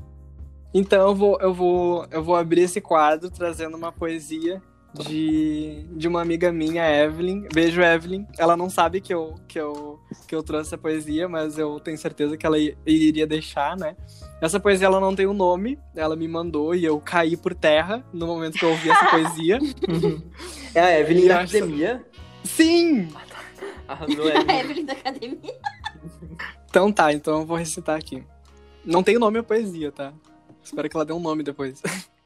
Então 0.74 1.08
eu 1.08 1.16
vou, 1.16 1.40
eu 1.40 1.54
vou, 1.54 2.08
eu 2.12 2.24
vou 2.24 2.36
abrir 2.36 2.62
esse 2.62 2.82
quadro 2.82 3.30
trazendo 3.30 3.78
uma 3.78 3.92
poesia 3.92 4.62
de, 4.98 5.86
de 5.92 6.08
uma 6.08 6.22
amiga 6.22 6.52
minha, 6.52 6.84
Evelyn. 6.90 7.48
Beijo, 7.54 7.82
Evelyn. 7.82 8.26
Ela 8.38 8.56
não 8.58 8.70
sabe 8.70 9.00
que 9.02 9.14
eu, 9.14 9.36
que, 9.48 9.60
eu, 9.60 10.00
que 10.28 10.34
eu 10.36 10.44
trouxe 10.44 10.70
essa 10.70 10.78
poesia, 10.78 11.28
mas 11.30 11.58
eu 11.58 11.80
tenho 11.80 11.98
certeza 11.98 12.38
que 12.38 12.46
ela 12.46 12.58
iria 12.86 13.26
deixar, 13.28 13.76
né? 13.78 13.96
Essa 14.42 14.60
poesia 14.60 14.88
ela 14.88 15.00
não 15.00 15.16
tem 15.16 15.26
um 15.28 15.34
nome, 15.34 15.80
ela 15.96 16.16
me 16.16 16.28
mandou 16.28 16.76
e 16.76 16.86
eu 16.86 17.00
caí 17.00 17.36
por 17.36 17.54
terra 17.56 18.04
no 18.14 18.28
momento 18.28 18.58
que 18.58 18.66
eu 18.66 18.70
ouvi 18.70 18.90
essa 18.90 19.06
poesia. 19.10 19.60
É 20.76 20.80
a 20.82 21.00
Evelyn 21.00 21.26
E 21.26 21.28
da 21.28 21.40
acho- 21.42 21.58
academia? 21.58 22.06
Sim! 22.44 23.10
Arrasou, 23.88 24.26
A 24.28 24.36
Evelyn. 24.36 24.60
Evelyn 24.60 24.86
da 24.86 24.94
academia. 24.94 25.56
Então 26.70 26.92
tá, 26.92 27.12
então 27.14 27.40
eu 27.40 27.46
vou 27.46 27.58
recitar 27.58 27.98
aqui. 27.98 28.24
Não 28.86 29.02
tem 29.04 29.18
nome 29.18 29.40
a 29.40 29.44
poesia, 29.44 29.92
tá? 29.92 30.14
Espero 30.64 30.90
que 30.90 30.96
ela 30.96 31.06
dê 31.06 31.14
um 31.14 31.20
nome 31.20 31.44
depois. 31.44 31.82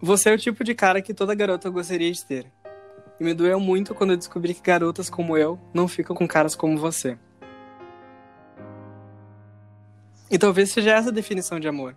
Você 0.00 0.28
é 0.30 0.34
o 0.34 0.38
tipo 0.38 0.62
de 0.62 0.74
cara 0.74 1.00
que 1.00 1.14
toda 1.14 1.34
garota 1.34 1.70
gostaria 1.70 2.12
de 2.12 2.24
ter. 2.24 2.46
E 3.18 3.24
me 3.24 3.32
doeu 3.32 3.58
muito 3.58 3.94
quando 3.94 4.10
eu 4.10 4.16
descobri 4.16 4.52
que 4.52 4.60
garotas 4.60 5.08
como 5.08 5.36
eu 5.38 5.58
não 5.72 5.88
ficam 5.88 6.14
com 6.14 6.28
caras 6.28 6.54
como 6.54 6.76
você. 6.76 7.16
E 10.30 10.36
talvez 10.38 10.70
seja 10.70 10.90
essa 10.92 11.08
a 11.08 11.12
definição 11.12 11.58
de 11.58 11.66
amor. 11.66 11.96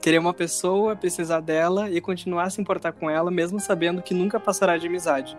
Querer 0.00 0.18
uma 0.18 0.32
pessoa, 0.32 0.96
precisar 0.96 1.40
dela 1.40 1.90
e 1.90 2.00
continuar 2.00 2.44
a 2.44 2.50
se 2.50 2.60
importar 2.60 2.92
com 2.92 3.10
ela, 3.10 3.30
mesmo 3.30 3.60
sabendo 3.60 4.00
que 4.00 4.14
nunca 4.14 4.40
passará 4.40 4.78
de 4.78 4.86
amizade. 4.86 5.36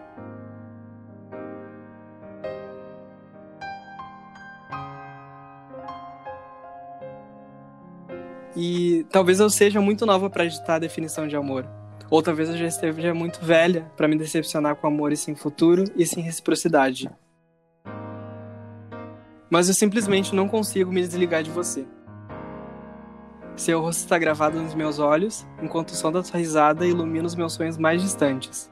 E 8.55 9.05
talvez 9.09 9.39
eu 9.39 9.49
seja 9.49 9.81
muito 9.81 10.05
nova 10.05 10.29
para 10.29 10.45
editar 10.45 10.75
a 10.75 10.79
definição 10.79 11.27
de 11.27 11.35
amor. 11.35 11.67
Ou 12.15 12.23
talvez 12.23 12.47
eu 12.47 12.55
já 12.55 12.65
esteja 12.65 13.13
muito 13.13 13.43
velha 13.43 13.91
para 13.97 14.07
me 14.07 14.17
decepcionar 14.17 14.77
com 14.77 14.87
amores 14.87 15.19
sem 15.19 15.35
futuro 15.35 15.83
e 15.97 16.05
sem 16.05 16.23
reciprocidade. 16.23 17.09
Mas 19.49 19.67
eu 19.67 19.73
simplesmente 19.73 20.33
não 20.33 20.47
consigo 20.47 20.93
me 20.93 21.01
desligar 21.01 21.43
de 21.43 21.51
você. 21.51 21.85
Seu 23.57 23.81
rosto 23.81 23.99
está 23.99 24.17
gravado 24.17 24.57
nos 24.57 24.73
meus 24.73 24.97
olhos, 24.97 25.45
enquanto 25.61 25.89
o 25.89 25.93
som 25.93 26.09
da 26.09 26.23
sua 26.23 26.39
risada 26.39 26.87
ilumina 26.87 27.27
os 27.27 27.35
meus 27.35 27.51
sonhos 27.51 27.77
mais 27.77 28.01
distantes. 28.01 28.71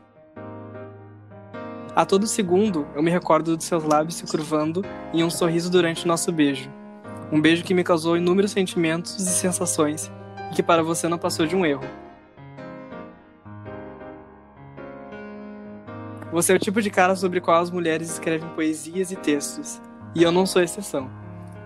A 1.94 2.06
todo 2.06 2.26
segundo, 2.26 2.88
eu 2.96 3.04
me 3.04 3.12
recordo 3.12 3.58
dos 3.58 3.66
seus 3.66 3.84
lábios 3.84 4.16
se 4.16 4.26
curvando 4.26 4.86
em 5.14 5.22
um 5.22 5.30
sorriso 5.30 5.70
durante 5.70 6.06
o 6.06 6.08
nosso 6.08 6.32
beijo. 6.32 6.72
Um 7.30 7.42
beijo 7.42 7.66
que 7.66 7.74
me 7.74 7.84
causou 7.84 8.16
inúmeros 8.16 8.52
sentimentos 8.52 9.20
e 9.20 9.30
sensações 9.30 10.10
e 10.50 10.56
que 10.56 10.64
para 10.64 10.82
você 10.82 11.10
não 11.10 11.18
passou 11.18 11.46
de 11.46 11.58
um 11.58 11.66
erro. 11.66 12.03
Você 16.34 16.52
é 16.52 16.56
o 16.56 16.60
tipo 16.60 16.82
de 16.82 16.90
cara 16.90 17.16
sobre 17.16 17.40
qual 17.40 17.62
as 17.62 17.70
mulheres 17.70 18.10
escrevem 18.10 18.50
poesias 18.56 19.12
e 19.12 19.16
textos, 19.16 19.80
e 20.16 20.24
eu 20.24 20.32
não 20.32 20.48
sou 20.48 20.64
exceção. 20.64 21.08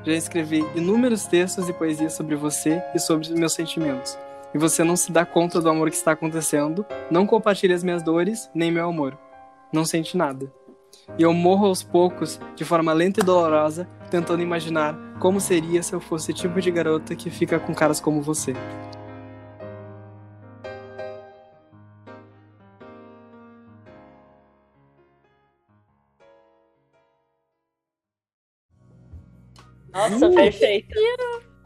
Já 0.03 0.11
escrevi 0.11 0.59
inúmeros 0.75 1.25
textos 1.25 1.69
e 1.69 1.73
poesias 1.73 2.11
sobre 2.11 2.35
você 2.35 2.83
e 2.93 2.99
sobre 2.99 3.29
meus 3.29 3.53
sentimentos. 3.53 4.19
E 4.53 4.57
você 4.57 4.83
não 4.83 4.97
se 4.97 5.09
dá 5.09 5.25
conta 5.25 5.61
do 5.61 5.69
amor 5.69 5.89
que 5.89 5.95
está 5.95 6.11
acontecendo, 6.11 6.85
não 7.09 7.25
compartilha 7.25 7.73
as 7.73 7.83
minhas 7.83 8.03
dores, 8.03 8.49
nem 8.53 8.69
meu 8.69 8.89
amor. 8.89 9.17
Não 9.71 9.85
sente 9.85 10.17
nada. 10.17 10.51
E 11.17 11.23
eu 11.23 11.31
morro 11.31 11.67
aos 11.67 11.81
poucos, 11.81 12.37
de 12.53 12.65
forma 12.65 12.91
lenta 12.91 13.21
e 13.21 13.23
dolorosa, 13.23 13.87
tentando 14.11 14.43
imaginar 14.43 14.97
como 15.17 15.39
seria 15.39 15.81
se 15.81 15.93
eu 15.93 16.01
fosse 16.01 16.31
o 16.31 16.35
tipo 16.35 16.59
de 16.59 16.69
garota 16.71 17.15
que 17.15 17.29
fica 17.29 17.57
com 17.57 17.73
caras 17.73 18.01
como 18.01 18.21
você. 18.21 18.53
Nossa, 30.09 30.29
perfeita. 30.29 30.95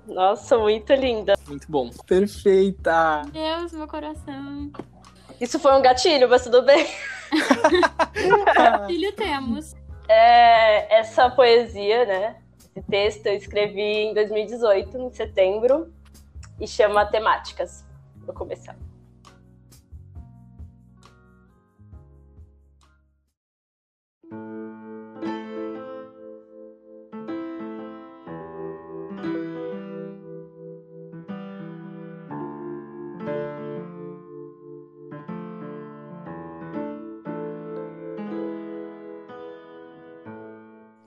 Nossa, 0.07 0.57
muito 0.57 0.93
linda. 0.93 1.33
Muito 1.47 1.69
bom. 1.69 1.89
Perfeita! 2.05 3.23
Deus, 3.31 3.71
meu 3.71 3.87
coração. 3.87 4.71
Isso 5.39 5.59
foi 5.59 5.73
um 5.73 5.81
gatilho, 5.81 6.29
mas 6.29 6.43
tudo 6.43 6.61
bem. 6.63 6.85
Filho 8.87 9.11
temos. 9.13 9.75
É, 10.07 10.99
essa 10.99 11.29
poesia, 11.29 12.05
né? 12.05 12.35
Esse 12.75 12.81
texto 12.87 13.25
eu 13.27 13.33
escrevi 13.33 13.81
em 13.81 14.13
2018, 14.13 14.97
em 14.97 15.11
setembro, 15.11 15.91
e 16.59 16.67
chama 16.67 17.05
Temáticas. 17.05 17.85
Vou 18.25 18.35
começar. 18.35 18.75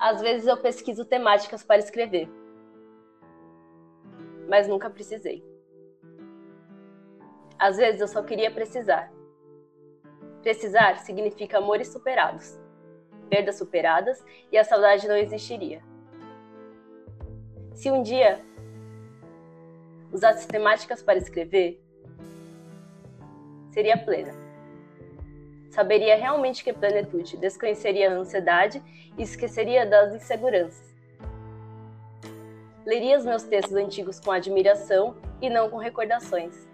Às 0.04 0.20
vezes 0.20 0.46
eu 0.46 0.58
pesquiso 0.58 1.02
temáticas 1.06 1.64
para 1.64 1.78
escrever, 1.78 2.28
mas 4.46 4.68
nunca 4.68 4.90
precisei. 4.90 5.42
Às 7.58 7.78
vezes 7.78 8.02
eu 8.02 8.08
só 8.08 8.22
queria 8.22 8.50
precisar. 8.50 9.10
Precisar 10.42 10.98
significa 10.98 11.56
amores 11.56 11.88
superados, 11.88 12.60
perdas 13.30 13.56
superadas 13.56 14.22
e 14.52 14.58
a 14.58 14.64
saudade 14.64 15.08
não 15.08 15.16
existiria. 15.16 15.82
Se 17.72 17.90
um 17.90 18.02
dia 18.02 18.44
usasse 20.12 20.46
temáticas 20.46 21.02
para 21.02 21.16
escrever, 21.16 21.82
seria 23.70 23.96
plena 23.96 24.43
saberia 25.74 26.14
realmente 26.14 26.62
que 26.62 26.72
plenitude, 26.72 27.36
desconheceria 27.36 28.08
a 28.08 28.14
ansiedade 28.14 28.80
e 29.18 29.22
esqueceria 29.22 29.84
das 29.84 30.14
inseguranças. 30.14 30.94
Leria 32.86 33.18
os 33.18 33.24
meus 33.24 33.42
textos 33.42 33.74
antigos 33.74 34.20
com 34.20 34.30
admiração 34.30 35.16
e 35.42 35.50
não 35.50 35.68
com 35.68 35.76
recordações. 35.76 36.68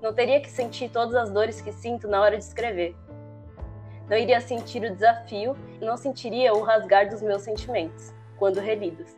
Não 0.00 0.14
teria 0.14 0.40
que 0.40 0.48
sentir 0.48 0.88
todas 0.88 1.14
as 1.14 1.30
dores 1.30 1.60
que 1.60 1.72
sinto 1.72 2.08
na 2.08 2.22
hora 2.22 2.38
de 2.38 2.44
escrever. 2.44 2.96
Não 4.08 4.16
iria 4.16 4.40
sentir 4.40 4.82
o 4.82 4.94
desafio 4.94 5.54
e 5.78 5.84
não 5.84 5.96
sentiria 5.98 6.54
o 6.54 6.62
rasgar 6.62 7.10
dos 7.10 7.20
meus 7.20 7.42
sentimentos 7.42 8.14
quando 8.38 8.60
relidos. 8.60 9.14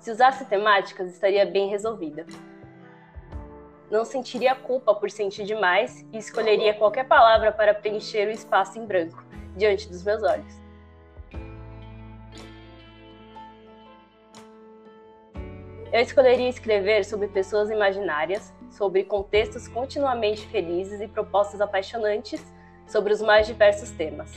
Se 0.00 0.10
usasse 0.10 0.44
temáticas, 0.46 1.12
estaria 1.12 1.46
bem 1.46 1.68
resolvida 1.68 2.26
não 3.90 4.04
sentiria 4.04 4.54
culpa 4.54 4.94
por 4.94 5.10
sentir 5.10 5.44
demais 5.44 6.04
e 6.12 6.18
escolheria 6.18 6.74
qualquer 6.74 7.06
palavra 7.06 7.52
para 7.52 7.74
preencher 7.74 8.26
o 8.28 8.30
espaço 8.30 8.78
em 8.78 8.84
branco 8.84 9.24
diante 9.56 9.88
dos 9.88 10.02
meus 10.02 10.22
olhos. 10.22 10.66
Eu 15.92 16.00
escolheria 16.02 16.48
escrever 16.48 17.04
sobre 17.04 17.28
pessoas 17.28 17.70
imaginárias, 17.70 18.52
sobre 18.70 19.04
contextos 19.04 19.68
continuamente 19.68 20.46
felizes 20.48 21.00
e 21.00 21.08
propostas 21.08 21.60
apaixonantes 21.60 22.44
sobre 22.86 23.12
os 23.12 23.22
mais 23.22 23.46
diversos 23.46 23.90
temas. 23.92 24.34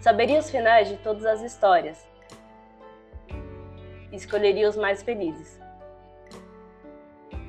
Saberia 0.00 0.38
os 0.38 0.50
finais 0.50 0.88
de 0.88 0.96
todas 0.96 1.24
as 1.24 1.42
histórias. 1.42 2.04
Escolheria 4.10 4.68
os 4.68 4.76
mais 4.76 5.02
felizes. 5.02 5.61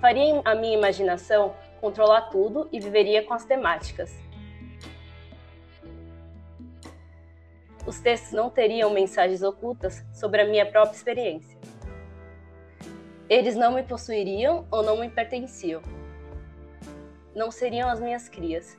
Faria 0.04 0.42
a 0.44 0.54
minha 0.54 0.74
imaginação 0.74 1.56
controlar 1.80 2.24
tudo 2.24 2.68
e 2.74 2.78
viveria 2.78 3.24
com 3.24 3.34
as 3.34 3.46
temáticas. 3.46 4.14
Os 7.88 8.02
textos 8.02 8.34
não 8.34 8.50
teriam 8.50 8.90
mensagens 8.90 9.42
ocultas 9.42 10.04
sobre 10.12 10.42
a 10.42 10.46
minha 10.46 10.66
própria 10.66 10.98
experiência. 10.98 11.58
Eles 13.30 13.56
não 13.56 13.76
me 13.76 13.84
possuiriam 13.84 14.68
ou 14.70 14.84
não 14.84 14.98
me 14.98 15.08
pertenciam. 15.08 15.82
Não 17.34 17.50
seriam 17.50 17.88
as 17.88 18.02
minhas 18.02 18.28
crias. 18.28 18.78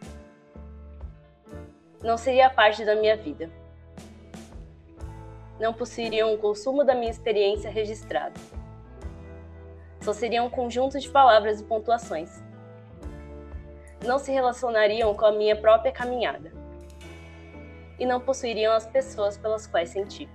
Não 2.03 2.18
seria 2.18 2.51
parte 2.51 2.85
da 2.85 2.95
minha 2.95 3.16
vida. 3.16 3.51
Não 5.59 5.72
possuiriam 5.72 6.35
o 6.35 6.39
consumo 6.39 6.85
da 6.85 6.95
minha 6.95 7.11
experiência 7.11 7.70
registrada 7.70 8.39
só 10.05 10.12
seriam 10.12 10.46
um 10.46 10.50
conjunto 10.50 11.00
de 11.00 11.09
palavras 11.09 11.61
e 11.61 11.64
pontuações. 11.64 12.42
Não 14.05 14.18
se 14.18 14.30
relacionariam 14.30 15.14
com 15.14 15.24
a 15.24 15.32
minha 15.32 15.57
própria 15.57 15.90
caminhada. 15.90 16.52
E 17.98 18.05
não 18.05 18.20
possuiriam 18.20 18.74
as 18.74 18.86
pessoas 18.86 19.38
pelas 19.38 19.66
quais 19.66 19.88
senti. 19.88 20.28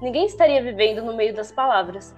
Ninguém 0.00 0.26
estaria 0.26 0.62
vivendo 0.62 1.02
no 1.02 1.12
meio 1.12 1.34
das 1.34 1.50
palavras. 1.50 2.14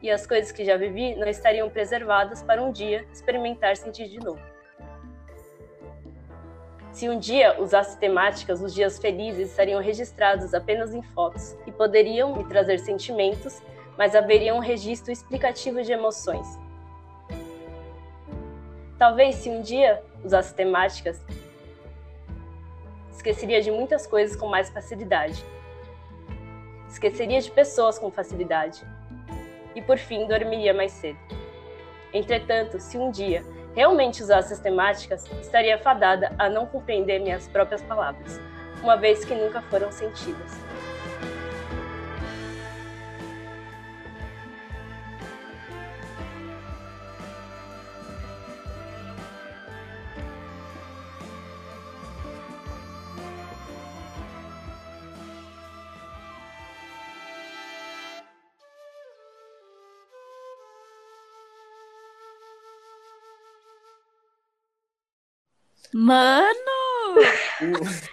E 0.00 0.10
as 0.10 0.26
coisas 0.26 0.52
que 0.52 0.64
já 0.64 0.76
vivi 0.76 1.16
não 1.16 1.26
estariam 1.26 1.68
preservadas 1.68 2.40
para 2.40 2.62
um 2.62 2.70
dia 2.70 3.04
experimentar 3.12 3.76
sentir 3.76 4.08
de 4.08 4.20
novo. 4.20 4.53
Se 6.94 7.08
um 7.08 7.18
dia 7.18 7.60
usasse 7.60 7.98
temáticas, 7.98 8.62
os 8.62 8.72
dias 8.72 9.00
felizes 9.00 9.50
estariam 9.50 9.82
registrados 9.82 10.54
apenas 10.54 10.94
em 10.94 11.02
fotos 11.02 11.56
e 11.66 11.72
poderiam 11.72 12.36
me 12.36 12.44
trazer 12.44 12.78
sentimentos, 12.78 13.60
mas 13.98 14.14
haveria 14.14 14.54
um 14.54 14.60
registro 14.60 15.10
explicativo 15.10 15.82
de 15.82 15.90
emoções. 15.90 16.46
Talvez 18.96 19.34
se 19.34 19.50
um 19.50 19.60
dia 19.60 20.00
usasse 20.24 20.54
temáticas, 20.54 21.20
esqueceria 23.10 23.60
de 23.60 23.72
muitas 23.72 24.06
coisas 24.06 24.36
com 24.36 24.46
mais 24.46 24.70
facilidade. 24.70 25.44
Esqueceria 26.88 27.40
de 27.40 27.50
pessoas 27.50 27.98
com 27.98 28.08
facilidade. 28.08 28.86
E 29.74 29.82
por 29.82 29.98
fim, 29.98 30.28
dormiria 30.28 30.72
mais 30.72 30.92
cedo. 30.92 31.18
Entretanto, 32.12 32.78
se 32.78 32.96
um 32.96 33.10
dia 33.10 33.44
realmente 33.74 34.22
usasse 34.22 34.52
as 34.52 34.60
temáticas, 34.60 35.24
estaria 35.40 35.78
fadada 35.78 36.32
a 36.38 36.48
não 36.48 36.66
compreender 36.66 37.18
minhas 37.18 37.48
próprias 37.48 37.82
palavras, 37.82 38.40
uma 38.82 38.96
vez 38.96 39.24
que 39.24 39.34
nunca 39.34 39.60
foram 39.62 39.90
sentidas. 39.90 40.52
Mano! 65.94 66.50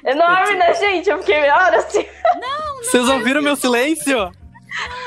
Enorme, 0.06 0.56
né, 0.56 0.74
gente? 0.76 1.10
Eu 1.10 1.18
fiquei 1.18 1.42
meia 1.42 1.56
hora 1.56 1.78
assim. 1.78 2.06
Não, 2.40 2.76
não. 2.76 2.84
Vocês 2.84 3.10
ouviram 3.10 3.42
meu 3.42 3.56
silêncio? 3.56 4.18
Não, 4.18 4.32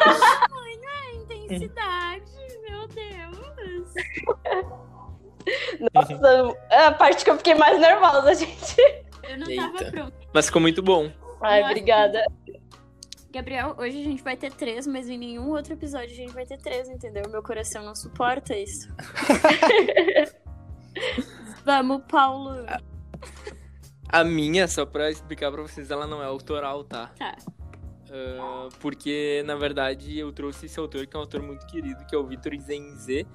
não 0.04 0.90
é 0.90 1.14
intensidade, 1.14 2.24
meu 2.68 2.88
Deus. 2.88 3.94
Nossa, 5.94 6.58
é 6.68 6.86
a 6.86 6.92
parte 6.92 7.24
que 7.24 7.30
eu 7.30 7.36
fiquei 7.36 7.54
mais 7.54 7.78
nervosa, 7.78 8.34
gente. 8.34 8.76
Eu 9.22 9.38
não 9.38 9.48
Eita. 9.48 9.70
tava 9.70 9.90
pronta. 9.92 10.14
Mas 10.32 10.46
ficou 10.46 10.60
muito 10.60 10.82
bom. 10.82 11.12
Ai, 11.42 11.60
Nossa. 11.60 11.72
obrigada. 11.72 12.24
Gabriel, 13.30 13.76
hoje 13.78 14.00
a 14.00 14.04
gente 14.04 14.22
vai 14.22 14.36
ter 14.36 14.52
três, 14.52 14.84
mas 14.84 15.08
em 15.08 15.18
nenhum 15.18 15.50
outro 15.50 15.74
episódio 15.74 16.10
a 16.10 16.16
gente 16.16 16.32
vai 16.32 16.44
ter 16.44 16.58
três, 16.58 16.88
entendeu? 16.88 17.22
Meu 17.30 17.42
coração 17.42 17.84
não 17.84 17.94
suporta 17.94 18.56
isso. 18.56 18.88
Vamos, 21.64 22.02
Paulo. 22.08 22.66
A 24.08 24.22
minha, 24.22 24.68
só 24.68 24.84
pra 24.84 25.10
explicar 25.10 25.50
pra 25.50 25.62
vocês, 25.62 25.90
ela 25.90 26.06
não 26.06 26.22
é 26.22 26.26
autoral, 26.26 26.84
tá? 26.84 27.08
Tá. 27.18 27.36
Ah, 28.10 28.68
porque, 28.80 29.42
na 29.44 29.56
verdade, 29.56 30.18
eu 30.18 30.30
trouxe 30.32 30.66
esse 30.66 30.78
autor, 30.78 31.06
que 31.06 31.16
é 31.16 31.18
um 31.18 31.22
autor 31.22 31.42
muito 31.42 31.66
querido, 31.66 32.04
que 32.06 32.14
é 32.14 32.18
o 32.18 32.26
Vitor 32.26 32.56
Zenze, 32.60 33.26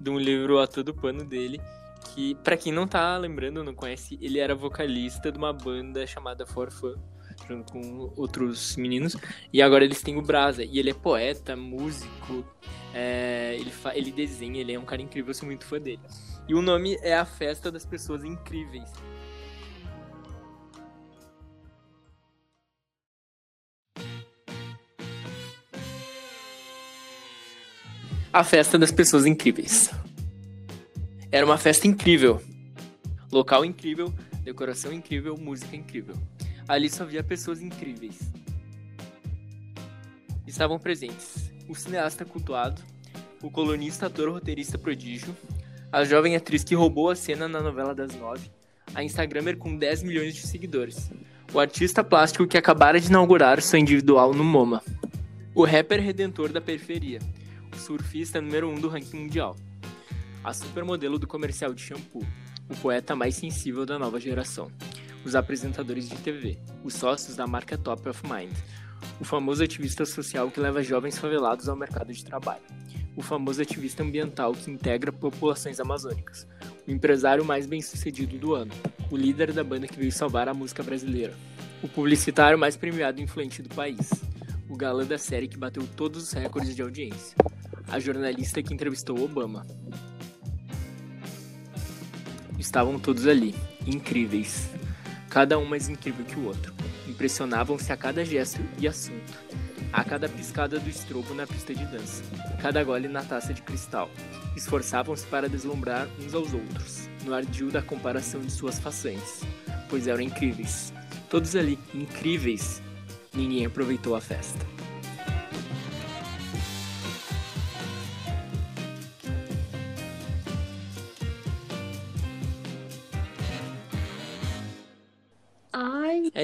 de 0.00 0.10
um 0.10 0.18
livro 0.18 0.58
A 0.58 0.66
Todo 0.66 0.92
Pano 0.92 1.24
dele. 1.24 1.60
Que, 2.12 2.34
pra 2.36 2.56
quem 2.56 2.72
não 2.72 2.86
tá 2.86 3.16
lembrando, 3.16 3.62
não 3.62 3.74
conhece, 3.74 4.18
ele 4.20 4.38
era 4.38 4.54
vocalista 4.54 5.30
de 5.30 5.38
uma 5.38 5.52
banda 5.52 6.06
chamada 6.06 6.44
Forfã, 6.44 6.94
junto 7.48 7.72
com 7.72 8.12
outros 8.16 8.76
meninos. 8.76 9.16
E 9.52 9.62
agora 9.62 9.84
eles 9.84 10.02
têm 10.02 10.16
o 10.18 10.22
Brasa. 10.22 10.64
E 10.64 10.78
ele 10.78 10.90
é 10.90 10.94
poeta, 10.94 11.54
músico, 11.54 12.44
é, 12.92 13.56
ele, 13.58 13.72
ele 13.94 14.10
desenha, 14.10 14.60
ele 14.60 14.72
é 14.72 14.78
um 14.78 14.84
cara 14.84 15.00
incrível, 15.00 15.30
eu 15.30 15.34
sou 15.34 15.46
muito 15.46 15.64
fã 15.64 15.80
dele. 15.80 16.00
E 16.46 16.54
o 16.54 16.60
nome 16.60 16.98
é 17.00 17.16
A 17.16 17.24
Festa 17.24 17.72
das 17.72 17.86
Pessoas 17.86 18.22
Incríveis. 18.22 18.90
A 28.30 28.44
Festa 28.44 28.78
das 28.78 28.92
Pessoas 28.92 29.24
Incríveis. 29.24 29.90
Era 31.32 31.46
uma 31.46 31.56
festa 31.56 31.86
incrível. 31.86 32.42
Local 33.32 33.64
incrível, 33.64 34.12
decoração 34.42 34.92
incrível, 34.92 35.38
música 35.38 35.74
incrível. 35.74 36.14
Ali 36.68 36.90
só 36.90 37.04
havia 37.04 37.24
pessoas 37.24 37.62
incríveis. 37.62 38.18
Estavam 40.46 40.78
presentes 40.78 41.50
o 41.66 41.74
cineasta 41.74 42.24
cultuado, 42.24 42.82
o 43.42 43.50
colunista, 43.50 44.06
ator, 44.06 44.30
roteirista 44.30 44.76
prodígio, 44.76 45.34
a 45.94 46.04
jovem 46.04 46.34
atriz 46.34 46.64
que 46.64 46.74
roubou 46.74 47.08
a 47.08 47.14
cena 47.14 47.46
na 47.46 47.60
novela 47.60 47.94
das 47.94 48.12
nove, 48.16 48.50
a 48.96 49.04
Instagramer 49.04 49.56
com 49.56 49.76
10 49.76 50.02
milhões 50.02 50.34
de 50.34 50.44
seguidores, 50.44 51.08
o 51.52 51.60
artista 51.60 52.02
plástico 52.02 52.48
que 52.48 52.58
acabara 52.58 52.98
de 52.98 53.06
inaugurar 53.06 53.62
sua 53.62 53.78
individual 53.78 54.34
no 54.34 54.42
MoMA, 54.42 54.82
o 55.54 55.64
rapper 55.64 56.00
redentor 56.00 56.48
da 56.48 56.60
periferia, 56.60 57.20
o 57.72 57.76
surfista 57.76 58.40
número 58.40 58.68
um 58.68 58.74
do 58.74 58.88
ranking 58.88 59.18
mundial, 59.18 59.54
a 60.42 60.52
supermodelo 60.52 61.16
do 61.16 61.28
comercial 61.28 61.72
de 61.72 61.82
shampoo, 61.82 62.26
o 62.68 62.74
poeta 62.74 63.14
mais 63.14 63.36
sensível 63.36 63.86
da 63.86 63.96
nova 63.96 64.18
geração, 64.18 64.72
os 65.24 65.36
apresentadores 65.36 66.08
de 66.08 66.16
TV, 66.16 66.58
os 66.82 66.94
sócios 66.94 67.36
da 67.36 67.46
marca 67.46 67.78
Top 67.78 68.08
of 68.08 68.20
Mind, 68.24 68.50
o 69.20 69.24
famoso 69.24 69.62
ativista 69.62 70.04
social 70.04 70.50
que 70.50 70.60
leva 70.60 70.82
jovens 70.82 71.18
favelados 71.18 71.68
ao 71.68 71.76
mercado 71.76 72.12
de 72.12 72.24
trabalho, 72.24 72.62
o 73.16 73.22
famoso 73.22 73.62
ativista 73.62 74.02
ambiental 74.02 74.52
que 74.52 74.70
integra 74.70 75.12
populações 75.12 75.78
amazônicas, 75.80 76.46
o 76.86 76.90
empresário 76.90 77.44
mais 77.44 77.66
bem-sucedido 77.66 78.36
do 78.38 78.54
ano, 78.54 78.72
o 79.10 79.16
líder 79.16 79.52
da 79.52 79.62
banda 79.62 79.86
que 79.86 79.98
veio 79.98 80.12
salvar 80.12 80.48
a 80.48 80.54
música 80.54 80.82
brasileira, 80.82 81.34
o 81.82 81.88
publicitário 81.88 82.58
mais 82.58 82.76
premiado 82.76 83.20
e 83.20 83.24
influente 83.24 83.62
do 83.62 83.68
país, 83.74 84.10
o 84.68 84.76
galã 84.76 85.04
da 85.04 85.18
série 85.18 85.48
que 85.48 85.56
bateu 85.56 85.86
todos 85.96 86.22
os 86.24 86.32
recordes 86.32 86.74
de 86.74 86.82
audiência, 86.82 87.36
a 87.88 87.98
jornalista 88.00 88.62
que 88.62 88.74
entrevistou 88.74 89.22
Obama. 89.22 89.66
Estavam 92.58 92.98
todos 92.98 93.26
ali, 93.26 93.54
incríveis, 93.86 94.68
cada 95.28 95.58
um 95.58 95.64
mais 95.64 95.88
incrível 95.88 96.24
que 96.24 96.38
o 96.38 96.46
outro. 96.46 96.72
Impressionavam-se 97.14 97.92
a 97.92 97.96
cada 97.96 98.24
gesto 98.24 98.60
e 98.76 98.88
assunto, 98.88 99.38
a 99.92 100.02
cada 100.02 100.28
piscada 100.28 100.80
do 100.80 100.90
estrobo 100.90 101.32
na 101.32 101.46
pista 101.46 101.72
de 101.72 101.86
dança, 101.86 102.24
cada 102.60 102.82
gole 102.82 103.06
na 103.06 103.22
taça 103.22 103.54
de 103.54 103.62
cristal. 103.62 104.10
Esforçavam-se 104.56 105.24
para 105.26 105.48
deslumbrar 105.48 106.08
uns 106.20 106.34
aos 106.34 106.52
outros, 106.52 107.08
no 107.24 107.32
ardil 107.32 107.70
da 107.70 107.80
comparação 107.80 108.40
de 108.40 108.50
suas 108.50 108.80
façanhas, 108.80 109.42
pois 109.88 110.08
eram 110.08 110.22
incríveis. 110.22 110.92
Todos 111.30 111.54
ali, 111.54 111.78
incríveis. 111.94 112.82
Ninguém 113.32 113.64
aproveitou 113.64 114.16
a 114.16 114.20
festa. 114.20 114.66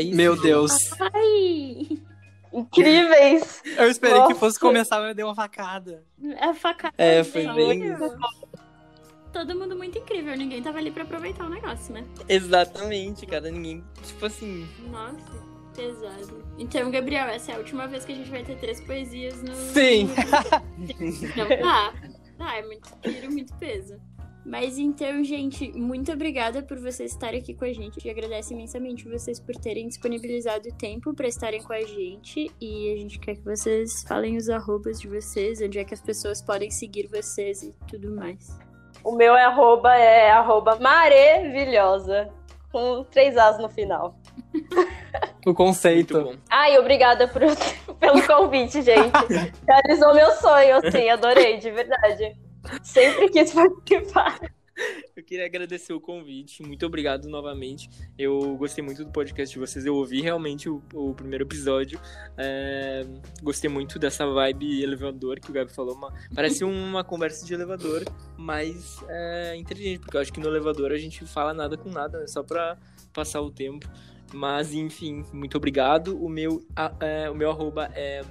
É 0.01 0.03
isso. 0.03 0.16
Meu 0.16 0.40
Deus. 0.40 0.72
ai. 1.01 1.98
Incríveis! 2.53 3.62
Eu 3.76 3.88
esperei 3.88 4.16
que 4.16 4.28
Nossa. 4.28 4.34
fosse 4.34 4.59
começar, 4.59 4.98
mas 4.98 5.11
eu 5.11 5.14
dei 5.14 5.24
uma 5.24 5.34
facada. 5.34 6.03
É 6.38 6.53
facada. 6.53 6.94
É, 6.98 7.22
foi 7.22 7.46
bem- 7.46 7.94
Todo 9.32 9.55
mundo 9.57 9.76
muito 9.76 9.96
incrível, 9.96 10.36
ninguém 10.36 10.61
tava 10.61 10.78
ali 10.78 10.90
pra 10.90 11.05
aproveitar 11.05 11.46
o 11.46 11.48
negócio, 11.48 11.94
né? 11.94 12.05
Exatamente, 12.28 13.24
cara. 13.26 13.48
Ninguém. 13.51 13.84
Tipo 14.05 14.26
assim. 14.26 14.66
Nossa, 14.90 15.16
pesado. 15.76 16.44
Então, 16.59 16.90
Gabriel, 16.90 17.28
essa 17.28 17.53
é 17.53 17.55
a 17.55 17.59
última 17.59 17.86
vez 17.86 18.05
que 18.05 18.11
a 18.11 18.14
gente 18.16 18.28
vai 18.28 18.42
ter 18.42 18.57
três 18.59 18.80
poesias 18.80 19.40
no. 19.42 19.55
Sim. 19.55 20.11
Não 21.36 21.48
dá. 21.62 21.92
Dá, 22.36 22.57
é 22.57 22.62
muito 22.66 22.88
tiro, 23.03 23.30
muito 23.30 23.55
peso. 23.59 24.01
Mas 24.45 24.78
então, 24.78 25.22
gente, 25.22 25.70
muito 25.72 26.11
obrigada 26.11 26.62
por 26.62 26.78
vocês 26.78 27.12
estarem 27.12 27.41
aqui 27.41 27.55
com 27.55 27.64
a 27.64 27.72
gente. 27.72 28.05
Eu 28.05 28.11
agradeço 28.12 28.53
imensamente 28.55 29.07
vocês 29.09 29.38
por 29.38 29.55
terem 29.57 29.86
disponibilizado 29.86 30.68
o 30.68 30.74
tempo 30.74 31.14
para 31.14 31.28
estarem 31.28 31.62
com 31.62 31.72
a 31.72 31.82
gente. 31.82 32.51
E 32.61 32.93
a 32.93 32.97
gente 32.97 33.18
quer 33.18 33.34
que 33.36 33.45
vocês 33.45 34.03
falem 34.09 34.36
os 34.36 34.49
arrobas 34.49 34.99
de 34.99 35.09
vocês, 35.09 35.61
onde 35.61 35.78
é 35.78 35.84
que 35.84 35.93
as 35.95 36.01
pessoas 36.01 36.41
podem 36.43 36.70
seguir 36.70 37.07
vocês 37.09 37.62
e 37.62 37.74
tudo 37.86 38.11
mais. 38.16 38.59
O 39.05 39.12
meu 39.12 39.34
é 39.34 39.45
arroba, 39.45 39.95
é 39.95 40.30
arroba 40.30 40.78
maravilhosa. 40.78 42.28
Com 42.72 43.05
três 43.05 43.36
As 43.36 43.59
no 43.59 43.68
final. 43.68 44.16
O 45.47 45.55
conceito. 45.55 46.38
Ai, 46.51 46.78
obrigada 46.78 47.26
por- 47.26 47.41
pelo 47.99 48.26
convite, 48.26 48.82
gente. 48.82 49.11
Realizou 49.66 50.14
meu 50.14 50.30
sonho, 50.32 50.76
assim, 50.76 51.09
adorei, 51.09 51.57
de 51.57 51.70
verdade. 51.70 52.36
Sempre 52.83 53.29
quis 53.31 53.53
participar. 53.53 54.41
Eu 55.14 55.23
queria 55.23 55.45
agradecer 55.45 55.93
o 55.93 56.01
convite. 56.01 56.62
Muito 56.62 56.87
obrigado 56.87 57.29
novamente. 57.29 57.91
Eu 58.18 58.57
gostei 58.57 58.83
muito 58.83 59.05
do 59.05 59.11
podcast 59.12 59.53
de 59.53 59.59
vocês. 59.61 59.85
Eu 59.85 59.95
ouvi 59.95 60.23
realmente 60.23 60.71
o, 60.71 60.83
o 60.95 61.12
primeiro 61.14 61.45
episódio. 61.45 62.01
É, 62.39 63.05
gostei 63.43 63.68
muito 63.68 63.99
dessa 63.99 64.27
vibe 64.27 64.83
elevador 64.83 65.39
que 65.39 65.51
o 65.51 65.53
Gabi 65.53 65.71
falou. 65.71 65.95
Uma- 65.95 66.14
parece 66.35 66.64
uma 66.64 67.05
conversa 67.05 67.45
de 67.45 67.53
elevador, 67.53 68.05
mas 68.39 69.05
é 69.09 69.55
inteligente, 69.57 70.01
porque 70.01 70.16
eu 70.16 70.21
acho 70.23 70.33
que 70.33 70.41
no 70.41 70.49
elevador 70.49 70.93
a 70.93 70.97
gente 70.97 71.27
fala 71.27 71.53
nada 71.53 71.77
com 71.77 71.91
nada, 71.91 72.18
né? 72.21 72.27
Só 72.27 72.43
pra 72.43 72.79
passar 73.12 73.43
o 73.43 73.51
tempo. 73.51 73.87
Mas, 74.33 74.73
enfim, 74.73 75.27
muito 75.33 75.59
obrigado. 75.59 76.16
O 76.25 76.29
meu, 76.29 76.64
a- 76.75 76.95
é, 77.01 77.29
o 77.29 77.35
meu 77.35 77.51
arroba 77.51 77.91
é 77.95 78.23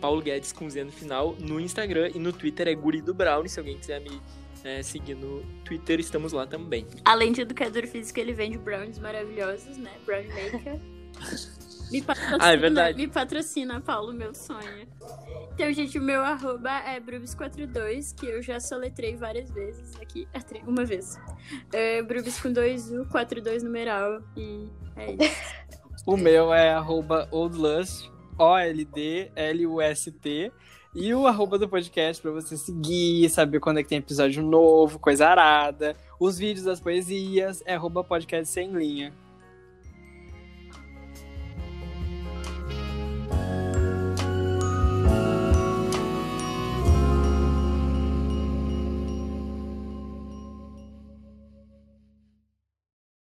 Paulo 0.00 0.22
Guedes 0.22 0.52
com 0.52 0.68
Z 0.68 0.84
no 0.84 0.92
final 0.92 1.34
no 1.38 1.60
Instagram 1.60 2.10
e 2.14 2.18
no 2.18 2.32
Twitter 2.32 2.68
é 2.68 2.74
Guri 2.74 3.00
do 3.00 3.12
Brown. 3.14 3.46
Se 3.48 3.58
alguém 3.58 3.78
quiser 3.78 4.00
me 4.00 4.20
é, 4.64 4.82
seguir 4.82 5.14
no 5.14 5.42
Twitter, 5.64 6.00
estamos 6.00 6.32
lá 6.32 6.46
também. 6.46 6.86
Além 7.04 7.32
de 7.32 7.42
educador 7.42 7.86
físico, 7.86 8.18
ele 8.20 8.32
vende 8.32 8.58
brownies 8.58 8.98
maravilhosos, 8.98 9.76
né? 9.76 9.90
Brownie 10.06 10.28
Maker. 10.28 10.80
Me 11.90 12.02
patrocina, 12.02 12.38
Ah, 12.40 12.52
é 12.52 12.56
verdade. 12.56 12.98
Me 12.98 13.08
patrocina, 13.08 13.80
Paulo, 13.80 14.12
meu 14.12 14.34
sonho. 14.34 14.86
Então, 15.54 15.72
gente, 15.72 15.98
o 15.98 16.02
meu 16.02 16.20
arroba 16.22 16.70
é 16.80 17.00
Brubis42, 17.00 18.14
que 18.14 18.26
eu 18.26 18.42
já 18.42 18.60
soletrei 18.60 19.16
várias 19.16 19.50
vezes 19.50 19.96
aqui. 19.96 20.28
Ah, 20.34 20.40
Uma 20.66 20.84
vez. 20.84 21.18
É, 21.72 22.02
Brubis 22.02 22.40
com 22.40 22.50
2U, 22.52 23.08
42 23.08 23.62
numeral. 23.62 24.20
E 24.36 24.68
é 24.96 25.12
isso. 25.12 25.58
O 26.06 26.16
meu 26.16 26.54
é 26.54 26.70
arroba 26.72 27.28
oldlust, 27.30 28.08
O-L-D-L-U-S-T. 28.38 29.32
E 30.94 31.12
o 31.14 31.26
arroba 31.26 31.58
do 31.58 31.68
podcast 31.68 32.22
pra 32.22 32.30
você 32.30 32.56
seguir, 32.56 33.28
saber 33.28 33.60
quando 33.60 33.78
é 33.78 33.82
que 33.82 33.88
tem 33.90 33.98
episódio 33.98 34.42
novo, 34.42 34.98
coisa 34.98 35.28
arada. 35.28 35.94
Os 36.18 36.38
vídeos 36.38 36.64
das 36.64 36.80
poesias 36.80 37.62
é 37.66 37.74
arroba 37.74 38.02
podcast 38.02 38.52
sem 38.52 38.72
linha. 38.72 39.12